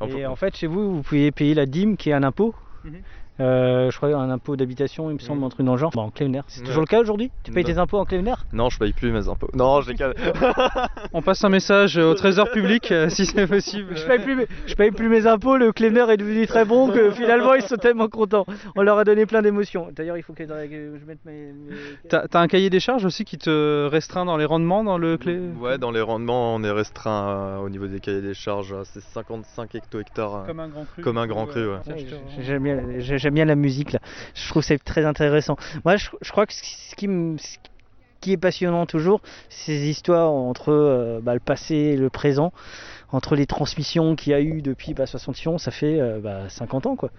ouais. 0.00 0.08
Et 0.08 0.12
peut- 0.12 0.26
en 0.28 0.36
fait, 0.36 0.56
chez 0.56 0.66
vous, 0.68 0.94
vous 0.96 1.02
pouviez 1.02 1.32
payer 1.32 1.54
la 1.54 1.66
dîme 1.66 1.96
qui 1.96 2.10
est 2.10 2.12
un 2.12 2.22
impôt. 2.22 2.54
Mhm. 2.84 3.00
Euh, 3.40 3.90
je 3.90 3.96
crois 3.96 4.08
un 4.16 4.30
impôt 4.30 4.56
d'habitation, 4.56 5.10
il 5.10 5.14
me 5.14 5.18
semble, 5.18 5.44
un 5.44 5.48
truc 5.48 5.64
dans 5.64 5.72
le 5.74 5.78
genre. 5.78 5.92
Bah, 5.94 6.02
en 6.02 6.10
Klevner. 6.10 6.40
C'est 6.48 6.62
toujours 6.64 6.80
le 6.80 6.86
cas 6.86 7.00
aujourd'hui? 7.00 7.30
Tu 7.44 7.52
payes 7.52 7.62
Non. 7.64 7.70
tes 7.70 7.78
impôts 7.78 7.98
en 7.98 8.04
Klevner 8.04 8.34
Non, 8.52 8.68
je 8.68 8.78
paye 8.78 8.92
plus 8.92 9.12
mes 9.12 9.28
impôts. 9.28 9.48
Non, 9.54 9.80
je 9.80 9.90
décale. 9.92 10.14
On 11.12 11.22
passe 11.22 11.44
un 11.44 11.48
message 11.48 11.96
au 11.98 12.14
trésor 12.14 12.50
public 12.50 12.90
euh, 12.90 13.08
si 13.08 13.26
c'est 13.26 13.46
possible. 13.46 13.96
je 13.96 14.04
paye, 14.06 14.18
plus 14.18 14.34
mes, 14.34 14.46
je 14.66 14.74
paye 14.74 14.90
plus 14.90 15.08
mes 15.08 15.26
impôts, 15.26 15.56
le 15.56 15.72
Klevner 15.72 16.06
est 16.10 16.16
devenu 16.16 16.46
très 16.46 16.64
bon 16.64 16.90
que 16.90 17.10
finalement 17.12 17.54
ils 17.54 17.62
sont 17.62 17.76
tellement 17.76 18.08
contents. 18.08 18.44
On 18.76 18.82
leur 18.82 18.98
a 18.98 19.04
donné 19.04 19.24
plein 19.26 19.42
d'émotions. 19.42 19.88
D'ailleurs, 19.94 20.16
il 20.16 20.22
faut 20.22 20.32
que 20.32 20.44
je 20.46 21.04
mette 21.06 21.24
mes. 21.24 21.52
mes- 21.52 21.74
T'as 22.08 22.26
t'as 22.28 22.40
un 22.40 22.48
cahier 22.48 22.70
des 22.70 22.80
charges 22.80 23.04
aussi 23.04 23.24
qui 23.24 23.38
te 23.38 23.86
restreint 23.86 24.24
dans 24.24 24.36
les 24.36 24.44
rendements 24.44 24.82
dans 24.84 24.98
le 24.98 25.16
clé? 25.16 25.38
Ouais, 25.60 25.78
dans 25.78 25.90
les 25.90 26.00
rendements, 26.00 26.54
on 26.54 26.62
est 26.64 26.70
restreint 26.70 27.28
euh, 27.28 27.58
au 27.58 27.68
niveau 27.68 27.86
des 27.86 28.00
cahiers 28.00 28.20
des 28.22 28.34
charges. 28.34 28.72
euh, 28.72 28.82
C'est 28.84 29.00
55 29.02 29.74
hecto-hectares. 29.74 30.34
euh, 30.42 30.46
Comme 30.46 30.60
un 30.60 30.68
grand 30.68 30.84
cru. 30.84 31.02
Comme 31.02 31.18
un 31.18 31.26
grand 31.26 31.46
cru, 31.46 31.66
ouais. 31.68 31.76
Ouais, 31.86 32.06
J'aime 32.40 32.62
bien, 32.62 32.80
j'ai- 32.98 33.27
bien 33.30 33.44
la 33.44 33.54
musique 33.54 33.92
là. 33.92 34.00
Je 34.34 34.48
trouve 34.48 34.62
c'est 34.62 34.78
très 34.78 35.04
intéressant. 35.04 35.56
Moi, 35.84 35.96
je, 35.96 36.30
crois 36.30 36.46
que 36.46 36.52
ce 36.52 36.94
qui, 36.96 38.32
est 38.32 38.36
passionnant 38.36 38.86
toujours, 38.86 39.20
ces 39.48 39.88
histoires 39.88 40.30
entre 40.30 40.72
euh, 40.72 41.20
bah, 41.22 41.34
le 41.34 41.40
passé 41.40 41.74
et 41.74 41.96
le 41.96 42.10
présent, 42.10 42.52
entre 43.10 43.36
les 43.36 43.46
transmissions 43.46 44.16
qu'il 44.16 44.32
y 44.32 44.34
a 44.34 44.40
eu 44.40 44.60
depuis 44.60 44.92
bah, 44.92 45.06
60 45.06 45.58
ça 45.58 45.70
fait 45.70 45.98
euh, 46.00 46.20
bah, 46.20 46.48
50 46.48 46.86
ans 46.86 46.96
quoi. 46.96 47.10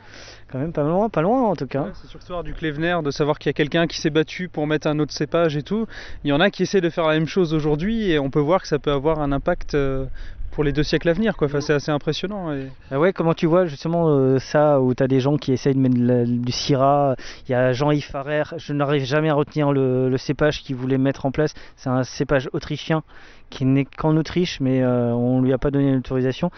Quand 0.52 0.60
même 0.60 0.72
pas 0.72 0.84
loin, 0.84 1.10
pas 1.10 1.22
loin 1.22 1.44
en 1.44 1.56
tout 1.56 1.68
cas. 1.68 1.84
Ouais, 1.84 1.92
c'est 1.94 2.44
du 2.44 2.54
Klevner, 2.54 2.98
de 3.04 3.12
savoir 3.12 3.40
qu'il 3.40 3.50
y 3.50 3.52
a 3.52 3.54
quelqu'un 3.54 3.88
qui 3.88 4.00
s'est 4.00 4.10
battu 4.10 4.50
pour 4.50 4.68
mettre 4.68 4.88
un 4.88 5.00
autre 5.00 5.14
cépage 5.14 5.58
et 5.58 5.64
tout. 5.64 5.88
Il 6.24 6.30
y 6.30 6.34
en 6.34 6.40
a 6.40 6.50
qui 6.52 6.64
essaient 6.64 6.82
de 6.82 6.90
faire 6.90 7.08
la 7.08 7.14
même 7.14 7.28
chose 7.28 7.54
aujourd'hui 7.54 8.12
et 8.12 8.20
on 8.20 8.30
peut 8.30 8.40
voir 8.40 8.62
que 8.62 8.68
ça 8.68 8.80
peut 8.80 8.92
avoir 8.92 9.20
un 9.20 9.32
impact 9.32 9.74
euh, 9.74 10.06
pour 10.52 10.64
les 10.64 10.72
deux 10.72 10.84
siècles 10.84 11.10
à 11.10 11.14
venir. 11.14 11.38
Quoi. 11.38 11.48
C'est 11.62 11.74
assez 11.74 11.92
impressionnant. 11.92 12.54
et- 12.54 12.68
Ah 12.92 13.00
ouais, 13.00 13.14
comment 13.14 13.34
tu 13.34 13.46
vois 13.46 13.66
justement 13.66 14.10
euh, 14.10 14.40
ça 14.40 14.82
où 14.82 14.94
tu 14.94 15.04
as 15.04 15.08
des 15.08 15.20
gens 15.20 15.38
qui 15.38 15.52
essayent 15.52 15.76
de 15.76 15.80
mettre 15.80 15.96
du 16.28 16.52
Syrah 16.52 17.16
Il 17.48 17.52
y 17.52 17.56
a 17.56 17.72
Jean-Yves 17.74 18.06
Farrer, 18.06 18.44
je 18.58 18.74
n'arrive 18.74 19.04
jamais 19.04 19.30
à 19.30 19.34
retenir 19.34 19.72
le, 19.72 20.16
cépage 20.18 20.62
qu'il 20.64 20.76
voulait 20.76 20.98
mettre 20.98 21.26
en 21.26 21.32
place. 21.32 21.54
C'est 21.78 21.90
un 21.90 22.04
cépage 22.04 22.50
autrichien 22.54 23.04
qui 23.50 23.66
n'est 23.66 23.86
qu'en 23.86 24.16
Autriche, 24.18 24.60
mais 24.60 24.84
euh, 24.84 25.12
on 25.14 25.42
lui 25.42 25.54
a 25.54 25.58
pas 25.58 25.72
donné 25.72 25.94
l'autorisation. 25.94 26.52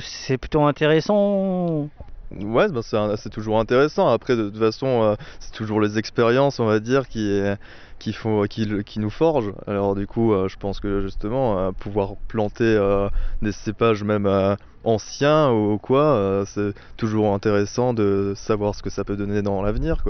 C'est 0.00 0.38
plutôt 0.38 0.62
intéressant. 0.64 1.88
Ouais, 2.40 2.68
bah, 2.68 2.80
c'est 3.16 3.30
toujours 3.30 3.60
intéressant. 3.60 4.08
Après, 4.08 4.36
de 4.36 4.48
toute 4.48 4.58
façon, 4.58 5.02
euh, 5.02 5.14
c'est 5.38 5.52
toujours 5.52 5.80
les 5.80 5.98
expériences, 5.98 6.58
on 6.58 6.66
va 6.66 6.80
dire, 6.80 7.06
qui, 7.08 7.42
qui, 7.98 8.14
nous 8.98 9.10
forgent. 9.10 9.52
Alors, 9.66 9.94
du 9.94 10.06
coup, 10.06 10.32
euh, 10.32 10.48
je 10.48 10.56
pense 10.56 10.80
que 10.80 11.00
justement, 11.00 11.58
euh, 11.58 11.70
pouvoir 11.72 12.14
planter 12.28 12.78
des 13.42 13.52
cépages 13.52 14.02
même 14.02 14.56
anciens 14.84 15.50
ou 15.52 15.78
quoi, 15.78 16.44
c'est 16.46 16.72
toujours 16.96 17.34
intéressant 17.34 17.94
de 17.94 18.32
savoir 18.36 18.74
ce 18.74 18.82
que 18.82 18.90
ça 18.90 19.04
peut 19.04 19.16
donner 19.16 19.42
dans 19.42 19.62
l'avenir. 19.62 20.02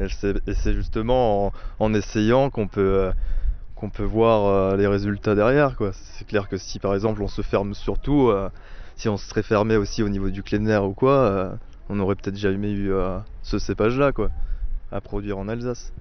Et 0.00 0.08
c'est 0.54 0.74
justement 0.74 1.52
en, 1.78 1.94
essayant 1.94 2.50
qu'on 2.50 2.66
peut. 2.66 3.10
qu'on 3.74 3.90
peut 3.90 4.04
voir 4.04 4.76
les 4.76 4.86
résultats 4.88 5.34
derrière 5.36 5.76
quoi. 5.76 5.90
C'est 5.92 6.26
clair 6.26 6.48
que 6.48 6.56
si 6.56 6.80
par 6.80 6.94
exemple 6.94 7.22
on 7.22 7.28
se 7.28 7.42
ferme 7.42 7.74
sur 7.74 7.98
tout, 7.98 8.28
euh, 8.28 8.48
si 8.96 9.08
on 9.08 9.16
se 9.16 9.28
serait 9.28 9.44
fermé 9.44 9.76
aussi 9.76 10.02
au 10.02 10.08
niveau 10.08 10.30
du 10.30 10.42
Kleiner 10.42 10.78
ou 10.78 10.92
quoi, 10.92 11.58
on 11.88 11.98
aurait 12.00 12.14
peut-être 12.14 12.36
jamais 12.36 12.70
eu 12.70 12.92
euh, 12.92 13.18
ce 13.42 13.58
cépage 13.58 13.98
là 13.98 14.12
quoi 14.12 14.30
à 14.90 15.00
produire 15.00 15.38
en 15.38 15.48
Alsace. 15.48 15.92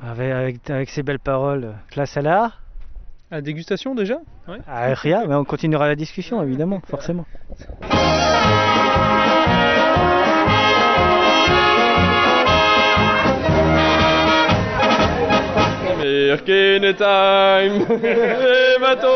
Avec, 0.00 0.32
avec, 0.32 0.70
avec 0.70 0.90
ces 0.90 1.02
belles 1.02 1.18
paroles, 1.18 1.74
place 1.90 2.16
à 2.16 2.22
l'art. 2.22 2.60
À 3.30 3.40
dégustation 3.40 3.94
déjà 3.94 4.18
ouais. 4.46 4.58
Ah, 4.66 4.92
rien, 4.92 5.26
mais 5.26 5.34
on 5.34 5.44
continuera 5.44 5.88
la 5.88 5.96
discussion 5.96 6.42
évidemment, 6.42 6.80
forcément. 6.86 7.24
Time, 16.98 17.86
les 18.02 18.78
bateaux, 18.78 19.08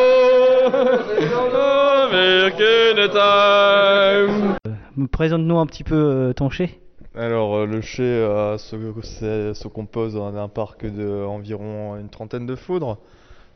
American 2.05 3.09
time. 3.12 4.76
Présente-nous 5.11 5.59
un 5.59 5.67
petit 5.67 5.85
peu 5.85 5.95
euh, 5.95 6.33
ton 6.33 6.51
chai. 6.51 6.81
Alors 7.17 7.57
euh, 7.57 7.67
le 7.67 7.81
chai 7.81 8.03
euh, 8.03 8.59
se, 8.59 9.69
compose 9.69 10.15
d'un 10.15 10.49
parc 10.49 10.85
de 10.85 11.25
environ 11.25 11.97
une 11.97 12.11
trentaine 12.11 12.45
de 12.45 12.55
foudres, 12.55 12.99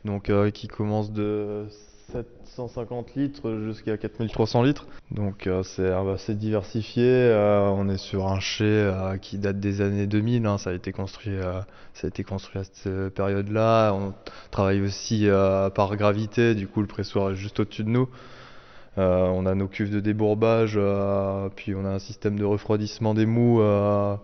donc 0.03 0.31
qui 0.51 0.67
commence 0.67 1.11
de 1.11 1.65
750 2.11 3.13
litres 3.15 3.59
jusqu'à 3.63 3.97
4300 3.97 4.63
litres. 4.63 4.87
Donc 5.11 5.47
c'est 5.63 5.91
assez 5.91 6.33
diversifié. 6.33 7.03
euh, 7.05 7.69
on 7.69 7.87
est 7.87 7.97
sur 7.97 8.27
un 8.27 8.39
chai 8.39 8.91
qui 9.21 9.37
date 9.37 9.59
des 9.59 9.81
années 9.81 10.07
2000. 10.07 10.47
hein, 10.47 10.57
ça 10.57 10.71
a 10.71 10.73
été 10.73 10.91
construit, 10.91 11.37
ça 11.93 12.07
a 12.07 12.07
été 12.07 12.23
construit 12.23 12.61
à 12.61 12.63
cette 12.63 13.13
période-là. 13.13 13.93
On 13.93 14.15
travaille 14.49 14.81
aussi 14.81 15.27
par 15.75 15.95
gravité. 15.97 16.55
Du 16.55 16.67
coup 16.67 16.81
le 16.81 16.87
pressoir 16.87 17.29
est 17.29 17.35
juste 17.35 17.59
au-dessus 17.59 17.83
de 17.83 17.89
nous. 17.89 18.09
Euh, 18.97 19.27
on 19.27 19.45
a 19.45 19.55
nos 19.55 19.67
cuves 19.67 19.91
de 19.91 19.99
débourbage, 19.99 20.73
euh, 20.75 21.49
puis 21.55 21.75
on 21.75 21.85
a 21.85 21.89
un 21.89 21.99
système 21.99 22.37
de 22.37 22.45
refroidissement 22.45 23.13
des 23.13 23.25
mous. 23.25 23.61
euh, 23.61 24.15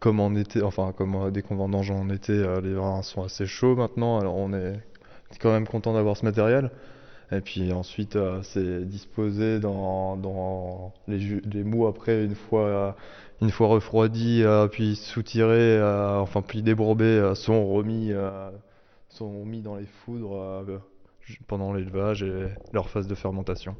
comme 0.00 0.20
en 0.20 0.34
été, 0.34 0.62
enfin 0.62 0.92
comme 0.96 1.30
dès 1.30 1.42
qu'on 1.42 1.56
vendange 1.56 1.90
en 1.90 2.08
été, 2.08 2.32
les 2.62 2.72
vins 2.74 3.02
sont 3.02 3.22
assez 3.22 3.44
chauds 3.46 3.76
maintenant. 3.76 4.18
Alors 4.18 4.36
on 4.36 4.54
est 4.54 4.80
quand 5.40 5.52
même 5.52 5.66
content 5.66 5.92
d'avoir 5.92 6.16
ce 6.16 6.24
matériel. 6.24 6.70
Et 7.32 7.40
puis 7.42 7.72
ensuite, 7.72 8.18
c'est 8.42 8.84
disposé 8.86 9.60
dans, 9.60 10.92
les, 11.06 11.18
les 11.44 11.64
mous 11.64 11.86
après 11.86 12.24
une 12.24 12.34
fois, 12.34 12.96
une 13.40 13.50
euh, 14.44 14.68
puis 14.68 14.96
soutirés, 14.96 15.76
euh, 15.78 16.18
enfin 16.18 16.42
puis 16.42 16.62
débourbés, 16.62 17.04
euh, 17.04 17.34
sont 17.34 17.66
remis, 17.66 18.12
sont 19.08 19.44
mis 19.44 19.62
dans 19.62 19.76
les 19.76 19.86
foudres 19.86 20.64
pendant 21.46 21.72
l'élevage 21.72 22.22
et 22.22 22.48
leur 22.72 22.88
phase 22.88 23.06
de 23.06 23.14
fermentation. 23.14 23.76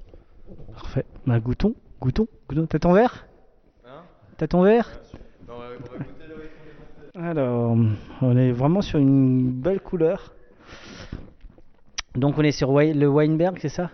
Parfait. 0.72 1.04
Bah, 1.26 1.38
goûtons, 1.40 1.74
goûtons, 2.00 2.26
goûtons. 2.48 2.66
T'as 2.66 2.78
ton 2.78 2.92
verre? 2.92 3.26
Hein? 3.86 4.02
T'as 4.36 4.46
ton 4.46 4.62
verre? 4.62 4.88
Alors, 7.16 7.76
on 8.22 8.36
est 8.36 8.52
vraiment 8.52 8.82
sur 8.82 8.98
une 8.98 9.50
belle 9.50 9.80
couleur. 9.80 10.32
Donc 12.14 12.38
on 12.38 12.42
est 12.42 12.52
sur 12.52 12.72
le 12.72 13.06
Weinberg, 13.08 13.58
c'est 13.60 13.68
ça? 13.68 13.90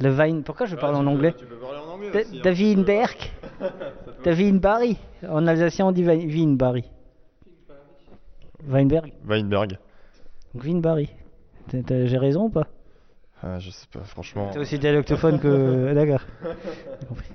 Le 0.00 0.10
Wein. 0.10 0.42
Pourquoi 0.42 0.66
je 0.66 0.76
parle 0.76 0.94
en 0.96 1.06
anglais? 1.06 1.34
Da- 2.12 2.20
hein. 2.20 2.40
Davinberg 2.42 3.16
Davinbari. 4.24 4.98
En 5.28 5.46
alsacien 5.46 5.86
on 5.86 5.92
dit 5.92 6.02
Wei- 6.02 6.26
Weinbari. 6.26 6.84
Weinberg 8.64 9.12
Weinberg. 10.54 11.08
Donc 11.72 11.86
J'ai 11.88 12.18
raison 12.18 12.44
ou 12.44 12.48
pas? 12.48 12.66
Ah, 13.42 13.58
je 13.58 13.70
sais 13.70 13.86
pas, 13.92 14.00
franchement. 14.00 14.50
T'es 14.52 14.58
aussi 14.58 14.78
dialectophone 14.78 15.40
que. 15.40 15.92
Compris. 17.08 17.26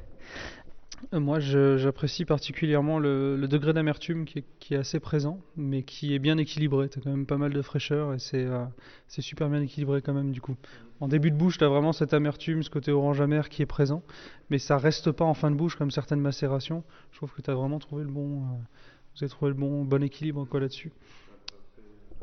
Euh, 1.14 1.20
Moi, 1.20 1.40
j'apprécie 1.40 2.26
particulièrement 2.26 3.00
le, 3.00 3.36
le 3.38 3.48
degré 3.48 3.74
d'amertume 3.74 4.26
qui 4.26 4.40
est, 4.40 4.46
qui 4.60 4.74
est 4.74 4.78
assez 4.78 5.00
présent, 5.00 5.40
mais 5.56 5.84
qui 5.84 6.14
est 6.14 6.20
bien 6.20 6.38
équilibré. 6.38 6.90
Tu 6.90 7.00
as 7.00 7.02
quand 7.02 7.10
même 7.10 7.26
pas 7.26 7.38
mal 7.38 7.54
de 7.54 7.62
fraîcheur 7.62 8.14
et 8.14 8.20
c'est 8.20 8.46
euh, 8.46 8.66
c'est 9.08 9.22
super 9.22 9.50
bien 9.50 9.62
équilibré 9.62 10.02
quand 10.02 10.14
même 10.14 10.32
du 10.32 10.42
coup. 10.42 10.56
En 11.00 11.08
début 11.08 11.32
de 11.32 11.36
bouche, 11.36 11.58
tu 11.58 11.64
as 11.64 11.68
vraiment 11.70 11.92
cette 11.92 12.14
amertume, 12.14 12.64
ce 12.64 12.70
côté 12.70 12.92
orange 12.92 13.20
amer 13.20 13.50
qui 13.50 13.62
est 13.62 13.66
présent, 13.66 14.02
mais 14.50 14.58
ça 14.60 14.78
reste 14.78 15.12
pas 15.12 15.26
en 15.26 15.34
fin 15.34 15.52
de 15.52 15.56
bouche 15.56 15.76
comme 15.76 15.92
certaines 15.92 16.22
macérations. 16.22 16.84
Je 17.12 17.18
trouve 17.18 17.32
que 17.34 17.42
tu 17.42 17.50
as 17.52 17.56
vraiment 17.56 17.80
trouvé 17.80 18.04
le 18.04 18.10
bon, 18.10 18.38
euh, 18.38 18.46
vous 19.16 19.24
avez 19.24 19.30
trouvé 19.30 19.50
le 19.50 19.58
bon, 19.58 19.84
bon 19.84 20.04
équilibre 20.04 20.46
quoi 20.46 20.60
là-dessus. 20.60 20.92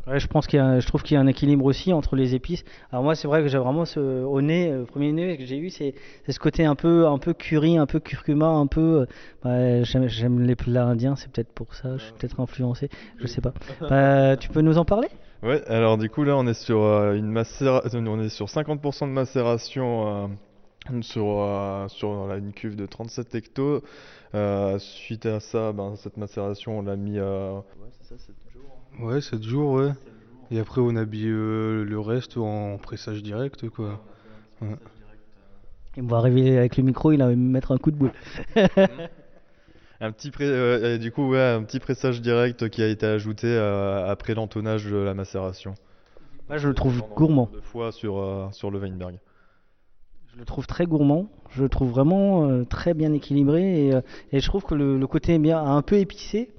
Ouais, 0.08 0.18
je 0.18 0.26
pense 0.26 0.48
qu'il 0.48 0.56
y 0.56 0.60
a, 0.60 0.80
je 0.80 0.86
trouve 0.88 1.02
qu'il 1.04 1.14
y 1.14 1.16
a 1.16 1.20
un 1.20 1.28
équilibre 1.28 1.64
aussi 1.64 1.92
entre 1.92 2.16
les 2.16 2.34
épices. 2.34 2.64
Alors 2.90 3.04
moi, 3.04 3.14
c'est 3.14 3.28
vrai 3.28 3.40
que 3.42 3.46
j'ai 3.48 3.58
vraiment 3.58 3.84
ce 3.84 4.00
au 4.24 4.40
nez, 4.40 4.68
euh, 4.72 4.80
le 4.80 4.84
premier 4.84 5.12
nez 5.12 5.36
que 5.36 5.44
j'ai 5.44 5.56
eu, 5.58 5.70
c'est 5.70 5.94
c'est 6.26 6.32
ce 6.32 6.40
côté 6.40 6.64
un 6.64 6.74
peu, 6.74 7.06
un 7.06 7.18
peu 7.18 7.34
curry, 7.34 7.78
un 7.78 7.86
peu 7.86 8.00
curcuma, 8.00 8.46
un 8.48 8.66
peu. 8.66 9.02
euh, 9.02 9.06
bah, 9.44 9.82
j'aime, 9.84 10.08
j'aime 10.08 10.40
les 10.40 10.56
plats 10.56 10.86
indiens, 10.86 11.14
c'est 11.14 11.30
peut-être 11.30 11.52
pour 11.52 11.72
ça. 11.74 11.96
Je 11.98 12.02
suis 12.02 12.12
peut-être 12.14 12.40
influencé, 12.40 12.88
je 13.18 13.28
sais 13.28 13.40
pas. 13.40 13.52
Bah, 13.88 14.36
tu 14.36 14.48
peux 14.48 14.60
nous 14.60 14.76
en 14.76 14.84
parler? 14.84 15.08
Ouais, 15.44 15.64
alors 15.68 15.98
du 15.98 16.08
coup 16.08 16.22
là 16.22 16.36
on 16.36 16.46
est 16.46 16.54
sur 16.54 16.82
euh, 16.82 17.14
une 17.14 17.32
macéra- 17.32 17.82
euh, 17.92 18.04
on 18.06 18.20
est 18.20 18.28
sur 18.28 18.48
50% 18.48 19.06
de 19.08 19.12
macération 19.12 20.28
euh, 20.90 21.00
sur 21.02 21.24
euh, 21.40 21.88
sur 21.88 22.26
là, 22.26 22.36
une 22.36 22.52
cuve 22.52 22.76
de 22.76 22.86
37 22.86 23.34
hectos. 23.34 23.82
Euh, 24.34 24.78
suite 24.78 25.26
à 25.26 25.40
ça, 25.40 25.72
ben, 25.72 25.94
cette 25.96 26.16
macération 26.16 26.78
on 26.78 26.82
l'a 26.82 26.96
mis 26.96 27.18
euh, 27.18 27.54
Ouais, 27.54 27.62
7 29.20 29.42
jours, 29.42 29.72
ouais. 29.72 29.92
Et 30.50 30.58
après, 30.58 30.80
on 30.80 30.96
habille 30.96 31.28
euh, 31.28 31.84
le 31.84 31.98
reste 32.00 32.36
en 32.36 32.78
pressage 32.78 33.22
direct, 33.22 33.68
quoi. 33.70 34.02
Ouais. 34.60 34.76
Il 35.96 36.04
voit 36.04 36.18
arriver 36.18 36.56
avec 36.58 36.76
le 36.76 36.84
micro, 36.84 37.12
il 37.12 37.18
va 37.18 37.28
me 37.28 37.36
mettre 37.36 37.72
un 37.72 37.78
coup 37.78 37.90
de 37.90 37.96
boule. 37.96 38.12
un 40.00 40.10
petit 40.12 40.30
pré- 40.30 40.46
euh, 40.46 40.98
du 40.98 41.12
coup 41.12 41.28
ouais, 41.30 41.40
un 41.40 41.62
petit 41.62 41.80
pressage 41.80 42.20
direct 42.22 42.68
qui 42.70 42.82
a 42.82 42.88
été 42.88 43.06
ajouté 43.06 43.46
euh, 43.46 44.10
après 44.10 44.34
l'entonnage 44.34 44.86
de 44.86 44.96
la 44.96 45.14
macération. 45.14 45.74
Moi, 46.48 46.58
je 46.58 46.68
le 46.68 46.74
trouve 46.74 47.02
gourmand. 47.14 47.48
Deux 47.52 47.60
fois 47.60 47.92
sur 47.92 48.18
euh, 48.18 48.48
sur 48.52 48.70
le 48.70 48.78
Weinberg. 48.78 49.18
Je 50.32 50.38
le 50.38 50.44
trouve 50.44 50.66
très 50.66 50.86
gourmand. 50.86 51.28
Je 51.50 51.62
le 51.62 51.68
trouve 51.68 51.90
vraiment 51.90 52.48
euh, 52.48 52.64
très 52.64 52.94
bien 52.94 53.12
équilibré 53.12 53.86
et, 53.88 53.94
euh, 53.94 54.00
et 54.32 54.40
je 54.40 54.46
trouve 54.46 54.64
que 54.64 54.74
le, 54.74 54.98
le 54.98 55.06
côté 55.06 55.38
bien 55.38 55.62
un 55.62 55.82
peu 55.82 55.96
épicé. 55.96 56.50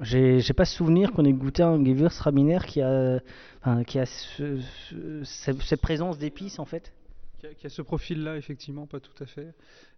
J'ai 0.00 0.40
j'ai 0.40 0.52
pas 0.52 0.64
souvenir 0.64 1.12
qu'on 1.12 1.24
ait 1.24 1.32
goûté 1.32 1.62
un 1.62 1.82
Gewürztraminer 1.84 2.58
qui 2.66 2.80
a, 2.82 3.20
enfin, 3.60 3.82
qui 3.84 3.98
a 3.98 4.06
ce- 4.06 4.60
ce- 4.60 5.24
cette, 5.24 5.80
présence 5.80 6.18
d'épices 6.18 6.58
en 6.58 6.64
fait. 6.64 6.92
Qui 7.38 7.46
a, 7.46 7.54
qui 7.54 7.66
a 7.66 7.70
ce 7.70 7.82
profil-là, 7.82 8.36
effectivement, 8.36 8.86
pas 8.86 9.00
tout 9.00 9.22
à 9.22 9.26
fait. 9.26 9.54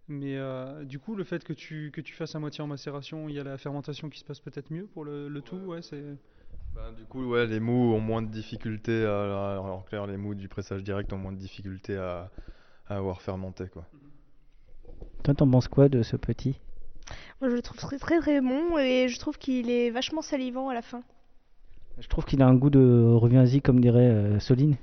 Mais 0.07 0.37
euh, 0.37 0.83
du 0.85 0.97
coup, 0.99 1.15
le 1.15 1.23
fait 1.23 1.43
que 1.43 1.53
tu, 1.53 1.91
que 1.93 2.01
tu 2.01 2.13
fasses 2.13 2.35
à 2.35 2.39
moitié 2.39 2.63
en 2.63 2.67
macération, 2.67 3.29
il 3.29 3.35
y 3.35 3.39
a 3.39 3.43
la 3.43 3.57
fermentation 3.57 4.09
qui 4.09 4.19
se 4.19 4.25
passe 4.25 4.39
peut-être 4.39 4.71
mieux 4.71 4.85
pour 4.85 5.05
le, 5.05 5.27
le 5.29 5.41
tout, 5.41 5.57
ouais, 5.57 5.81
c'est... 5.81 6.03
Ben, 6.75 6.93
du 6.93 7.03
coup 7.03 7.25
ouais, 7.31 7.47
les 7.47 7.59
mous 7.59 7.93
ont 7.93 7.99
moins 7.99 8.21
de 8.21 8.29
difficultés 8.29 9.05
à, 9.05 9.59
en 9.61 9.81
clair 9.81 10.07
les 10.07 10.15
mous 10.15 10.35
du 10.35 10.47
pressage 10.47 10.83
direct 10.83 11.11
ont 11.11 11.17
moins 11.17 11.33
de 11.33 11.37
difficultés 11.37 11.97
à, 11.97 12.31
à 12.87 12.95
avoir 12.95 13.21
fermenté 13.21 13.67
quoi. 13.67 13.85
Toi, 15.23 15.33
t'en 15.33 15.49
penses 15.49 15.67
quoi 15.67 15.89
de 15.89 16.01
ce 16.01 16.15
petit 16.15 16.59
Moi, 17.39 17.49
je 17.49 17.55
le 17.55 17.61
trouve 17.61 17.77
très 17.77 17.97
très 17.97 18.19
très 18.19 18.41
bon 18.41 18.77
et 18.77 19.07
je 19.07 19.19
trouve 19.19 19.37
qu'il 19.37 19.69
est 19.69 19.89
vachement 19.89 20.21
salivant 20.21 20.69
à 20.69 20.73
la 20.73 20.81
fin. 20.81 21.01
Je 21.99 22.07
trouve 22.07 22.25
qu'il 22.25 22.41
a 22.41 22.47
un 22.47 22.55
goût 22.55 22.69
de 22.69 23.13
reviens-y 23.15 23.61
comme 23.61 23.79
dirait 23.79 23.99
euh, 24.09 24.39
Soline. 24.39 24.77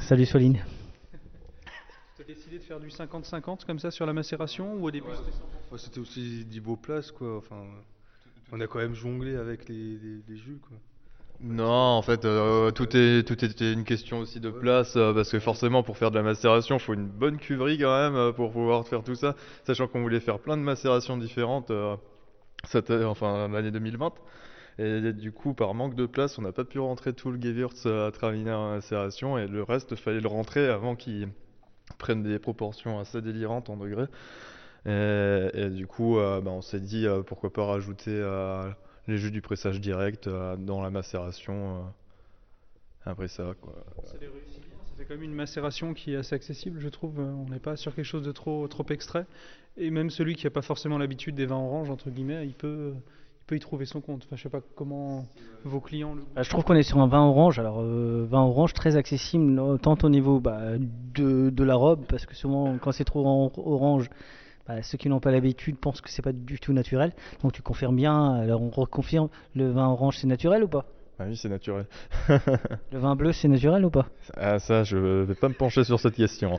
Salut 0.00 0.26
Soline. 0.26 0.58
Tu 2.16 2.22
as 2.22 2.24
décidé 2.24 2.58
de 2.58 2.62
faire 2.62 2.80
du 2.80 2.88
50-50 2.88 3.64
comme 3.66 3.78
ça 3.78 3.90
sur 3.90 4.06
la 4.06 4.12
macération 4.12 4.74
ou 4.74 4.86
au 4.86 4.90
début 4.90 5.08
c'était 5.16 5.32
cent 5.32 5.38
pour 5.40 5.50
cent 5.50 5.72
Ouais, 5.72 5.78
C'était 5.78 6.00
aussi 6.00 6.44
d'Iboplace, 6.44 7.10
quoi. 7.10 7.38
Enfin, 7.38 7.64
on 8.52 8.60
a 8.60 8.66
quand 8.66 8.78
même 8.78 8.94
jonglé 8.94 9.36
avec 9.36 9.68
les, 9.68 9.98
les, 9.98 10.22
les 10.28 10.36
jus, 10.36 10.58
quoi. 10.66 10.76
Non, 11.40 11.66
en 11.98 12.02
fait, 12.02 12.24
euh, 12.24 12.70
tout 12.70 12.96
est 12.96 13.30
était 13.30 13.72
une 13.72 13.84
question 13.84 14.20
aussi 14.20 14.40
de 14.40 14.50
place 14.50 14.96
euh, 14.96 15.12
parce 15.12 15.30
que 15.30 15.38
forcément 15.38 15.82
pour 15.82 15.98
faire 15.98 16.10
de 16.10 16.16
la 16.16 16.22
macération, 16.22 16.76
il 16.76 16.80
faut 16.80 16.94
une 16.94 17.08
bonne 17.08 17.36
cuverie 17.36 17.78
quand 17.78 17.94
même 17.94 18.16
euh, 18.16 18.32
pour 18.32 18.52
pouvoir 18.52 18.86
faire 18.88 19.02
tout 19.02 19.14
ça, 19.14 19.36
sachant 19.64 19.86
qu'on 19.86 20.00
voulait 20.00 20.20
faire 20.20 20.38
plein 20.38 20.56
de 20.56 20.62
macérations 20.62 21.16
différentes 21.18 21.70
enfin 23.04 23.48
l'année 23.48 23.70
2020 23.70 24.12
et 24.78 25.12
du 25.12 25.30
coup 25.32 25.54
par 25.54 25.74
manque 25.74 25.94
de 25.94 26.06
place, 26.06 26.38
on 26.38 26.42
n'a 26.42 26.52
pas 26.52 26.64
pu 26.64 26.78
rentrer 26.78 27.12
tout 27.12 27.30
le 27.30 27.40
Gewürz 27.40 27.86
à 27.86 28.10
Traviner 28.12 28.52
en 28.52 28.70
macération. 28.70 29.38
Et 29.38 29.46
le 29.46 29.62
reste 29.62 29.94
fallait 29.96 30.20
le 30.20 30.28
rentrer 30.28 30.68
avant 30.68 30.96
qu'il 30.96 31.28
prenne 31.98 32.22
des 32.22 32.38
proportions 32.38 32.98
assez 32.98 33.22
délirantes 33.22 33.70
en 33.70 33.76
degrés. 33.76 34.06
Et, 34.86 35.70
du 35.70 35.86
coup, 35.86 36.16
bah, 36.16 36.50
on 36.50 36.60
s'est 36.62 36.80
dit 36.80 37.06
pourquoi 37.26 37.52
pas 37.52 37.64
rajouter 37.64 38.20
les 39.08 39.18
jus 39.18 39.30
du 39.30 39.40
pressage 39.40 39.80
direct 39.80 40.26
euh, 40.26 40.56
dans 40.56 40.82
la 40.82 40.90
macération 40.90 41.76
euh, 41.76 41.80
après 43.04 43.28
ça. 43.28 43.54
Quoi. 43.60 43.74
Ça 44.04 44.16
les 44.20 44.26
réussit 44.26 44.60
bien, 44.60 44.76
ça 44.84 44.94
fait 44.96 45.04
quand 45.04 45.14
même 45.14 45.22
une 45.22 45.34
macération 45.34 45.94
qui 45.94 46.14
est 46.14 46.16
assez 46.16 46.34
accessible, 46.34 46.80
je 46.80 46.88
trouve. 46.88 47.20
Euh, 47.20 47.32
On 47.46 47.50
n'est 47.50 47.60
pas 47.60 47.76
sur 47.76 47.94
quelque 47.94 48.04
chose 48.04 48.24
de 48.24 48.32
trop, 48.32 48.66
trop 48.68 48.86
extrait. 48.90 49.26
Et 49.76 49.90
même 49.90 50.10
celui 50.10 50.34
qui 50.34 50.46
n'a 50.46 50.50
pas 50.50 50.62
forcément 50.62 50.98
l'habitude 50.98 51.34
des 51.34 51.46
vins 51.46 51.56
oranges, 51.56 51.90
entre 51.90 52.10
guillemets, 52.10 52.46
il 52.46 52.54
peut, 52.54 52.94
il 52.94 53.46
peut 53.46 53.56
y 53.56 53.60
trouver 53.60 53.84
son 53.84 54.00
compte. 54.00 54.22
Enfin, 54.24 54.36
je 54.36 54.42
sais 54.42 54.48
pas 54.48 54.62
comment 54.74 55.26
vos 55.64 55.80
clients 55.80 56.14
le 56.14 56.22
Bah, 56.34 56.42
je 56.42 56.50
trouve 56.50 56.64
qu'on 56.64 56.74
est 56.74 56.82
sur 56.82 56.98
un 56.98 57.06
vin 57.06 57.22
orange, 57.22 57.58
alors 57.58 57.80
euh, 57.80 58.26
vin 58.28 58.40
orange 58.40 58.72
très 58.72 58.96
accessible, 58.96 59.78
tant 59.80 59.98
au 60.02 60.08
niveau 60.08 60.40
bah, 60.40 60.78
de, 60.78 61.50
de 61.50 61.64
la 61.64 61.74
robe, 61.74 62.06
parce 62.08 62.24
que 62.24 62.34
souvent 62.34 62.78
quand 62.78 62.92
c'est 62.92 63.04
trop 63.04 63.52
orange, 63.56 64.08
bah, 64.66 64.82
ceux 64.82 64.98
qui 64.98 65.08
n'ont 65.08 65.20
pas 65.20 65.30
l'habitude 65.30 65.76
pensent 65.78 66.00
que 66.00 66.10
c'est 66.10 66.22
pas 66.22 66.32
du 66.32 66.58
tout 66.58 66.72
naturel. 66.72 67.12
Donc 67.42 67.52
tu 67.52 67.62
confirmes 67.62 67.96
bien, 67.96 68.34
alors 68.34 68.62
on 68.62 68.70
reconfirme, 68.70 69.28
le 69.54 69.70
vin 69.70 69.88
orange 69.88 70.18
c'est 70.18 70.26
naturel 70.26 70.64
ou 70.64 70.68
pas? 70.68 70.86
Ah 71.18 71.24
oui, 71.26 71.36
c'est 71.36 71.48
naturel. 71.48 71.86
Le 72.92 72.98
vin 72.98 73.16
bleu, 73.16 73.32
c'est 73.32 73.48
naturel 73.48 73.84
ou 73.86 73.90
pas? 73.90 74.06
Ah 74.36 74.58
ça, 74.58 74.84
je 74.84 74.98
vais 75.24 75.34
pas 75.34 75.48
me 75.48 75.54
pencher 75.54 75.82
sur 75.82 75.98
cette 75.98 76.14
question. 76.14 76.58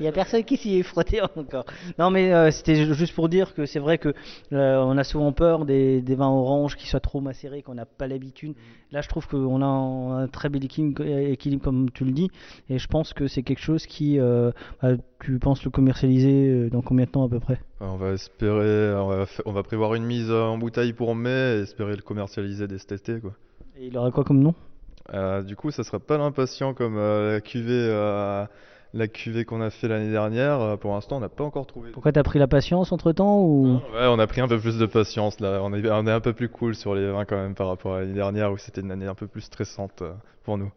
Il 0.00 0.04
y 0.04 0.08
a 0.08 0.12
personne 0.12 0.42
qui 0.42 0.56
s'y 0.56 0.78
est 0.78 0.82
frotté 0.82 1.20
encore. 1.22 1.66
Non, 2.00 2.10
mais 2.10 2.32
euh, 2.34 2.50
c'était 2.50 2.74
ju- 2.74 2.94
juste 2.94 3.14
pour 3.14 3.28
dire 3.28 3.54
que 3.54 3.64
c'est 3.64 3.78
vrai 3.78 3.98
que 3.98 4.12
euh, 4.52 4.78
on 4.78 4.98
a 4.98 5.04
souvent 5.04 5.30
peur 5.30 5.66
des, 5.66 6.00
des 6.02 6.14
vins 6.16 6.28
oranges 6.28 6.74
qui 6.76 6.88
soient 6.88 6.98
trop 6.98 7.20
macérés, 7.20 7.62
qu'on 7.62 7.74
n'a 7.74 7.86
pas 7.86 8.08
l'habitude. 8.08 8.54
Là, 8.90 9.02
je 9.02 9.08
trouve 9.08 9.28
qu'on 9.28 9.62
a 9.62 9.66
un, 9.66 10.24
un 10.24 10.28
très 10.28 10.48
bel 10.48 10.64
équilibre, 10.64 11.62
comme 11.62 11.90
tu 11.92 12.04
le 12.04 12.12
dis, 12.12 12.30
et 12.68 12.78
je 12.78 12.86
pense 12.88 13.12
que 13.12 13.28
c'est 13.28 13.42
quelque 13.42 13.60
chose 13.62 13.86
qui, 13.86 14.18
euh, 14.18 14.50
bah, 14.82 14.90
tu 15.20 15.38
penses 15.38 15.64
le 15.64 15.70
commercialiser 15.70 16.70
dans 16.70 16.82
combien 16.82 17.04
de 17.04 17.10
temps 17.10 17.24
à 17.24 17.28
peu 17.28 17.40
près? 17.40 17.58
On 17.80 17.96
va 17.96 18.12
espérer, 18.12 18.94
on 18.94 19.06
va, 19.08 19.26
fa- 19.26 19.42
on 19.44 19.52
va 19.52 19.62
prévoir 19.62 19.94
une 19.94 20.04
mise 20.04 20.30
en 20.30 20.56
bouteille 20.56 20.92
pour 20.94 21.14
mai 21.14 21.58
et 21.58 21.62
espérer 21.62 21.94
le 21.94 22.00
commercialiser 22.02 22.66
dès 22.66 22.78
cet 22.78 22.92
quoi. 23.20 23.32
Et 23.76 23.86
il 23.86 23.96
aura 23.98 24.10
quoi 24.10 24.24
comme 24.24 24.40
nom? 24.40 24.54
Euh, 25.14 25.42
du 25.42 25.54
coup, 25.54 25.70
ça 25.70 25.84
sera 25.84 25.98
pas 25.98 26.18
l'impatient 26.18 26.74
comme 26.74 26.96
euh, 26.96 27.34
la 27.34 27.40
cuvée, 27.40 27.88
euh, 27.90 28.44
la 28.92 29.08
cuvée 29.08 29.44
qu'on 29.44 29.60
a 29.60 29.70
fait 29.70 29.86
l'année 29.86 30.10
dernière. 30.10 30.78
Pour 30.78 30.94
l'instant, 30.94 31.18
on 31.18 31.20
n'a 31.20 31.28
pas 31.28 31.44
encore 31.44 31.66
trouvé. 31.66 31.90
Pourquoi 31.92 32.12
t'as 32.12 32.22
pris 32.22 32.38
la 32.38 32.48
patience 32.48 32.90
entre 32.90 33.12
temps 33.12 33.40
ou? 33.40 33.80
Ouais, 33.94 34.06
on 34.08 34.18
a 34.18 34.26
pris 34.26 34.40
un 34.40 34.48
peu 34.48 34.58
plus 34.58 34.78
de 34.78 34.86
patience 34.86 35.38
là. 35.40 35.60
On 35.62 35.72
est, 35.74 35.88
on 35.88 36.06
est 36.06 36.12
un 36.12 36.20
peu 36.20 36.32
plus 36.32 36.48
cool 36.48 36.74
sur 36.74 36.94
les 36.94 37.10
vins 37.10 37.24
quand 37.24 37.36
même 37.36 37.54
par 37.54 37.68
rapport 37.68 37.94
à 37.94 38.00
l'année 38.00 38.14
dernière 38.14 38.50
où 38.50 38.56
c'était 38.56 38.80
une 38.80 38.90
année 38.90 39.06
un 39.06 39.14
peu 39.14 39.26
plus 39.26 39.42
stressante 39.42 40.02
pour 40.44 40.58
nous. 40.58 40.72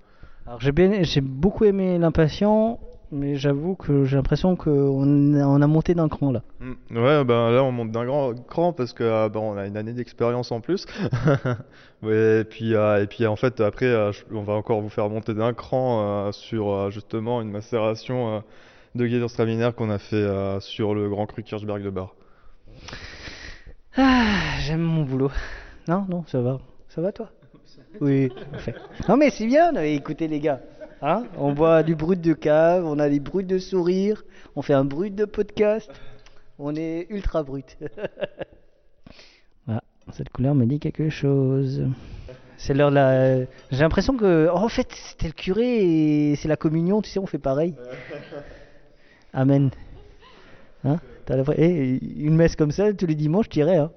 Alors 0.45 0.59
j'ai 0.61 0.71
j'ai 1.03 1.21
beaucoup 1.21 1.65
aimé 1.65 1.97
l'impatient, 1.99 2.79
mais 3.11 3.35
j'avoue 3.35 3.75
que 3.75 4.05
j'ai 4.05 4.15
l'impression 4.15 4.55
qu'on 4.55 5.33
a, 5.33 5.45
on 5.45 5.61
a 5.61 5.67
monté 5.67 5.95
d'un 5.95 6.09
cran 6.09 6.31
là. 6.31 6.41
Mm. 6.59 6.97
Ouais, 6.97 7.23
ben 7.23 7.51
là 7.51 7.63
on 7.63 7.71
monte 7.71 7.91
d'un 7.91 8.05
grand 8.05 8.33
cran 8.47 8.73
parce 8.73 8.93
que 8.93 9.27
ben, 9.29 9.39
on 9.39 9.57
a 9.57 9.65
une 9.65 9.77
année 9.77 9.93
d'expérience 9.93 10.51
en 10.51 10.61
plus. 10.61 10.85
Et 12.03 12.43
puis 12.49 12.75
euh, 12.75 13.03
et 13.03 13.07
puis 13.07 13.27
en 13.27 13.35
fait 13.35 13.59
après 13.59 13.87
euh, 13.87 14.11
on 14.31 14.41
va 14.41 14.53
encore 14.53 14.79
vous 14.79 14.89
faire 14.89 15.09
monter 15.09 15.33
d'un 15.33 15.53
cran 15.53 16.27
euh, 16.27 16.31
sur 16.31 16.91
justement 16.91 17.41
une 17.41 17.51
macération 17.51 18.41
de 18.95 19.05
Gewürztraminer 19.05 19.71
qu'on 19.75 19.89
a 19.89 19.97
fait 19.97 20.25
sur 20.61 20.95
le 20.95 21.09
Grand 21.09 21.25
Cru 21.25 21.43
Kirchberg 21.43 21.83
de 21.83 21.89
Bar. 21.89 22.15
Ah, 23.97 24.59
j'aime 24.61 24.81
mon 24.81 25.03
boulot. 25.03 25.31
Non, 25.87 26.05
non, 26.07 26.23
ça 26.27 26.39
va. 26.39 26.59
Ça 26.87 27.01
va 27.01 27.11
toi? 27.11 27.29
Oui, 28.01 28.29
parfait. 28.51 28.75
Non 29.07 29.17
mais 29.17 29.29
c'est 29.31 29.47
bien, 29.47 29.73
écoutez 29.75 30.27
les 30.27 30.39
gars. 30.39 30.61
Hein 31.01 31.23
on 31.37 31.53
boit 31.53 31.83
du 31.83 31.95
brut 31.95 32.19
de 32.19 32.33
cave, 32.33 32.85
on 32.85 32.99
a 32.99 33.07
des 33.07 33.21
bruits 33.21 33.45
de 33.45 33.57
sourire, 33.57 34.23
on 34.55 34.61
fait 34.61 34.73
un 34.73 34.83
brut 34.83 35.15
de 35.15 35.25
podcast. 35.25 35.89
On 36.57 36.75
est 36.75 37.07
ultra 37.09 37.41
brut. 37.41 37.77
voilà, 39.65 39.81
cette 40.11 40.29
couleur 40.29 40.55
me 40.55 40.65
dit 40.65 40.79
quelque 40.79 41.09
chose. 41.09 41.87
C'est 42.57 42.73
l'heure 42.73 42.89
de 42.89 42.95
la... 42.95 43.39
J'ai 43.71 43.79
l'impression 43.79 44.17
que... 44.17 44.49
oh, 44.51 44.57
en 44.57 44.67
fait, 44.67 44.91
c'était 44.91 45.27
le 45.27 45.33
curé 45.33 46.31
et 46.31 46.35
c'est 46.35 46.49
la 46.49 46.57
communion, 46.57 47.01
tu 47.01 47.09
sais, 47.09 47.19
on 47.19 47.25
fait 47.25 47.37
pareil. 47.37 47.75
Amen. 49.33 49.71
Hein 50.83 50.99
T'as 51.25 51.37
la... 51.37 51.43
Eh, 51.55 51.97
une 52.17 52.35
messe 52.35 52.57
comme 52.57 52.71
ça, 52.71 52.91
tous 52.91 53.05
les 53.05 53.15
dimanches, 53.15 53.47
tu 53.47 53.59
irais, 53.59 53.77
hein 53.77 53.91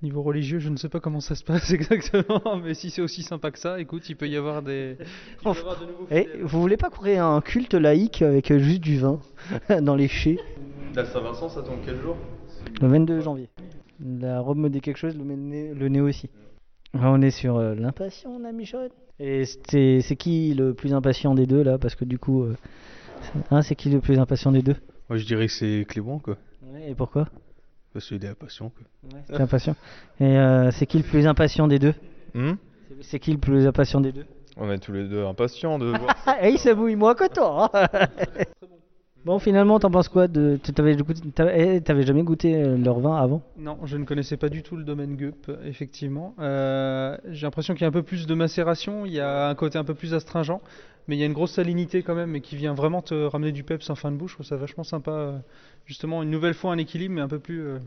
Niveau 0.00 0.22
religieux, 0.22 0.60
je 0.60 0.68
ne 0.68 0.76
sais 0.76 0.88
pas 0.88 1.00
comment 1.00 1.20
ça 1.20 1.34
se 1.34 1.42
passe 1.42 1.70
exactement, 1.72 2.56
mais 2.62 2.74
si 2.74 2.90
c'est 2.90 3.02
aussi 3.02 3.22
sympa 3.24 3.50
que 3.50 3.58
ça, 3.58 3.80
écoute, 3.80 4.08
il 4.08 4.16
peut 4.16 4.28
y 4.28 4.36
avoir 4.36 4.62
des. 4.62 4.96
il 5.44 5.52
peut 5.52 5.56
y 5.56 5.60
avoir 5.60 5.80
de 5.80 5.86
nouveaux 5.86 6.06
Eh, 6.10 6.28
vous 6.42 6.60
voulez 6.60 6.76
pas 6.76 6.88
créer 6.90 7.18
un 7.18 7.40
culte 7.40 7.74
laïque 7.74 8.22
avec 8.22 8.56
juste 8.58 8.80
du 8.80 8.98
vin 8.98 9.20
dans 9.82 9.96
les 9.96 10.06
chais 10.06 10.36
La 10.94 11.04
Saint-Vincent, 11.04 11.48
ça 11.48 11.62
tombe 11.62 11.80
quel 11.84 12.00
jour 12.00 12.16
Le 12.80 12.86
22 12.86 13.20
janvier. 13.20 13.48
La 14.00 14.38
robe 14.40 14.58
me 14.58 14.70
dit 14.70 14.80
quelque 14.80 14.98
chose, 14.98 15.16
le 15.16 15.24
nez, 15.24 15.74
le 15.74 15.88
nez 15.88 16.00
aussi. 16.00 16.30
Là, 16.94 17.10
on 17.10 17.20
est 17.20 17.32
sur 17.32 17.56
euh, 17.56 17.74
l'impatient, 17.74 18.38
la 18.38 18.52
Michonne. 18.52 18.90
Et 19.18 19.44
c'est 19.46 20.16
qui 20.16 20.54
le 20.54 20.74
plus 20.74 20.94
impatient 20.94 21.34
des 21.34 21.46
deux 21.46 21.62
là? 21.64 21.76
Parce 21.76 21.96
que 21.96 22.04
du 22.04 22.18
coup, 22.20 22.44
euh, 22.44 22.56
c'est- 23.20 23.38
hein, 23.52 23.62
c'est 23.62 23.74
qui 23.74 23.90
le 23.90 24.00
plus 24.00 24.20
impatient 24.20 24.52
des 24.52 24.62
deux? 24.62 24.76
Moi 25.08 25.18
je 25.18 25.24
dirais 25.26 25.46
que 25.48 25.52
c'est 25.52 25.84
Clément 25.88 26.20
quoi. 26.20 26.36
Ouais, 26.62 26.90
Et 26.90 26.94
pourquoi? 26.94 27.26
Parce 27.98 28.06
qu'il 28.06 28.24
est 28.24 28.28
impatient 28.28 28.70
quoi. 28.70 29.18
C'est 29.26 29.40
impatient. 29.40 29.74
Et 30.20 30.24
euh, 30.38 30.70
c'est 30.70 30.86
qui 30.86 30.98
le 30.98 31.02
plus 31.02 31.26
impatient 31.26 31.66
des 31.66 31.80
deux? 31.80 31.94
Hmm? 32.32 32.52
C'est- 33.00 33.18
qui 33.18 33.32
le 33.32 33.38
plus 33.38 33.66
impatient 33.66 34.00
des 34.00 34.12
deux? 34.12 34.24
On 34.56 34.70
est 34.70 34.78
tous 34.78 34.92
les 34.92 35.02
deux 35.08 35.24
impatients 35.26 35.80
de 35.80 35.86
voir. 35.86 36.14
Ah, 36.26 36.48
il 36.48 36.58
s'abouille 36.60 36.94
moins 36.94 37.16
que 37.16 37.28
toi. 37.28 37.68
hein. 37.74 37.88
bon, 39.24 39.40
finalement, 39.40 39.80
t'en 39.80 39.90
penses 39.90 40.08
quoi 40.08 40.28
de 40.28 40.60
T'avais 40.62 40.96
eh, 41.56 41.80
t'avais 41.80 42.02
jamais 42.04 42.22
goûté 42.22 42.54
euh, 42.54 42.76
leur 42.76 43.00
vin 43.00 43.16
avant? 43.16 43.42
Non, 43.58 43.78
je 43.84 43.96
ne 43.96 44.04
connaissais 44.04 44.36
pas 44.36 44.48
du 44.48 44.62
tout 44.62 44.76
le 44.76 44.84
domaine 44.84 45.16
Gup, 45.16 45.50
effectivement. 45.64 46.34
Euh, 46.38 47.16
J'ai 47.30 47.46
l'impression 47.48 47.74
qu'il 47.74 47.82
y 47.82 47.84
a 47.84 47.88
un 47.88 47.92
peu 47.92 48.04
plus 48.04 48.28
de 48.28 48.34
macération, 48.34 49.06
il 49.06 49.12
y 49.12 49.18
a 49.20 49.48
un 49.48 49.54
côté 49.56 49.76
un 49.76 49.84
peu 49.84 49.94
plus 49.94 50.14
astringent, 50.14 50.60
mais 51.08 51.16
il 51.16 51.18
y 51.18 51.22
a 51.22 51.26
une 51.26 51.32
grosse 51.32 51.52
salinité 51.52 52.02
quand 52.02 52.14
même, 52.14 52.36
et 52.36 52.40
qui 52.40 52.54
vient 52.54 52.74
vraiment 52.74 53.02
te 53.02 53.14
ramener 53.14 53.50
du 53.50 53.64
peps 53.64 53.90
en 53.90 53.94
fin 53.96 54.12
de 54.12 54.16
bouche. 54.16 54.32
Je 54.32 54.36
trouve 54.36 54.46
ça 54.46 54.56
vachement 54.56 54.84
sympa. 54.84 55.10
euh, 55.10 55.38
Justement, 55.86 56.22
une 56.22 56.30
nouvelle 56.30 56.54
fois 56.54 56.72
un 56.72 56.78
équilibre, 56.78 57.14
mais 57.14 57.22
un 57.22 57.28
peu 57.28 57.38
plus, 57.38 57.62
euh, 57.62 57.78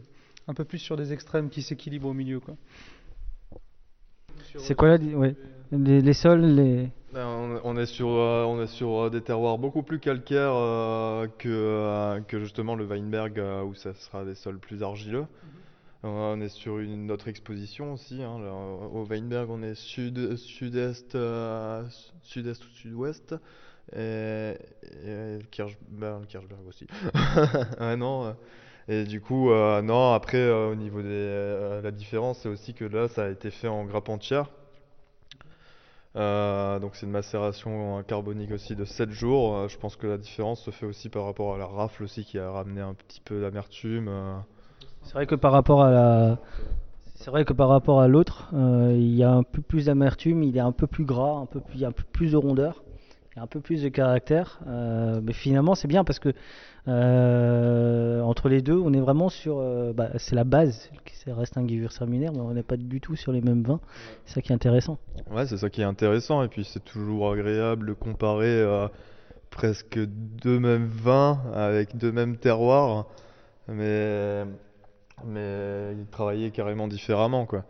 un 0.48 0.54
peu 0.56 0.66
plus 0.66 0.80
sur 0.80 0.98
des 0.98 1.14
extrêmes 1.14 1.50
qui 1.50 1.62
s'équilibrent 1.62 2.08
au 2.10 2.14
milieu. 2.14 2.40
Quoi. 2.40 2.56
C'est 4.58 4.76
quoi 4.76 4.98
là 4.98 5.18
ouais. 5.18 5.36
les, 5.72 6.02
les 6.02 6.14
sols, 6.14 6.42
les. 6.42 6.90
Ben, 7.14 7.28
on, 7.28 7.62
on 7.64 7.78
est 7.78 7.86
sur, 7.86 8.08
euh, 8.08 8.44
on 8.46 8.62
est 8.62 8.68
sur 8.68 9.04
euh, 9.04 9.10
des 9.10 9.22
terroirs 9.22 9.58
beaucoup 9.58 9.84
plus 9.84 10.00
calcaires 10.00 10.54
que, 11.38 12.20
que 12.28 12.40
justement 12.40 12.76
le 12.76 12.86
Weinberg 12.86 13.40
où 13.66 13.76
ça 13.76 13.94
sera 13.94 14.26
des 14.26 14.36
sols 14.36 14.60
plus 14.60 14.82
argileux. 14.82 15.26
Euh, 15.26 15.61
on 16.04 16.42
est 16.42 16.50
sur 16.50 16.80
une 16.80 17.12
autre 17.12 17.28
exposition 17.28 17.94
aussi. 17.94 18.24
hein, 18.24 18.38
au 18.94 19.06
Weinberg, 19.06 19.50
on 19.50 19.62
est 19.62 19.76
sud, 19.76 20.36
sud-est, 20.36 21.16
euh, 21.16 21.84
sud-est 22.24 22.64
ou 22.66 22.70
sud-ouest. 22.70 23.36
Et, 23.96 24.56
et 25.06 25.40
Kirchberg 25.52 26.24
aussi. 26.68 26.88
Non. 27.98 28.26
euh, 28.28 28.34
Et 28.90 29.06
du 29.06 29.22
coup, 29.22 29.52
euh, 29.52 29.82
non, 29.82 30.14
après, 30.14 30.38
euh, 30.40 30.72
au 30.72 30.76
niveau 30.76 31.00
euh, 31.02 31.82
la 31.82 31.92
différence, 31.92 32.40
c'est 32.40 32.50
aussi 32.50 32.74
que 32.74 32.86
là, 32.86 33.08
ça 33.08 33.26
a 33.26 33.30
été 33.30 33.52
fait 33.52 33.68
en 33.70 33.86
grappe 33.86 34.10
entière. 34.10 34.50
Donc 36.16 36.96
c'est 36.96 37.06
une 37.06 37.12
macération 37.12 38.04
carbonique 38.04 38.52
aussi 38.52 38.76
de 38.76 38.86
7 38.86 39.12
jours. 39.12 39.68
Je 39.70 39.78
pense 39.78 39.96
que 39.96 40.08
la 40.08 40.18
différence 40.18 40.62
se 40.64 40.72
fait 40.72 40.86
aussi 40.86 41.10
par 41.10 41.26
rapport 41.26 41.56
à 41.56 41.58
la 41.58 41.66
rafle 41.66 42.04
aussi 42.04 42.26
qui 42.26 42.38
a 42.40 42.50
ramené 42.52 42.82
un 42.82 42.94
petit 42.94 43.22
peu 43.22 43.42
d'amertume. 43.42 44.10
C'est 45.04 45.14
vrai 45.14 45.26
que 45.26 45.36
par 45.36 45.52
rapport 45.52 45.84
à 45.84 45.92
la. 45.92 46.38
C'est 47.16 47.30
vrai 47.30 47.46
que 47.46 47.54
par 47.54 47.70
rapport 47.70 48.02
à 48.02 48.08
l'autre, 48.08 48.50
euh, 48.54 48.96
il 48.96 49.16
y 49.16 49.24
a 49.24 49.32
un 49.32 49.44
peu 49.44 49.62
plus 49.62 49.86
d'amertume, 49.86 50.42
il 50.42 50.58
est 50.58 50.62
un 50.62 50.72
peu 50.72 50.88
plus 50.88 51.06
gras, 51.06 51.38
un 51.38 51.46
peu 51.46 51.60
plus, 51.60 51.76
il 51.76 51.82
y 51.82 51.86
a 51.86 51.90
un 51.90 51.92
peu 51.92 52.04
plus 52.12 52.32
de 52.32 52.38
rondeur, 52.38 52.84
il 53.32 53.38
y 53.38 53.40
a 53.40 53.44
un 53.44 53.48
peu 53.48 53.60
plus 53.60 53.84
de 53.84 53.90
caractère. 53.90 54.60
euh, 54.68 55.22
mais 55.24 55.34
finalement, 55.34 55.76
c'est 55.76 55.88
bien 55.88 56.04
parce 56.04 56.18
que 56.18 56.34
euh, 56.88 58.22
entre 58.22 58.50
les 58.50 58.64
deux, 58.64 58.78
on 58.78 58.92
est 58.94 59.00
vraiment 59.00 59.30
sur. 59.30 59.58
bah, 59.94 60.10
c'est 60.18 60.36
la 60.36 60.44
base, 60.44 60.90
ça 61.14 61.36
reste 61.36 61.58
un 61.58 61.68
Gewürztraminer, 61.68 62.32
mais 62.32 62.40
on 62.40 62.54
n'est 62.54 62.64
pas 62.64 62.78
du 62.78 63.00
tout 63.00 63.16
sur 63.16 63.32
les 63.32 63.42
mêmes 63.42 63.62
vins. 63.62 63.82
C'est 64.26 64.36
ça 64.36 64.42
qui 64.42 64.52
est 64.52 64.56
intéressant. 64.56 64.98
Ouais, 65.30 65.46
c'est 65.46 65.58
ça 65.58 65.70
qui 65.70 65.82
est 65.82 65.86
intéressant. 65.86 66.42
Et 66.42 66.48
puis 66.48 66.64
c'est 66.64 66.84
toujours 66.84 67.32
agréable 67.32 67.90
de 67.90 67.94
comparer 67.94 68.66
presque 69.52 70.00
deux 70.00 70.60
mêmes 70.60 70.88
vins 70.88 71.40
avec 71.54 71.98
deux 71.98 72.12
mêmes 72.12 72.38
terroirs. 72.38 73.06
Mais, 73.68 74.46
mais 75.28 75.94
ils 75.98 76.06
travaillaient 76.08 76.52
carrément 76.52 76.88
différemment, 76.88 77.46
quoi. 77.46 77.64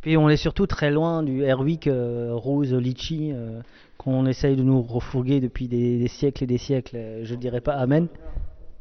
Puis 0.00 0.16
on 0.16 0.28
est 0.28 0.36
surtout 0.36 0.66
très 0.66 0.90
loin 0.90 1.22
du 1.22 1.42
Airwick 1.44 1.86
euh, 1.86 2.30
rose 2.34 2.72
litchi 2.74 3.30
euh, 3.32 3.60
qu'on 3.96 4.26
essaye 4.26 4.56
de 4.56 4.62
nous 4.62 4.82
refourguer 4.82 5.40
depuis 5.40 5.68
des, 5.68 5.98
des 5.98 6.08
siècles 6.08 6.44
et 6.44 6.46
des 6.48 6.58
siècles. 6.58 6.96
euh, 6.96 7.20
Je 7.24 7.34
dirais 7.36 7.60
pas 7.60 7.74
amen. 7.74 8.08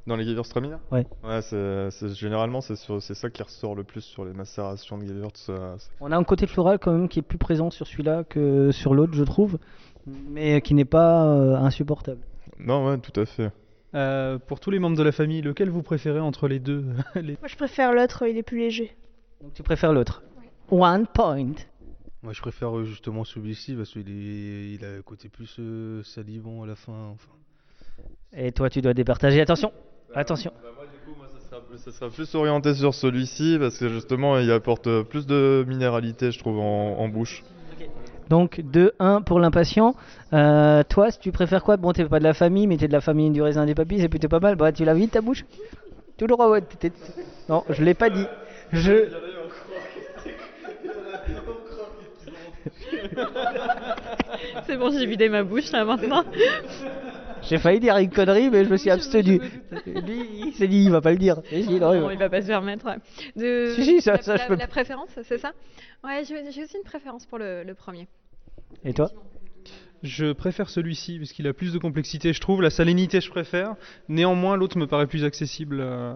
Dans 0.08 0.16
les 0.18 0.26
Gewürztraminer 0.26 0.76
Ouais. 0.92 1.06
Ouais, 1.24 1.42
c'est, 1.44 1.90
c'est- 1.92 2.14
généralement 2.16 2.60
c'est, 2.62 2.76
sur- 2.76 3.02
c'est 3.02 3.14
ça 3.14 3.30
qui 3.30 3.42
ressort 3.44 3.74
le 3.76 3.84
plus 3.84 4.02
sur 4.02 4.26
les 4.26 4.34
macérations 4.34 4.98
de 4.98 5.06
Gewürz. 5.06 5.50
On 6.02 6.12
a 6.12 6.18
un 6.18 6.24
côté 6.26 6.46
floral 6.48 6.78
quand 6.80 6.92
même 6.92 7.08
qui 7.08 7.20
est 7.20 7.24
plus 7.24 7.38
présent 7.38 7.70
sur 7.70 7.88
celui-là 7.88 8.24
que 8.26 8.72
sur 8.72 8.94
l'autre, 8.96 9.14
je 9.14 9.24
trouve, 9.24 9.60
mais 10.30 10.60
qui 10.62 10.74
n'est 10.74 10.84
pas 10.84 11.26
euh, 11.28 11.56
insupportable. 11.56 12.20
Non, 12.60 12.88
ouais, 12.88 12.98
tout 12.98 13.18
à 13.20 13.26
fait. 13.26 13.52
Euh, 13.96 14.40
pour 14.40 14.60
tous 14.60 14.72
les 14.72 14.80
membres 14.80 14.98
de 14.98 15.04
la 15.04 15.12
famille, 15.12 15.42
lequel 15.42 15.70
vous 15.70 15.84
préférez 15.84 16.20
entre 16.20 16.48
les 16.48 16.60
deux 16.60 16.86
les- 17.16 17.38
Moi, 17.40 17.48
je 17.48 17.56
préfère 17.56 17.94
l'autre, 17.94 18.24
il 18.28 18.38
est 18.38 18.44
plus 18.44 18.58
léger. 18.60 18.96
Donc 19.42 19.54
tu 19.54 19.62
préfères 19.64 19.94
l'autre 19.94 20.24
One 20.72 21.06
point. 21.08 21.54
Moi 22.24 22.32
je 22.34 22.42
préfère 22.42 22.76
euh, 22.78 22.86
justement 22.86 23.26
celui-ci 23.26 23.74
parce 23.76 23.92
qu'il 23.92 24.10
est... 24.10 24.74
il 24.76 24.86
a 24.86 24.98
un 25.00 25.02
côté 25.02 25.28
plus 25.30 25.58
euh, 25.60 26.02
salivant 26.04 26.64
à 26.64 26.66
la 26.68 26.76
fin. 26.76 27.10
Enfin. 27.14 27.30
Et 28.36 28.52
toi, 28.54 28.70
tu 28.70 28.82
dois 28.82 28.94
départager. 28.94 29.42
Attention, 29.42 29.72
attention. 30.16 30.52
Ça 31.78 31.92
sera 31.92 32.10
plus 32.10 32.34
orienté 32.34 32.74
sur 32.74 32.94
celui-ci 32.96 33.58
parce 33.60 33.78
que 33.78 33.90
justement 33.90 34.40
il 34.40 34.50
apporte 34.52 34.88
euh, 34.88 35.04
plus 35.04 35.28
de 35.28 35.64
minéralité, 35.68 36.32
je 36.32 36.40
trouve, 36.40 36.58
en, 36.60 36.98
en 36.98 37.10
bouche. 37.10 37.44
Donc 38.30 38.62
2-1 38.62 39.22
pour 39.24 39.40
l'impatient. 39.40 39.96
Euh, 40.34 40.84
toi, 40.88 41.12
si 41.12 41.20
tu 41.20 41.32
préfères 41.32 41.64
quoi? 41.64 41.78
Bon, 41.78 41.92
t'es 41.94 42.06
pas 42.06 42.20
de 42.20 42.24
la 42.24 42.34
famille, 42.34 42.68
mais 42.68 42.78
t'es 42.78 42.88
de 42.88 42.94
la 42.94 43.02
famille 43.02 43.30
du 43.32 43.42
raisin 43.42 43.66
des 43.66 43.76
papilles, 43.76 44.00
c'est 44.02 44.10
plutôt 44.10 44.30
pas 44.30 44.40
mal. 44.40 44.56
Bah, 44.56 44.72
tu 44.72 44.86
l'as 44.86 44.94
vite 44.94 45.12
ta 45.12 45.22
bouche 45.22 45.46
Toujours 46.18 46.42
à 46.42 46.50
ouais, 46.50 46.62
t'es- 46.62 46.90
t'es- 46.90 46.96
Non, 47.50 47.64
je 47.70 47.84
l'ai 47.84 47.94
pas 47.94 48.10
dit. 48.10 48.26
Je. 48.72 49.08
C'est 54.68 54.78
bon, 54.78 54.92
j'ai 54.92 55.06
vidé 55.06 55.30
ma 55.30 55.44
bouche 55.44 55.72
là 55.72 55.86
maintenant. 55.86 56.24
J'ai 57.50 57.58
failli 57.58 57.80
dire 57.80 57.98
une 57.98 58.10
connerie, 58.10 58.50
mais 58.50 58.66
je 58.66 58.70
me 58.70 58.78
suis 58.78 58.90
abstenu. 58.90 59.40
Lui, 59.86 60.26
il 60.48 60.54
s'est 60.54 60.68
dit, 60.68 60.84
il 60.84 60.92
va 60.92 61.02
pas 61.02 61.12
le 61.12 61.18
dire. 61.18 61.42
Et 61.52 61.62
j'ai 61.62 61.68
dit, 61.68 61.80
non, 61.80 61.94
il 61.94 62.00
Non, 62.00 62.08
va- 62.08 62.14
il 62.14 62.20
va 62.20 62.30
pas 62.30 62.42
se 62.42 62.48
permettre. 62.48 62.86
ouais. 62.86 62.98
De... 63.36 63.74
Si, 63.76 63.84
si, 63.86 64.02
ça- 64.02 64.14
la, 64.14 64.22
ça, 64.22 64.36
je 64.36 64.42
la- 64.42 64.48
peux- 64.48 64.56
la 64.56 64.68
préférence, 64.68 65.10
c'est 65.24 65.38
ça? 65.38 65.52
Ouais, 66.04 66.24
j'ai 66.26 66.64
aussi 66.64 66.78
une 66.78 66.84
préférence 66.84 67.26
pour 67.26 67.38
le, 67.38 67.64
le 67.64 67.74
premier. 67.74 68.08
Et 68.84 68.94
toi? 68.94 69.10
Je 70.02 70.34
préfère 70.34 70.70
celui-ci 70.70 71.18
parce 71.18 71.32
qu'il 71.32 71.48
a 71.48 71.54
plus 71.54 71.72
de 71.72 71.78
complexité, 71.78 72.34
je 72.34 72.42
trouve. 72.42 72.62
La 72.62 72.70
salinité, 72.70 73.22
je 73.22 73.30
préfère. 73.30 73.76
Néanmoins, 74.10 74.58
l'autre 74.58 74.78
me 74.78 74.86
paraît 74.86 75.08
plus 75.08 75.24
accessible 75.24 75.78
euh, 75.80 76.14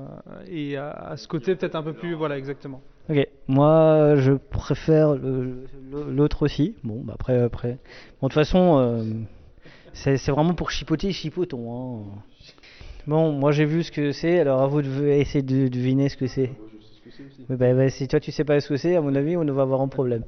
et 0.52 0.76
à, 0.76 0.90
à 0.90 1.16
ce 1.18 1.26
côté 1.30 1.56
peut-être 1.56 1.76
un 1.76 1.84
peu 1.84 1.94
plus. 1.94 2.14
Voilà, 2.14 2.38
exactement. 2.38 2.82
Ok, 3.10 3.26
moi 3.48 4.16
je 4.18 4.34
préfère 4.34 5.16
le- 5.16 5.64
l'autre 6.10 6.44
aussi. 6.44 6.76
Bon, 6.84 7.00
bah 7.02 7.14
après, 7.16 7.40
après. 7.42 7.78
Bon, 8.20 8.28
de 8.28 8.34
toute 8.34 8.34
façon, 8.34 8.78
euh, 8.78 9.04
c'est 9.94 10.16
vraiment 10.30 10.54
pour 10.54 10.72
chipoter, 10.72 11.12
chipotons. 11.12 11.72
hein. 11.72 12.04
Bon, 13.08 13.32
moi 13.32 13.52
j'ai 13.52 13.66
vu 13.66 13.84
ce 13.84 13.92
que 13.92 14.12
c'est, 14.12 14.40
alors 14.40 14.62
à 14.62 14.68
vous 14.68 14.82
de 14.82 15.08
essayer 15.08 15.42
de 15.42 15.68
deviner 15.70 16.10
ce 16.10 16.18
que 16.18 16.28
c'est. 16.28 16.52
Mais 17.50 17.56
bah, 17.56 17.74
bah, 17.74 17.90
si 17.90 18.08
toi 18.08 18.20
tu 18.20 18.32
sais 18.32 18.44
pas 18.44 18.60
ce 18.60 18.68
que 18.68 18.78
c'est, 18.78 18.96
à 18.96 19.02
mon 19.02 19.16
avis, 19.16 19.38
on 19.38 19.46
va 19.46 19.62
avoir 19.62 19.82
un 19.82 19.88
problème. 19.88 20.24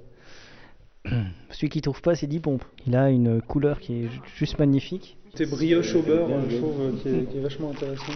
Celui 1.51 1.70
qui 1.70 1.82
trouve 1.82 2.01
pas, 2.01 2.16
c'est 2.16 2.28
10 2.28 2.39
pompes. 2.39 2.64
Il 2.88 2.95
a 2.95 3.10
une 3.10 3.41
couleur 3.41 3.80
qui 3.80 4.03
est 4.05 4.07
ju- 4.07 4.22
juste 4.38 4.60
magnifique. 4.60 5.18
C'est 5.36 5.49
brioche 5.49 5.95
au 5.95 6.01
beurre, 6.01 6.27
je 6.49 6.57
trouve, 6.57 6.82
euh, 6.82 6.91
qui, 7.01 7.09
est, 7.09 7.23
qui 7.32 7.38
est 7.38 7.41
vachement 7.41 7.71
intéressant. 7.71 8.11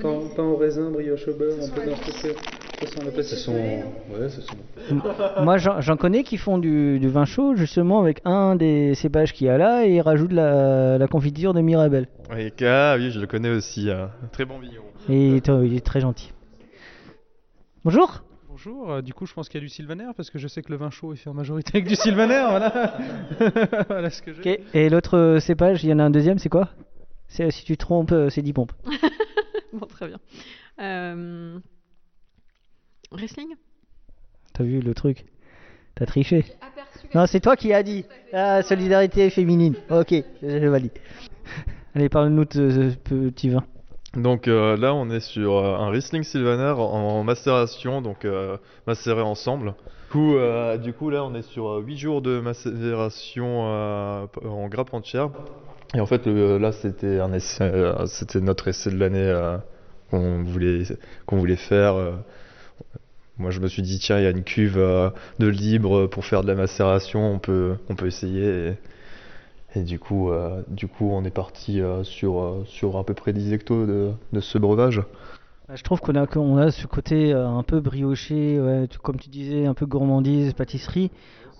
Pain, 0.00 0.18
pain 0.36 0.44
au 0.44 0.56
raisin, 0.56 0.90
brioche 0.90 1.26
au 1.28 1.34
beurre, 1.34 1.56
un 1.62 1.68
peu 1.68 1.84
dans 1.90 1.96
cette 1.96 2.36
façon 2.78 3.00
la 3.04 3.22
Ça 3.22 3.36
sent. 3.36 3.50
Ouais. 4.10 4.28
M- 4.90 5.02
Moi 5.42 5.58
j'en 5.58 5.96
connais 5.96 6.22
qui 6.22 6.36
font 6.36 6.58
du, 6.58 6.98
du 7.00 7.08
vin 7.08 7.24
chaud 7.24 7.54
justement 7.56 8.00
avec 8.00 8.20
un 8.24 8.56
des 8.56 8.94
cépages 8.94 9.32
qu'il 9.32 9.48
y 9.48 9.50
a 9.50 9.58
là 9.58 9.84
et 9.86 9.96
ils 9.96 10.00
rajoutent 10.00 10.32
la, 10.32 10.96
la 10.96 11.06
confiture 11.08 11.52
de 11.54 11.60
Mirabelle. 11.60 12.08
Oui, 12.34 12.52
ah 12.62 12.94
oui, 12.96 13.10
je 13.10 13.20
le 13.20 13.26
connais 13.26 13.50
aussi. 13.50 13.90
hein. 13.90 14.10
Très 14.32 14.44
bon 14.44 14.58
vigneron. 14.58 14.84
Et 15.08 15.40
il 15.64 15.74
est 15.76 15.84
très 15.84 16.00
gentil. 16.00 16.32
Bonjour 17.84 18.22
Bonjour, 18.62 18.90
euh, 18.92 19.00
du 19.00 19.14
coup 19.14 19.24
je 19.24 19.32
pense 19.32 19.48
qu'il 19.48 19.58
y 19.58 19.62
a 19.62 19.66
du 19.66 19.70
sylvaner 19.70 20.08
parce 20.14 20.28
que 20.28 20.38
je 20.38 20.46
sais 20.46 20.60
que 20.60 20.70
le 20.70 20.76
vin 20.76 20.90
chaud 20.90 21.14
est 21.14 21.16
fait 21.16 21.30
en 21.30 21.34
majorité 21.34 21.78
avec 21.78 21.88
du 21.88 21.94
sylvaner, 21.96 22.44
voilà. 22.50 22.98
voilà 23.88 24.10
ce 24.10 24.20
que 24.20 24.34
j'ai. 24.34 24.40
Ok, 24.40 24.60
et 24.74 24.90
l'autre 24.90 25.16
euh, 25.16 25.40
cépage, 25.40 25.82
il 25.82 25.88
y 25.88 25.92
en 25.94 25.98
a 25.98 26.04
un 26.04 26.10
deuxième, 26.10 26.38
c'est 26.38 26.50
quoi? 26.50 26.68
C'est- 27.26 27.50
Si 27.50 27.64
tu 27.64 27.78
te 27.78 27.80
trompes, 27.80 28.12
euh, 28.12 28.28
c'est 28.28 28.42
10 28.42 28.52
pompes. 28.52 28.72
bon, 29.72 29.86
très 29.86 30.08
bien. 30.08 30.18
Euh... 30.78 31.58
Wrestling? 33.12 33.54
T'as 34.52 34.64
vu 34.64 34.80
le 34.80 34.92
truc? 34.92 35.24
T'as 35.94 36.04
triché 36.04 36.44
Non, 37.14 37.26
c'est 37.26 37.40
toi 37.40 37.56
qui 37.56 37.72
as 37.72 37.82
dit. 37.82 38.04
Ah, 38.34 38.62
solidarité 38.62 39.30
féminine. 39.30 39.74
Ok, 39.88 40.12
je 40.42 40.66
valide. 40.66 40.92
Allez, 41.94 42.10
parle-nous 42.10 42.44
de 42.44 42.90
ce 42.90 42.94
petit 42.98 43.48
vin. 43.48 43.64
Donc 44.16 44.48
euh, 44.48 44.76
là, 44.76 44.92
on 44.92 45.08
est 45.10 45.20
sur 45.20 45.56
euh, 45.56 45.76
un 45.76 45.88
Riesling 45.90 46.24
Sylvaner 46.24 46.74
en, 46.76 47.22
macération, 47.22 48.02
donc 48.02 48.24
euh, 48.24 48.56
macéré 48.86 49.22
ensemble. 49.22 49.74
Du 50.12 50.12
coup, 50.12 50.36
euh, 50.36 50.76
là, 51.10 51.24
on 51.24 51.34
est 51.34 51.42
sur 51.42 51.76
8 51.76 51.96
jours 51.96 52.20
de 52.20 52.40
macération 52.40 53.60
en 53.62 54.68
grappe 54.68 54.92
entière. 54.92 55.30
Et 55.94 56.00
en 56.00 56.06
fait, 56.06 56.26
là, 56.26 56.72
c'était 56.72 57.20
un 57.20 57.32
essai, 57.32 57.72
c'était 58.06 58.40
notre 58.40 58.66
essai 58.68 58.90
de 58.90 58.98
l'année 58.98 59.32
qu'on 60.10 60.42
voulait, 60.42 60.82
qu'on 61.26 61.36
voulait 61.36 61.56
faire. 61.56 61.94
Moi, 63.38 63.50
je 63.52 63.60
me 63.60 63.68
suis 63.68 63.82
dit, 63.82 64.00
tiens, 64.00 64.18
il 64.18 64.24
y 64.24 64.26
a 64.26 64.30
une 64.30 64.42
cuve 64.42 64.76
de 64.76 65.46
libre 65.46 66.08
pour 66.08 66.24
faire 66.24 66.42
de 66.42 66.48
la 66.48 66.56
macération, 66.56 67.34
on 67.34 67.38
peut, 67.38 67.76
on 67.88 67.94
peut 67.94 68.06
essayer. 68.06 68.74
Et 69.74 69.82
du 69.82 69.98
coup, 69.98 70.30
euh, 70.30 70.62
du 70.68 70.88
coup, 70.88 71.08
on 71.10 71.24
est 71.24 71.30
parti 71.30 71.80
euh, 71.80 72.02
sur, 72.02 72.40
euh, 72.40 72.62
sur 72.66 72.96
à 72.96 73.04
peu 73.04 73.14
près 73.14 73.32
10 73.32 73.52
hectos 73.52 73.86
de, 73.86 74.10
de 74.32 74.40
ce 74.40 74.58
breuvage. 74.58 75.02
Bah, 75.68 75.74
Je 75.76 75.82
trouve 75.82 76.00
qu'on 76.00 76.14
a, 76.16 76.26
qu'on 76.26 76.56
a 76.56 76.70
ce 76.70 76.86
côté 76.86 77.32
un 77.32 77.62
peu 77.62 77.80
brioché, 77.80 78.60
comme 79.02 79.16
tu 79.18 79.28
disais, 79.30 79.66
un 79.66 79.74
peu 79.74 79.86
gourmandise, 79.86 80.52
pâtisserie. 80.54 81.10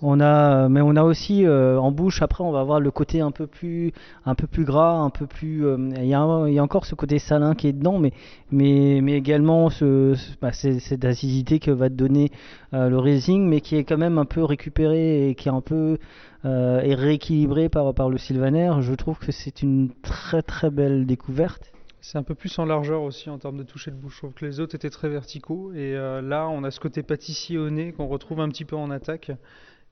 On 0.03 0.19
a, 0.19 0.67
mais 0.67 0.81
on 0.81 0.95
a 0.95 1.03
aussi 1.03 1.47
en 1.47 1.91
bouche. 1.91 2.23
Après, 2.23 2.43
on 2.43 2.51
va 2.51 2.59
avoir 2.61 2.79
le 2.79 2.89
côté 2.89 3.21
un 3.21 3.29
peu 3.29 3.45
plus, 3.45 3.93
un 4.25 4.33
peu 4.33 4.47
plus 4.47 4.65
gras, 4.65 4.93
un 4.95 5.11
peu 5.11 5.27
plus. 5.27 5.63
Il 5.95 6.05
y, 6.05 6.15
a 6.15 6.23
encore 6.63 6.87
ce 6.87 6.95
côté 6.95 7.19
salin 7.19 7.53
qui 7.53 7.67
est 7.67 7.73
dedans, 7.73 7.99
mais, 7.99 8.11
mais, 8.51 8.99
mais 9.03 9.13
également 9.13 9.69
ce, 9.69 10.15
ce- 10.15 10.31
bah, 10.41 10.53
cette 10.53 11.05
acidité 11.05 11.59
que 11.59 11.69
va 11.69 11.87
te 11.87 11.93
donner 11.93 12.31
le 12.73 12.97
Riesling, 12.97 13.47
mais 13.47 13.61
qui 13.61 13.75
est 13.75 13.83
quand 13.83 13.99
même 13.99 14.17
un 14.17 14.25
peu 14.25 14.43
récupéré 14.43 15.29
et 15.29 15.35
qui 15.35 15.49
est 15.49 15.51
un 15.51 15.61
peu 15.61 15.99
euh, 16.45 16.81
est 16.81 16.95
rééquilibré 16.95 17.69
par, 17.69 17.93
par 17.93 18.09
le 18.09 18.17
Sylvaner. 18.17 18.71
Je 18.81 18.93
trouve 18.93 19.17
que 19.19 19.31
c'est 19.31 19.61
une 19.61 19.89
très 20.01 20.41
très 20.41 20.69
belle 20.69 21.05
découverte. 21.05 21.71
C'est 22.03 22.17
un 22.17 22.23
peu 22.23 22.33
plus 22.33 22.57
en 22.57 22.65
largeur 22.65 23.03
aussi 23.03 23.29
en 23.29 23.37
termes 23.37 23.57
de 23.57 23.63
toucher 23.63 23.91
de 23.91 23.95
bouche. 23.95 24.15
Je 24.15 24.17
trouve 24.19 24.33
que 24.33 24.45
les 24.45 24.59
autres 24.59 24.73
étaient 24.75 24.89
très 24.89 25.07
verticaux 25.09 25.71
et 25.73 25.95
euh, 25.95 26.21
là 26.21 26.47
on 26.49 26.63
a 26.63 26.71
ce 26.71 26.79
côté 26.79 27.03
pâtissier 27.03 27.57
au 27.59 27.69
nez 27.69 27.91
qu'on 27.91 28.07
retrouve 28.07 28.39
un 28.41 28.49
petit 28.49 28.65
peu 28.65 28.75
en 28.75 28.89
attaque 28.89 29.31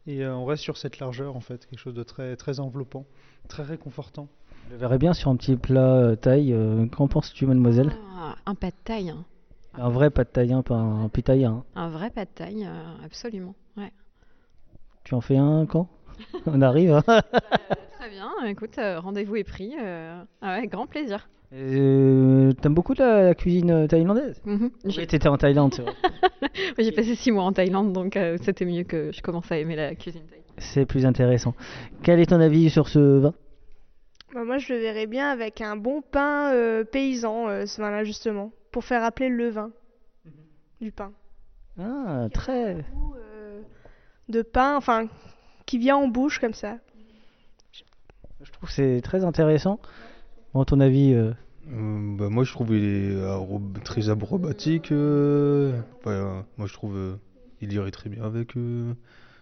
et 0.07 0.23
euh, 0.25 0.33
on 0.35 0.45
reste 0.45 0.63
sur 0.63 0.77
cette 0.77 0.99
largeur 0.99 1.35
en 1.35 1.39
fait, 1.39 1.67
quelque 1.67 1.79
chose 1.79 1.93
de 1.93 2.01
très 2.03 2.35
très 2.35 2.59
enveloppant, 2.59 3.05
très 3.47 3.61
réconfortant. 3.63 4.27
Je 4.69 4.73
le 4.73 4.79
verrais 4.79 4.97
bien 4.97 5.13
sur 5.13 5.29
un 5.29 5.35
petit 5.35 5.55
plat 5.55 5.81
euh, 5.97 6.15
euh, 6.25 6.87
Qu'en 6.87 7.07
penses-tu, 7.07 7.45
mademoiselle? 7.45 7.91
Ah, 8.17 8.35
Un 8.47 8.55
pas 8.55 8.71
de 8.71 8.75
taille. 8.83 9.11
hein. 9.11 9.23
Un 9.75 9.89
vrai 9.89 10.09
pas 10.09 10.23
de 10.23 10.29
thaï, 10.29 10.51
hein, 10.51 10.63
pas 10.63 10.75
un, 10.75 11.05
un 11.05 11.09
pitaïen. 11.09 11.51
hein. 11.51 11.63
Un 11.75 11.89
vrai 11.89 12.09
pas 12.09 12.25
de 12.25 12.29
taille, 12.33 12.65
euh, 12.65 13.05
absolument. 13.05 13.53
Ouais. 13.77 13.91
Tu 15.03 15.13
en 15.13 15.21
fais 15.21 15.37
un 15.37 15.65
quand? 15.67 15.87
On 16.45 16.61
arrive. 16.61 16.91
hein 16.93 17.03
Très 17.99 18.09
bien, 18.09 18.31
écoute, 18.45 18.77
euh, 18.77 18.99
rendez-vous 18.99 19.35
est 19.35 19.43
pris. 19.43 19.73
euh, 19.79 20.21
ah 20.41 20.59
ouais, 20.59 20.67
grand 20.67 20.87
plaisir. 20.87 21.29
Euh, 21.53 22.51
T'aimes 22.53 22.73
beaucoup 22.75 22.93
la, 22.93 23.23
la 23.23 23.35
cuisine 23.35 23.71
euh, 23.71 23.87
thaïlandaise? 23.87 24.39
Mhm. 24.45 24.69
Oui, 24.85 25.07
t'étais 25.07 25.27
en 25.27 25.37
Thaïlande, 25.37 25.73
c'est 25.73 25.81
vrai. 25.81 25.93
Oui, 26.77 26.83
J'ai 26.83 26.91
passé 26.91 27.15
six 27.15 27.31
mois 27.31 27.43
en 27.43 27.51
Thaïlande, 27.53 27.93
donc 27.93 28.15
euh, 28.17 28.37
c'était 28.41 28.65
mieux 28.65 28.83
que 28.83 29.11
je 29.11 29.21
commence 29.21 29.51
à 29.51 29.57
aimer 29.57 29.75
la 29.75 29.95
cuisine 29.95 30.23
thaï. 30.29 30.39
C'est 30.57 30.85
plus 30.85 31.05
intéressant. 31.05 31.53
Quel 32.03 32.19
est 32.19 32.27
ton 32.27 32.39
avis 32.39 32.69
sur 32.69 32.87
ce 32.89 32.99
vin? 33.19 33.33
Bah, 34.33 34.43
moi, 34.43 34.57
je 34.57 34.73
le 34.73 34.79
verrais 34.79 35.07
bien 35.07 35.29
avec 35.31 35.61
un 35.61 35.75
bon 35.75 36.01
pain 36.01 36.53
euh, 36.53 36.83
paysan, 36.83 37.47
euh, 37.49 37.65
ce 37.65 37.81
vin-là, 37.81 38.03
justement, 38.03 38.51
pour 38.71 38.83
faire 38.83 39.03
appeler 39.03 39.29
le 39.29 39.49
vin 39.49 39.71
du 40.81 40.91
pain. 40.91 41.11
Ah, 41.79 42.27
très. 42.33 42.75
Euh, 42.75 43.61
de 44.27 44.41
pain, 44.41 44.75
enfin, 44.75 45.07
qui 45.69 45.77
vient 45.77 45.97
en 45.97 46.07
bouche 46.07 46.39
comme 46.39 46.55
ça. 46.55 46.79
Je 48.41 48.51
trouve 48.53 48.69
que 48.69 48.73
c'est 48.73 49.01
très 49.03 49.23
intéressant. 49.23 49.79
Bon, 50.55 50.63
ton 50.65 50.79
avis 50.79 51.13
euh, 51.13 51.31
Euh, 51.71 52.15
bah, 52.17 52.29
moi 52.29 52.43
je 52.43 52.51
trouve 52.53 52.73
il 52.75 52.83
est 52.83 53.83
très 53.83 54.09
aromatique. 54.09 54.91
euh, 54.91 55.79
ouais, 56.07 56.19
moi 56.57 56.65
je 56.65 56.73
trouve 56.73 56.95
euh, 56.97 57.15
il 57.61 57.71
irait 57.71 57.91
très 57.91 58.09
bien 58.09 58.23
avec 58.23 58.57
euh, 58.57 58.93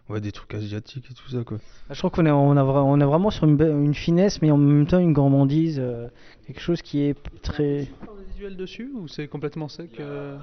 ouais, 0.09 0.19
des 0.19 0.34
trucs 0.34 0.53
asiatiques 0.53 1.05
et 1.09 1.13
tout 1.13 1.30
ça 1.30 1.43
quoi. 1.45 1.59
Je 1.91 1.97
trouve 1.97 2.11
qu'on 2.11 2.25
est, 2.25 2.32
on 2.32 2.57
a, 2.57 2.63
on 2.65 2.99
est 2.99 3.05
vraiment 3.05 3.30
sur 3.30 3.45
une, 3.47 3.61
une 3.61 3.93
finesse, 3.95 4.41
mais 4.41 4.51
en 4.51 4.57
même 4.57 4.86
temps 4.86 4.99
une 4.99 5.13
gourmandise. 5.13 5.80
euh, 5.80 6.09
quelque 6.45 6.59
chose 6.59 6.82
qui 6.82 7.03
est 7.03 7.15
très. 7.41 7.88
Visuel 8.34 8.57
dessus 8.57 8.91
ou 8.93 9.07
c'est 9.07 9.28
complètement 9.30 9.69
sec 9.69 9.97
euh? 10.01 10.38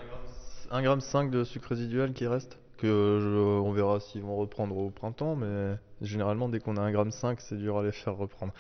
1,5 0.73 1.25
g 1.25 1.31
de 1.31 1.45
sucre 1.45 1.69
résiduel 1.69 2.15
qui 2.15 2.27
reste? 2.27 2.59
Je- 2.87 3.61
on 3.61 3.73
verra 3.73 4.01
s'ils 4.01 4.23
vont 4.23 4.37
reprendre 4.37 4.77
au 4.77 4.91
printemps, 4.91 5.37
mais 5.37 5.75
généralement 6.03 6.49
dès 6.49 6.61
qu'on 6.61 6.77
a 6.77 6.83
1,5 6.83 7.39
g, 7.39 7.45
c'est 7.49 7.57
dur 7.59 7.79
à 7.79 7.83
les 7.83 7.93
faire 7.93 8.17
reprendre. 8.17 8.53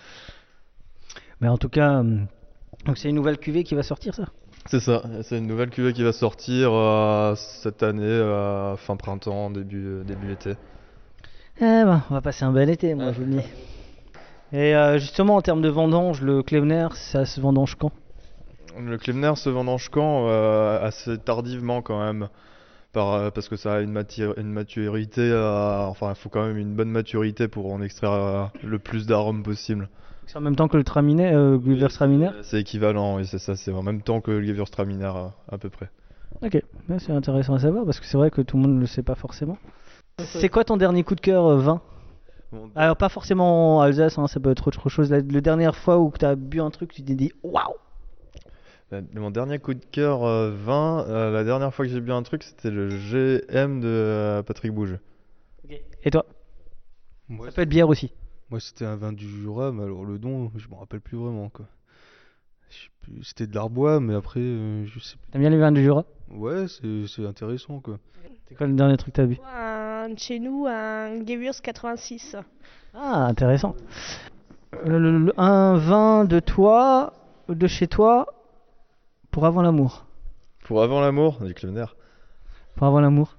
Mais 1.40 1.48
en 1.48 1.58
tout 1.58 1.68
cas, 1.68 1.98
hum, 2.00 2.26
donc 2.86 2.98
c'est 2.98 3.08
une 3.08 3.16
nouvelle 3.16 3.38
cuvée 3.38 3.64
qui 3.64 3.74
va 3.74 3.82
sortir, 3.82 4.14
ça? 4.14 4.24
C'est 4.66 4.80
ça, 4.80 5.02
c'est 5.22 5.36
une 5.38 5.46
nouvelle 5.46 5.68
cuvée 5.70 5.92
qui 5.92 6.02
va 6.02 6.12
sortir 6.12 6.70
euh, 6.72 7.34
cette 7.36 7.82
année, 7.82 8.02
euh, 8.04 8.76
fin 8.76 8.96
printemps, 8.96 9.50
début, 9.50 9.86
euh, 9.86 10.04
début 10.04 10.32
été. 10.32 10.52
Eh 11.58 11.60
ben, 11.60 12.02
on 12.10 12.14
va 12.14 12.20
passer 12.22 12.44
un 12.44 12.52
bel 12.52 12.70
été, 12.70 12.94
moi, 12.94 13.12
je 13.12 13.20
vous 13.20 13.26
le 13.26 13.32
dis. 13.40 13.46
Et 14.52 14.74
euh, 14.74 14.98
justement, 14.98 15.36
en 15.36 15.42
termes 15.42 15.62
de 15.62 15.68
vendange, 15.68 16.22
le 16.22 16.42
Klevener, 16.42 16.88
ça 16.94 17.26
se 17.26 17.40
vendange 17.40 17.74
quand? 17.74 17.92
Le 18.78 18.98
Klemner 18.98 19.36
se 19.36 19.48
vendange 19.50 19.88
quand? 19.88 20.26
Euh, 20.28 20.84
Assez 20.84 21.18
tardivement 21.18 21.80
quand 21.80 22.00
même. 22.04 22.28
Par, 22.94 23.12
euh, 23.12 23.30
parce 23.30 23.48
que 23.48 23.56
ça 23.56 23.74
a 23.74 23.80
une, 23.80 23.90
matière, 23.90 24.38
une 24.38 24.52
maturité, 24.52 25.20
euh, 25.20 25.84
enfin 25.86 26.10
il 26.10 26.14
faut 26.14 26.28
quand 26.28 26.46
même 26.46 26.56
une 26.56 26.74
bonne 26.74 26.90
maturité 26.90 27.48
pour 27.48 27.72
en 27.72 27.82
extraire 27.82 28.12
euh, 28.12 28.44
le 28.62 28.78
plus 28.78 29.06
d'arômes 29.06 29.42
possible. 29.42 29.88
C'est 30.26 30.38
en 30.38 30.40
même 30.40 30.56
temps 30.56 30.68
que 30.68 30.76
le 30.76 30.84
Traminer, 30.84 31.32
euh, 31.32 31.58
Gewürztraminer 31.58 32.30
C'est 32.42 32.60
équivalent, 32.60 33.16
oui 33.16 33.26
c'est 33.26 33.38
ça, 33.38 33.56
c'est 33.56 33.72
en 33.72 33.82
même 33.82 34.00
temps 34.00 34.20
que 34.20 34.30
le 34.30 34.46
Gewürztraminer 34.46 35.04
euh, 35.04 35.26
à 35.50 35.58
peu 35.58 35.70
près. 35.70 35.90
Ok, 36.42 36.62
c'est 36.98 37.12
intéressant 37.12 37.54
à 37.54 37.58
savoir 37.58 37.84
parce 37.84 38.00
que 38.00 38.06
c'est 38.06 38.16
vrai 38.16 38.30
que 38.30 38.42
tout 38.42 38.56
le 38.56 38.62
monde 38.62 38.76
ne 38.76 38.80
le 38.80 38.86
sait 38.86 39.02
pas 39.02 39.14
forcément. 39.14 39.58
C'est 40.18 40.48
quoi 40.48 40.64
ton 40.64 40.76
dernier 40.76 41.02
coup 41.02 41.16
de 41.16 41.20
cœur 41.20 41.46
euh, 41.46 41.58
vin? 41.58 41.80
Alors, 42.76 42.96
pas 42.96 43.08
forcément 43.08 43.78
en 43.78 43.80
Alsace, 43.80 44.16
hein, 44.16 44.28
ça 44.28 44.38
peut 44.38 44.50
être 44.50 44.68
autre 44.68 44.88
chose. 44.88 45.10
La, 45.10 45.18
la 45.18 45.40
dernière 45.40 45.74
fois 45.74 45.98
où 45.98 46.12
tu 46.16 46.24
as 46.24 46.36
bu 46.36 46.60
un 46.60 46.70
truc, 46.70 46.92
tu 46.92 47.02
t'es 47.02 47.16
dit 47.16 47.32
waouh 47.42 47.74
Mon 49.14 49.30
dernier 49.30 49.58
coup 49.58 49.74
de 49.74 49.84
cœur 49.84 50.22
euh, 50.24 50.52
vin, 50.52 51.04
euh, 51.08 51.32
la 51.32 51.42
dernière 51.42 51.74
fois 51.74 51.84
que 51.84 51.90
j'ai 51.90 52.00
bu 52.00 52.12
un 52.12 52.22
truc, 52.22 52.42
c'était 52.44 52.70
le 52.70 52.88
GM 52.90 53.80
de 53.80 53.88
euh, 53.88 54.42
Patrick 54.42 54.72
Bouge. 54.72 54.98
Et 56.04 56.10
toi? 56.10 56.26
Moi, 57.28 57.46
Ça 57.46 57.52
peut 57.52 57.62
être 57.62 57.68
bière 57.68 57.88
aussi. 57.88 58.12
Moi, 58.50 58.60
c'était 58.60 58.84
un 58.84 58.94
vin 58.96 59.12
du 59.12 59.26
Jura, 59.28 59.72
mais 59.72 59.82
alors 59.82 60.04
le 60.04 60.18
nom, 60.18 60.52
je 60.56 60.68
me 60.68 60.74
rappelle 60.74 61.00
plus 61.00 61.16
vraiment, 61.16 61.48
quoi. 61.48 61.66
Je 62.70 62.74
sais 62.76 62.88
plus, 63.00 63.24
C'était 63.24 63.46
de 63.46 63.54
l'arbois, 63.54 63.98
mais 64.00 64.14
après, 64.14 64.40
euh, 64.40 64.84
je 64.84 64.98
sais 65.00 65.16
plus. 65.16 65.30
T'aimes 65.32 65.40
bien 65.40 65.50
les 65.50 65.58
vins 65.58 65.72
du 65.72 65.82
Jura? 65.82 66.04
Ouais, 66.30 66.66
c'est 66.68 67.06
c'est 67.08 67.26
intéressant, 67.26 67.80
quoi. 67.80 67.98
C'est 68.48 68.54
quoi 68.54 68.66
le 68.66 68.74
dernier 68.74 68.96
truc 68.96 69.14
que 69.14 69.20
t'as 69.22 69.26
bu? 69.26 69.38
Un 69.56 70.14
chez 70.16 70.38
nous, 70.38 70.66
un 70.68 71.24
Gewürz 71.26 71.60
86. 71.62 72.36
Ah, 72.94 73.24
intéressant. 73.26 73.74
Euh, 74.86 74.98
le- 74.98 75.18
le- 75.18 75.40
un 75.40 75.76
vin 75.78 76.24
de 76.26 76.38
toi, 76.40 77.14
de 77.48 77.66
chez 77.66 77.88
toi, 77.88 78.26
pour 79.34 79.46
avant 79.46 79.62
l'amour. 79.62 80.04
Pour 80.64 80.80
avant 80.80 81.00
l'amour, 81.00 81.38
du 81.40 81.54
Kleiner. 81.54 81.86
Pour 82.76 82.86
avant 82.86 83.00
l'amour. 83.00 83.34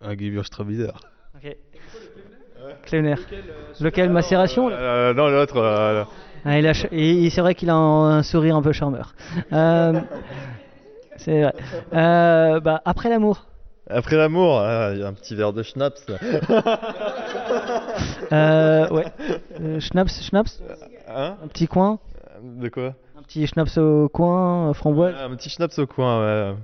Un 0.00 0.12
Gewürztraminer. 0.16 0.92
Ok. 1.34 1.56
Kleiner. 2.84 3.16
Lequel 3.80 4.10
Macération 4.10 4.68
Euh, 4.70 5.12
non, 5.12 5.28
l'autre. 5.28 5.56
euh, 5.56 6.04
Ah, 6.44 6.60
il 6.60 6.66
a 6.68 6.72
et 6.92 7.28
c'est 7.30 7.40
vrai 7.40 7.56
qu'il 7.56 7.70
a 7.70 7.74
un, 7.74 8.18
un 8.18 8.22
sourire 8.22 8.54
un 8.54 8.62
peu 8.62 8.70
charmeur. 8.70 9.16
Euh, 9.52 10.00
c'est 11.16 11.42
vrai. 11.42 11.54
Euh, 11.92 12.60
bah, 12.60 12.80
après 12.84 13.08
l'amour. 13.08 13.46
Après 13.90 14.14
l'amour, 14.16 14.60
ah, 14.60 14.90
il 14.94 15.00
y 15.00 15.02
a 15.02 15.08
un 15.08 15.12
petit 15.12 15.34
verre 15.34 15.52
de 15.52 15.64
schnapps. 15.64 16.06
Euh, 18.32 18.88
ouais. 18.90 19.06
Euh, 19.60 19.80
schnapps, 19.80 20.22
schnapps? 20.22 20.62
Hein? 21.08 21.36
Un 21.42 21.48
petit 21.48 21.66
coin? 21.66 21.98
De 22.42 22.68
quoi? 22.68 22.94
Un 23.22 23.24
petit 23.24 23.46
schnapps 23.46 23.78
au 23.78 24.08
coin, 24.08 24.70
euh, 24.70 24.72
framboise. 24.72 25.14
Un 25.16 25.30
petit 25.36 25.48
schnapps 25.48 25.78
au 25.78 25.86
coin, 25.86 26.20
ouais. 26.20 26.56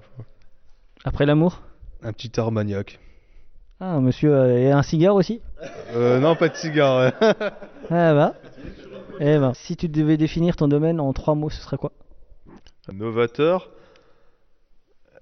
Après 1.04 1.24
l'amour. 1.24 1.62
Un 2.02 2.12
petit 2.12 2.32
Armagnac. 2.40 2.98
Ah, 3.78 4.00
monsieur, 4.00 4.34
euh, 4.34 4.58
et 4.58 4.72
un 4.72 4.82
cigare 4.82 5.14
aussi 5.14 5.40
Euh, 5.94 6.18
non, 6.18 6.34
pas 6.34 6.48
de 6.48 6.56
cigare, 6.56 6.98
ouais. 6.98 7.12
Ah 7.90 8.12
bah. 8.12 8.34
Eh 9.20 9.38
ben, 9.38 9.54
si 9.54 9.76
tu 9.76 9.88
devais 9.88 10.16
définir 10.16 10.56
ton 10.56 10.66
domaine 10.66 10.98
en 10.98 11.12
trois 11.12 11.36
mots, 11.36 11.48
ce 11.48 11.60
serait 11.62 11.76
quoi? 11.78 11.92
Novateur. 12.92 13.70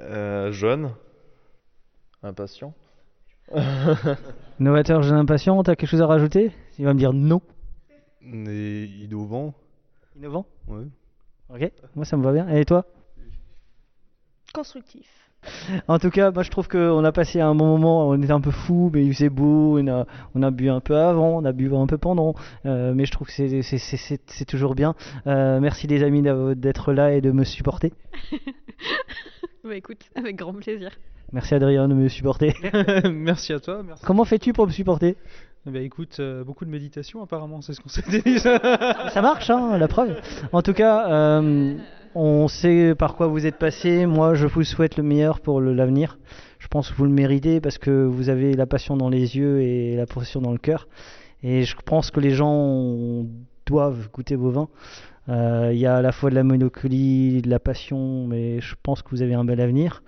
euh, 0.00 0.50
jeune. 0.52 0.90
Impatient. 2.22 2.72
Novateur, 4.58 5.02
jeune 5.02 5.18
impatient, 5.18 5.62
t'as 5.62 5.76
quelque 5.76 5.90
chose 5.90 6.00
à 6.00 6.06
rajouter? 6.06 6.50
Il 6.78 6.86
va 6.86 6.94
me 6.94 6.98
dire 6.98 7.12
non. 7.12 7.42
Et 8.22 8.84
innovant. 9.02 9.52
Innovant? 10.16 10.46
Ouais. 10.66 10.84
Ok, 11.52 11.70
moi 11.94 12.04
ça 12.04 12.16
me 12.16 12.24
va 12.24 12.32
bien. 12.32 12.48
Et 12.48 12.64
toi? 12.64 12.84
Constructif. 14.54 15.06
En 15.86 15.98
tout 16.00 16.10
cas, 16.10 16.32
moi 16.32 16.42
je 16.42 16.50
trouve 16.50 16.66
qu'on 16.66 17.04
a 17.04 17.12
passé 17.12 17.40
un 17.40 17.54
bon 17.54 17.66
moment, 17.66 18.08
on 18.08 18.20
était 18.20 18.32
un 18.32 18.40
peu 18.40 18.50
fou, 18.50 18.90
mais 18.92 19.04
il 19.04 19.12
faisait 19.14 19.28
beau, 19.28 19.78
on 19.78 19.86
a, 19.86 20.04
on 20.34 20.42
a 20.42 20.50
bu 20.50 20.68
un 20.70 20.80
peu 20.80 20.96
avant, 20.96 21.36
on 21.38 21.44
a 21.44 21.52
bu 21.52 21.72
un 21.72 21.86
peu 21.86 21.98
pendant, 21.98 22.34
euh, 22.64 22.94
mais 22.94 23.04
je 23.06 23.12
trouve 23.12 23.28
que 23.28 23.32
c'est- 23.32 23.62
c'est- 23.62 23.78
c'est 23.78 23.96
c'est- 23.96 24.28
c'est 24.30 24.44
toujours 24.44 24.74
bien. 24.74 24.94
Euh, 25.28 25.60
merci 25.60 25.86
les 25.86 26.02
amis 26.02 26.22
d'être 26.56 26.92
là 26.92 27.12
et 27.12 27.20
de 27.20 27.30
me 27.30 27.44
supporter. 27.44 27.92
Bah 29.64 29.74
écoute, 29.74 30.08
avec 30.14 30.36
grand 30.36 30.52
plaisir. 30.54 30.90
Merci 31.32 31.54
Adrien 31.56 31.88
de 31.88 31.94
me 31.94 32.08
supporter. 32.08 32.54
merci 33.12 33.52
à 33.52 33.58
toi. 33.58 33.82
Merci. 33.82 34.04
Comment 34.04 34.24
fais-tu 34.24 34.52
pour 34.52 34.66
me 34.66 34.72
supporter? 34.72 35.16
Eh 35.68 35.72
ben, 35.72 35.82
écoute, 35.82 36.18
euh, 36.20 36.44
beaucoup 36.44 36.64
de 36.64 36.70
méditation 36.70 37.24
apparemment, 37.24 37.60
c'est 37.60 37.72
ce 37.72 37.80
qu'on 37.80 37.88
s'était 37.90 38.20
dit. 38.20 38.38
Ça 38.38 39.20
marche, 39.20 39.50
hein, 39.50 39.76
la 39.78 39.88
preuve. 39.88 40.16
En 40.52 40.62
tout 40.62 40.74
cas, 40.74 41.10
euh, 41.10 41.74
on 42.14 42.46
sait 42.46 42.94
par 42.94 43.16
quoi 43.16 43.26
vous 43.26 43.46
êtes 43.46 43.58
passé. 43.58 44.06
Moi, 44.06 44.34
je 44.34 44.46
vous 44.46 44.62
souhaite 44.62 44.96
le 44.96 45.02
meilleur 45.02 45.40
pour 45.40 45.60
l'avenir. 45.60 46.18
Je 46.60 46.68
pense 46.68 46.90
que 46.90 46.96
vous 46.96 47.04
le 47.04 47.10
méritez 47.10 47.60
parce 47.60 47.78
que 47.78 48.04
vous 48.04 48.28
avez 48.28 48.52
la 48.54 48.66
passion 48.66 48.96
dans 48.96 49.08
les 49.08 49.36
yeux 49.36 49.60
et 49.60 49.96
la 49.96 50.06
passion 50.06 50.40
dans 50.40 50.52
le 50.52 50.58
cœur. 50.58 50.86
Et 51.42 51.64
je 51.64 51.74
pense 51.84 52.12
que 52.12 52.20
les 52.20 52.30
gens 52.30 53.26
doivent 53.66 54.08
goûter 54.12 54.36
vos 54.36 54.50
vins. 54.50 54.68
Euh, 55.28 55.70
Il 55.72 55.80
y 55.80 55.86
a 55.86 55.96
à 55.96 56.02
la 56.02 56.12
fois 56.12 56.30
de 56.30 56.36
la 56.36 56.44
monocolie, 56.44 57.42
de 57.42 57.50
la 57.50 57.58
passion, 57.58 58.28
mais 58.28 58.60
je 58.60 58.76
pense 58.84 59.02
que 59.02 59.10
vous 59.10 59.22
avez 59.22 59.34
un 59.34 59.44
bel 59.44 59.60
avenir. 59.60 60.04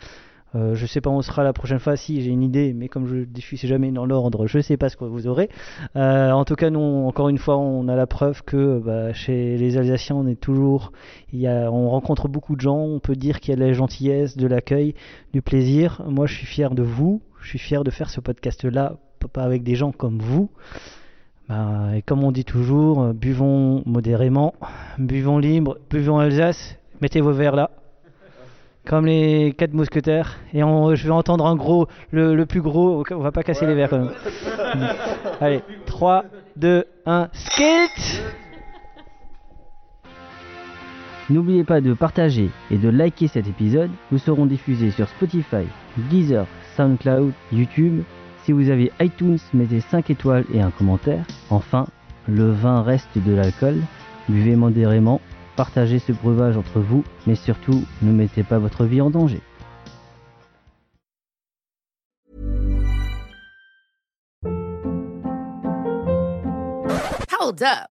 Euh, 0.55 0.74
je 0.74 0.86
sais 0.86 1.01
pas 1.01 1.11
où 1.11 1.14
on 1.14 1.22
sera 1.22 1.44
la 1.44 1.53
prochaine 1.53 1.78
fois, 1.78 1.96
si 1.96 2.22
j'ai 2.22 2.30
une 2.30 2.42
idée, 2.42 2.72
mais 2.72 2.88
comme 2.88 3.07
je 3.07 3.16
ne 3.16 3.40
suis 3.40 3.59
jamais 3.59 3.90
dans 3.90 4.07
l'ordre, 4.07 4.46
je 4.46 4.59
sais 4.61 4.76
pas 4.76 4.88
ce 4.88 4.96
que 4.96 5.05
vous 5.05 5.26
aurez. 5.26 5.51
Euh, 5.96 6.30
en 6.30 6.44
tout 6.44 6.55
cas, 6.55 6.70
nous, 6.70 6.80
encore 6.80 7.28
une 7.28 7.38
fois, 7.38 7.59
on 7.59 7.88
a 7.88 7.96
la 7.96 8.07
preuve 8.07 8.42
que 8.44 8.78
bah, 8.78 9.12
chez 9.12 9.57
les 9.57 9.76
Alsaciens, 9.76 10.16
on 10.16 10.26
est 10.26 10.40
toujours, 10.40 10.92
on 11.34 11.90
rencontre 11.90 12.28
beaucoup 12.28 12.57
de 12.57 12.61
gens, 12.61 12.78
on 12.78 12.99
peut 12.99 13.16
dire 13.16 13.40
qu'il 13.40 13.51
y 13.51 13.53
a 13.53 13.57
de 13.57 13.64
la 13.64 13.72
gentillesse, 13.72 14.36
de 14.36 14.46
l'accueil, 14.46 14.94
du 15.32 15.42
plaisir. 15.42 16.03
Moi, 16.07 16.26
je 16.26 16.34
suis 16.34 16.46
fier 16.46 16.74
de 16.74 16.82
vous, 16.82 17.20
je 17.40 17.49
suis 17.49 17.59
fier 17.59 17.84
de 17.84 17.90
faire 17.90 18.09
ce 18.09 18.20
podcast-là, 18.20 18.96
pas 19.32 19.42
avec 19.42 19.62
des 19.62 19.74
gens 19.74 19.92
comme 19.92 20.18
vous. 20.18 20.51
Bah, 21.49 21.96
et 21.96 22.03
comme 22.03 22.24
on 22.24 22.32
dit 22.32 22.44
toujours, 22.44 23.12
buvons 23.12 23.82
modérément, 23.84 24.55
buvons 24.99 25.38
libre, 25.38 25.78
buvons 25.90 26.18
Alsace, 26.18 26.76
mettez 27.01 27.20
vos 27.20 27.32
verres 27.32 27.57
là 27.57 27.70
comme 28.89 29.07
les 29.07 29.55
quatre 29.57 29.74
mousquetaires. 29.74 30.36
Et 30.55 30.64
on- 30.64 30.95
je 30.95 31.05
vais 31.07 31.12
entendre 31.12 31.47
un 31.47 31.55
gros, 31.55 31.86
le, 32.11 32.34
le 32.34 32.47
plus 32.47 32.62
gros, 32.62 33.05
on 33.11 33.18
va 33.18 33.30
pas 33.30 33.43
casser 33.43 33.66
les 33.66 33.74
verres 33.74 33.91
quand 33.91 33.99
même. 33.99 34.12
Allez, 35.41 35.61
3, 35.86 36.24
2, 36.57 36.84
1, 37.07 37.28
skate 37.32 38.22
N'oubliez 41.30 41.62
pas 41.64 41.82
de 41.82 41.93
partager 41.93 42.49
et 42.70 42.78
de 42.78 42.89
liker 42.89 43.28
cet 43.28 43.47
épisode. 43.47 43.91
Nous 44.11 44.16
serons 44.18 44.47
diffusés 44.47 44.91
sur 44.91 45.07
Spotify, 45.11 45.66
Deezer, 46.11 46.47
SoundCloud, 46.76 47.32
YouTube. 47.53 48.03
Si 48.45 48.53
vous 48.53 48.70
avez 48.70 48.91
iTunes, 49.01 49.36
mettez 49.53 49.80
5 49.80 50.09
étoiles 50.09 50.47
et 50.55 50.62
un 50.62 50.70
commentaire. 50.70 51.24
Enfin, 51.51 51.86
le 52.26 52.51
vin 52.51 52.80
reste 52.82 53.11
de 53.18 53.34
l'alcool. 53.34 53.76
Buvez 54.30 54.57
modérément, 54.57 55.20
partagez 55.59 55.99
ce 55.99 56.13
breuvage 56.13 56.57
entre 56.57 56.79
vous, 56.79 57.03
mais 57.27 57.35
surtout, 57.35 57.85
ne 58.03 58.13
mettez 58.13 58.45
pas 58.45 58.61
votre 58.61 58.85
vie 58.85 59.01
en 59.01 59.11
danger. 59.11 59.41